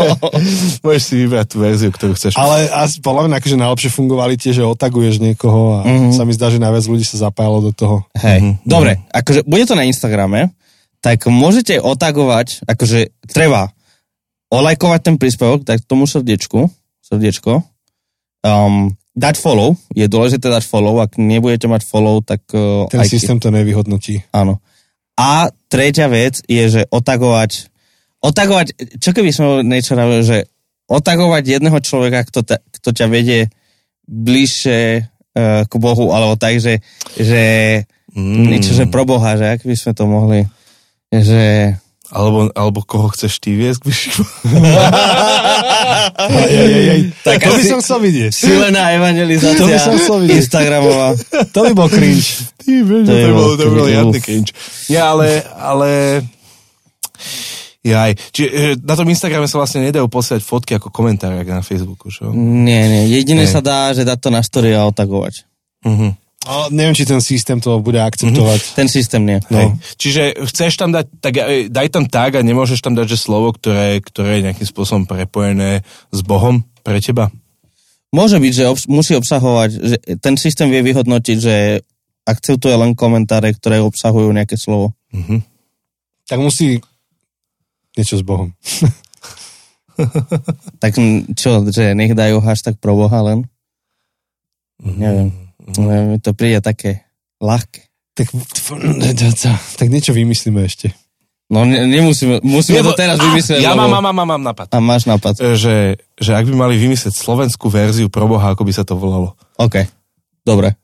[0.84, 2.32] Môžeš si vybrať tú verziu, ktorú chceš.
[2.40, 6.16] Ale asi podľa mňa akože najlepšie fungovali tie, že otaguješ niekoho a Mhm.
[6.16, 7.96] sa mi zdá, že najviac ľudí sa zapájalo do toho.
[8.16, 10.52] Hej, dobre, akože bude to na Instagrame,
[11.04, 13.70] tak môžete otagovať, akože treba
[14.48, 16.72] olajkovať ten príspevok, tak tomu srdiečku,
[17.04, 17.60] srdiečko,
[18.42, 23.10] um, dať follow, je dôležité dať follow, ak nebudete mať follow, tak uh, Ten aj
[23.10, 24.22] systém to nevyhodnotí.
[24.30, 24.62] Áno.
[25.18, 27.66] A tretia vec je, že otagovať,
[28.22, 30.38] otagovať, čo keby sme niečo robili, že
[30.86, 33.50] otagovať jedného človeka, kto, ta, kto ťa vedie
[34.06, 36.78] bližšie uh, k Bohu, alebo tak, že,
[37.18, 37.42] že
[38.18, 38.50] Mm.
[38.50, 40.40] niečo, že pro Boha, že ak by sme to mohli,
[41.12, 41.76] že...
[42.08, 43.84] Alebo, alebo koho chceš ty viesť?
[43.84, 44.22] k vyššiu?
[47.20, 48.32] Tak to by som chcel vidieť.
[48.32, 50.40] Silená evangelizácia To by som chcel vidieť.
[50.40, 51.08] Instagramová.
[51.52, 52.48] To by bol cringe.
[52.56, 54.50] Ty vieš, To to, je to, bol cringe.
[54.88, 55.88] Ja, ale, ale...
[57.84, 58.10] Jaj.
[58.34, 62.28] Čiže na tom Instagrame sa vlastne nedajú posielať fotky ako komentáre, ako na Facebooku, čo?
[62.34, 63.52] Nie, nie, jedine Hej.
[63.54, 65.44] sa dá, že dať to na story a otagovať.
[65.86, 66.27] Mhm.
[66.48, 68.72] Ale neviem, či ten systém to bude akceptovať.
[68.72, 69.36] Ten systém nie.
[69.52, 69.76] Hej.
[70.00, 73.52] Čiže chceš tam dať, tak e, daj tam tag a nemôžeš tam dať, že slovo,
[73.52, 77.28] ktoré, ktoré je nejakým spôsobom prepojené s Bohom pre teba?
[78.08, 81.84] Môže byť, že obs- musí obsahovať, že ten systém vie vyhodnotiť, že
[82.24, 84.96] akceptuje len komentáre, ktoré obsahujú nejaké slovo.
[85.12, 85.44] Mhm.
[86.28, 86.80] Tak musí
[87.92, 88.56] niečo s Bohom.
[90.78, 90.94] Tak
[91.34, 93.50] čo, že nech dajú hashtag pro Boha len?
[94.78, 95.34] Neviem.
[95.34, 97.04] Neviem, mi to príde také
[97.38, 97.84] ľahké.
[98.16, 98.26] Tak,
[99.78, 100.90] tak niečo vymyslíme ešte.
[101.48, 103.64] No ne, nemusíme, musíme Lebo- to teraz vymyslieť.
[103.64, 104.68] Ja mám, mám, mám, mám nápad.
[104.68, 105.40] A máš nápad.
[105.40, 105.74] E, Že,
[106.20, 109.32] že ak by mali vymyslieť slovenskú verziu pro Boha, ako by sa to volalo?
[109.56, 109.88] OK.
[110.44, 110.76] Dobre.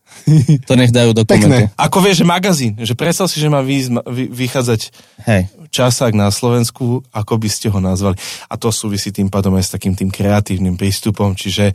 [0.68, 1.72] To nech dajú do Pekné.
[1.76, 4.80] Ako vieš, že magazín, že predstav si, že má vy, vy, vychádzať
[5.24, 5.42] Hej.
[5.68, 8.16] časák na Slovensku, ako by ste ho nazvali.
[8.48, 11.72] A to súvisí tým pádom aj s takým tým kreatívnym prístupom, čiže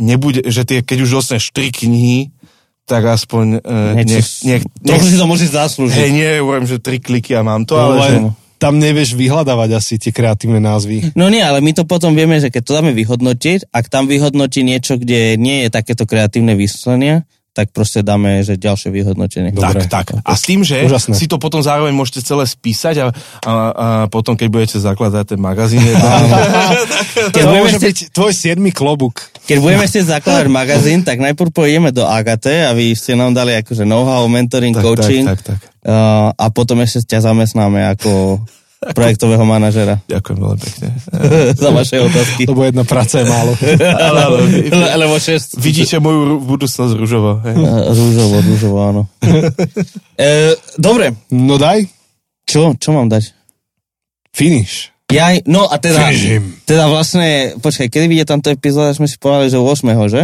[0.00, 2.32] nebude, že tie, keď už dostaneš tri knihy,
[2.82, 5.98] tak aspoň uh, nech, nech, nech, Trochu si to môžeš zaslúžiť.
[6.02, 8.16] hej, nie, hovorím, že tri kliky a mám to, Ale ale že...
[8.58, 11.14] tam nevieš vyhľadávať asi tie kreatívne názvy.
[11.14, 14.66] No nie, ale my to potom vieme, že keď to dáme vyhodnotiť, ak tam vyhodnotí
[14.66, 17.22] niečo, kde nie je takéto kreatívne vysvetlenia,
[17.52, 19.52] tak proste dáme, že ďalšie vyhodnotenie.
[19.52, 19.84] Dobre.
[19.84, 20.24] Tak, tak.
[20.24, 21.12] A s tým, že Úžasné.
[21.12, 23.12] si to potom zároveň môžete celé spísať a, a,
[23.44, 26.08] a potom, keď budete zakladať ten magazín, je to...
[27.12, 29.28] Keď To budeme, môže chcieť, byť tvoj siedmy klobúk.
[29.44, 33.84] keď budeme chcieť zakladať magazín, tak najprv pôjdeme do Agate, aby ste nám dali akože
[33.84, 35.72] know-how, mentoring, Tak, coaching tak, tak, tak.
[35.84, 38.40] Uh, a potom ešte ťa zamestnáme ako
[38.90, 40.88] projektového manažera Ďakujem veľmi pekne.
[41.62, 42.50] za vaše otázky.
[42.50, 43.54] Lebo jedna práca je málo.
[44.10, 45.54] Ale, ale, Le- Lebo šest...
[45.62, 47.38] vidíte moju budúcnosť rúžovo.
[47.46, 47.54] Hej?
[47.94, 49.02] Rúžovo, rúžovo, áno.
[50.18, 51.86] e, dobre, No daj,
[52.42, 53.30] čo, čo mám dať?
[54.32, 54.88] finish.
[55.12, 59.52] Ja, no a teda, Finish teda vlastne, počkaj, kedy vyjde tamto epizóda, sme si povedali,
[59.52, 59.84] že 8.
[60.08, 60.22] že?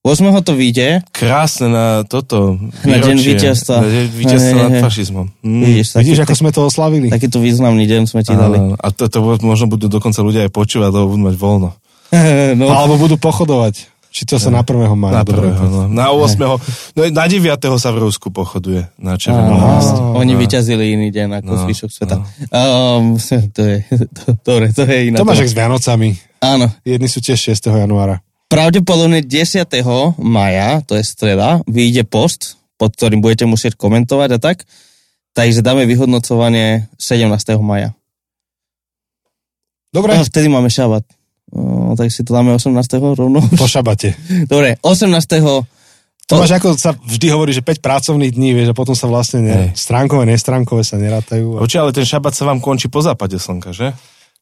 [0.00, 0.32] 8.
[0.40, 2.56] to vyjde, Krásne na toto
[2.88, 3.36] Na deň výročie.
[3.36, 3.76] víťazstva.
[3.84, 5.26] Na deň víťazstva nad fašizmom.
[5.44, 5.60] Mm.
[5.60, 7.06] vidíš, taký, Vidíš, ako sme to oslavili?
[7.12, 8.56] takýto významný deň sme ti dali.
[8.80, 11.68] A to, to možno budú dokonca ľudia aj počúvať, lebo budú mať voľno.
[12.56, 13.92] no, Alebo budú pochodovať.
[14.10, 14.74] Či to sa na 1.
[14.98, 15.20] maja.
[15.20, 15.52] Na dobre.
[15.54, 15.80] prvého, no.
[15.86, 16.34] Na 8.
[16.98, 17.46] No, na 9.
[17.78, 18.88] sa v Rusku pochoduje.
[18.98, 20.00] Na Áno, námestí.
[20.02, 22.16] Oni vyťazili iný deň ako No, zvyšok sveta.
[22.50, 23.20] Um,
[23.54, 25.20] to je, to, dobre, to je iná.
[25.20, 26.16] To máš jak s Vianocami.
[26.42, 26.72] Áno.
[26.82, 27.68] Jedni sú tiež 6.
[27.70, 28.24] januára.
[28.50, 29.62] Pravdepodobne 10.
[30.18, 34.66] maja, to je streda, vyjde post, pod ktorým budete musieť komentovať a tak.
[35.38, 37.30] Takže dáme vyhodnocovanie 17.
[37.62, 37.94] maja.
[39.94, 41.06] Dobre, A vtedy máme šabat.
[41.54, 42.74] No, tak si to dáme 18.
[43.14, 43.38] rovno.
[43.54, 44.18] po šabate.
[44.50, 45.14] Dobre, 18.
[46.30, 49.42] To máš ako sa vždy hovorí, že 5 pracovných dní, vieš, a potom sa vlastne
[49.42, 49.68] ne, Hej.
[49.74, 51.58] stránkové, nestránkové sa nerátajú.
[51.58, 53.90] Oči, ale ten šabat sa vám končí po západe slnka, že?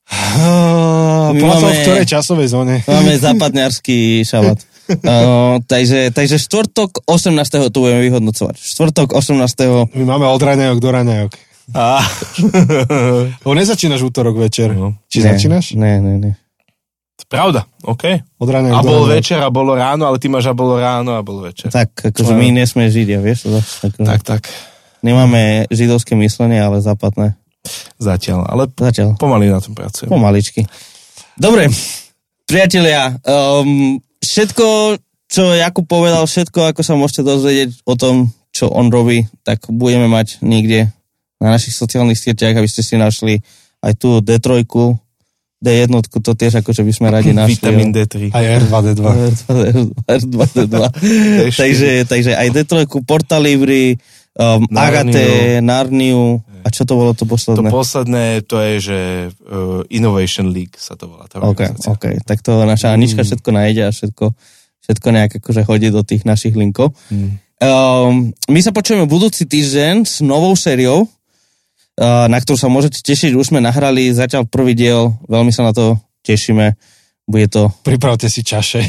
[0.09, 2.75] My Podľa toho, máme- v ktorej časovej zóne.
[2.89, 4.59] Máme západňarský šabat.
[4.89, 7.37] Uh, takže, takže štvrtok 18.
[7.69, 8.57] tu budeme vyhodnocovať.
[8.57, 9.93] Štvrtok 18.
[9.93, 11.33] My máme od raňajok do raňajok.
[13.45, 14.73] Lebo nezačínaš útorok večer.
[14.73, 14.97] No.
[15.13, 15.77] Či Ne, začínaš?
[15.77, 16.31] Ne, ne, ne.
[17.29, 18.25] Pravda, OK.
[18.41, 21.45] Od A bol večer a bolo ráno, ale ty máš a bolo ráno a bol
[21.45, 21.69] večer.
[21.69, 23.45] Tak, akože my nesme židia, vieš?
[23.45, 24.43] To, tak, Tak, tak.
[25.05, 27.37] Nemáme židovské myslenie, ale západné.
[27.99, 29.17] Zatiaľ, ale Zatiaľ.
[29.17, 30.09] pomaly na tom pracujem.
[30.11, 30.65] Pomaličky.
[31.39, 31.71] Dobre,
[32.49, 38.91] priatelia, um, všetko, čo Jakub povedal, všetko, ako sa môžete dozvedieť o tom, čo on
[38.91, 40.91] robí, tak budeme mať niekde
[41.39, 43.39] na našich sociálnych sieťach, aby ste si našli
[43.79, 44.67] aj tú D3,
[45.59, 45.91] D1,
[46.23, 47.59] to tiež akože by sme radi našli.
[47.59, 48.31] Vitamín D3.
[48.31, 49.03] Aj R2D2.
[50.07, 50.77] R2D2.
[51.61, 53.99] takže, takže aj D3, Porta Libri,
[54.39, 55.11] um, Narniu.
[55.11, 55.27] Agate,
[55.59, 56.23] Narniu,
[56.69, 57.73] a čo to bolo to To posledné?
[57.73, 58.99] posledné, to je, že
[59.33, 61.25] uh, Innovation League sa to volá.
[61.25, 61.89] Tá OK, organizácia.
[61.97, 62.05] OK.
[62.29, 64.37] Tak to naša Anička všetko nájde a všetko,
[64.85, 66.93] všetko nejak akože hodí do tých našich linkov.
[67.09, 67.41] Mm.
[67.59, 73.33] Um, my sa počujeme budúci týždeň s novou sériou, uh, na ktorú sa môžete tešiť.
[73.33, 76.77] Už sme nahrali zatiaľ prvý diel, veľmi sa na to tešíme.
[77.29, 77.69] Bude to...
[77.85, 78.81] Pripravte si čaše.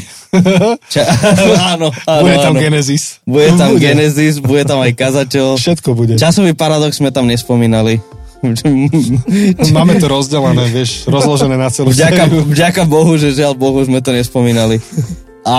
[0.92, 1.04] Ča-
[1.76, 2.62] áno, áno, Bude tam áno.
[2.64, 3.20] Genesis.
[3.28, 5.60] Bude tam Genesis, bude tam aj kazateľ.
[5.60, 6.16] Všetko bude.
[6.16, 8.00] Časový paradox sme tam nespomínali.
[9.76, 12.48] Máme to rozdelené, vieš, rozložené na celú Vďaka, sériu.
[12.48, 14.80] vďaka Bohu, že žiaľ Bohu sme to nespomínali.
[15.44, 15.58] A,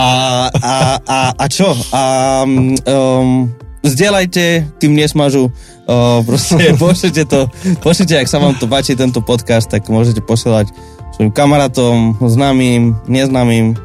[0.49, 0.74] a,
[1.06, 1.70] a, a čo?
[1.94, 2.02] A,
[2.41, 3.45] um,
[3.86, 5.53] zdieľajte, tým nesmažu.
[5.86, 7.45] Uh, proste pošlite to,
[7.86, 10.74] pošlite, ak sa vám to páči, tento podcast, tak môžete posielať
[11.12, 13.76] svojim kamarátom, známym, neznámym,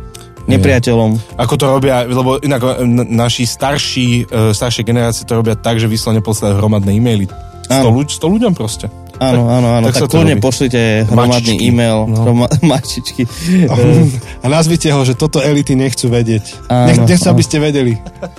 [0.44, 1.18] nepriateľom.
[1.36, 5.86] Ako to robia, lebo inak n- naši starší, uh, staršie generácie to robia tak, že
[5.86, 7.26] vyslovene posielajú hromadné e-maily.
[7.66, 7.90] 100, Áno.
[7.92, 8.86] ľudí, 100 ľuďom proste.
[9.16, 9.88] Áno, áno, áno.
[9.88, 11.66] tak Tak, kľudne pošlite hromadný Mačičky.
[11.66, 11.98] e-mail.
[12.04, 12.16] No.
[12.20, 13.22] Hroma, mačičky.
[13.24, 14.06] Eh,
[14.44, 16.68] A nazvite ho, že toto elity nechcú vedieť.
[16.68, 17.34] Áno, Nech, nechcú, áno.
[17.34, 17.92] aby ste vedeli.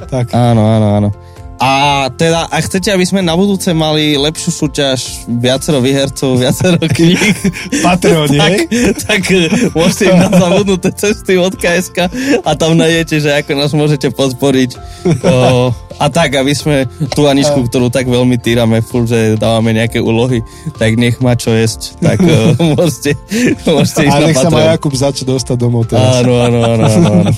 [0.06, 0.32] Tak.
[0.32, 1.10] Áno, áno, áno.
[1.58, 7.18] A teda, ak chcete, aby sme na budúce mali lepšiu súťaž, viacero výhercov, viacero kníh,
[7.86, 8.58] Patreon, tak,
[9.02, 11.98] tak eh, môžete im na zabudnuté cesty od KSK
[12.46, 14.78] a tam nájdete, že ako nás môžete podporiť.
[15.26, 16.86] O, a tak, aby sme
[17.18, 20.46] tú Aničku, ktorú tak veľmi týrame, furt, že dávame nejaké úlohy,
[20.78, 23.18] tak nech má čo jesť, tak o, môžete,
[23.66, 24.74] môžete ísť A na nech sa má Patreon.
[24.78, 26.22] Jakub začať dostať domov teraz.
[26.22, 27.34] Áno, áno, áno, áno, áno.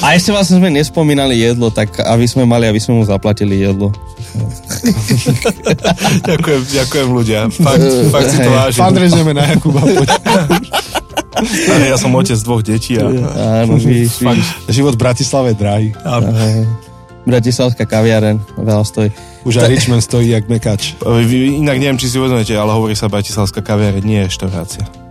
[0.00, 3.92] A ešte vlastne sme nespomínali jedlo, tak aby sme mali, aby sme mu zaplatili jedlo.
[6.30, 7.52] ďakujem, ďakujem ľudia.
[7.52, 8.80] Fakt, fakt si to vážim.
[8.80, 9.84] Fundraisujeme na Jakuba.
[11.42, 13.08] Ale ja som otec dvoch detí a...
[13.66, 14.48] Áno, vidíš, vidíš.
[14.72, 15.88] Život v Bratislave je drahý.
[17.22, 19.10] Bratislavská kaviareň, veľa stojí.
[19.46, 20.98] Už aj Richmond stojí jak mekač.
[21.02, 25.01] Inak neviem, či si uvedomíte, ale hovorí sa Bratislavská kaviareň, nie je štaurácia.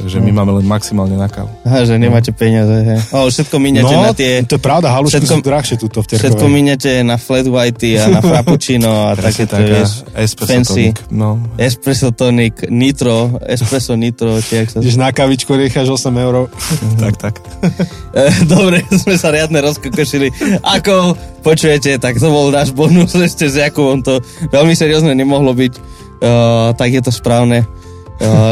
[0.00, 1.52] Takže my máme len maximálne na kávu.
[1.60, 2.98] Aha, že nemáte peniaze, hej.
[3.12, 4.40] O, všetko míňate No, na tie...
[4.42, 6.50] to je pravda, halušky všetko- sú drahšie tuto v Všetko Terchovej.
[6.50, 10.72] míňate na flat whitey a na frappuccino a takéto, tak, vieš, espresso fancy.
[10.88, 10.96] tonic.
[11.10, 11.28] No.
[11.54, 14.80] Espresso tonic, nitro, espresso nitro, či jak sa...
[14.80, 16.48] Ideš na kavičku, necháš 8 eur.
[16.96, 17.34] tak, tak.
[18.10, 20.34] Eh, Dobre, sme sa riadne rozkokošili.
[20.60, 24.02] Ako počujete, tak to bol náš bonus ešte s Jakubom.
[24.02, 24.18] To
[24.48, 25.74] veľmi seriózne nemohlo byť.
[26.20, 27.64] Uh, tak je to správne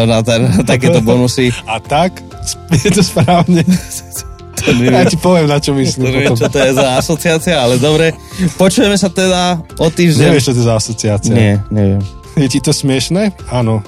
[0.09, 1.53] na, ta, na takéto bonusy.
[1.69, 2.25] A tak,
[2.85, 3.63] je to správne.
[4.59, 7.55] To neviem, Ja ti poviem, na čo to myslím neviem, čo to je za asociácia,
[7.63, 8.11] ale dobre.
[8.59, 10.35] Počujeme sa teda o týždeň.
[10.35, 11.35] Nevieš, čo to je za asociácia.
[11.35, 12.03] Nie, neviem.
[12.35, 13.35] Je ti to smiešné?
[13.55, 13.87] Áno.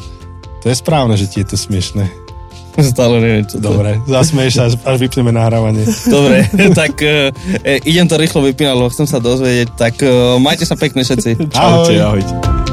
[0.63, 2.07] To je správne, že ti je to smiešné.
[2.79, 3.75] Stále neviem, čo to.
[3.75, 5.85] Dobre, zasmieš sa, až, až vypneme nahrávanie.
[6.07, 6.47] Dobre,
[6.81, 7.35] tak uh,
[7.83, 9.75] idem to rýchlo vypínať, lebo chcem sa dozvedieť.
[9.75, 11.51] Tak uh, majte sa pekne všetci.
[11.51, 12.70] Čaute, ahojte.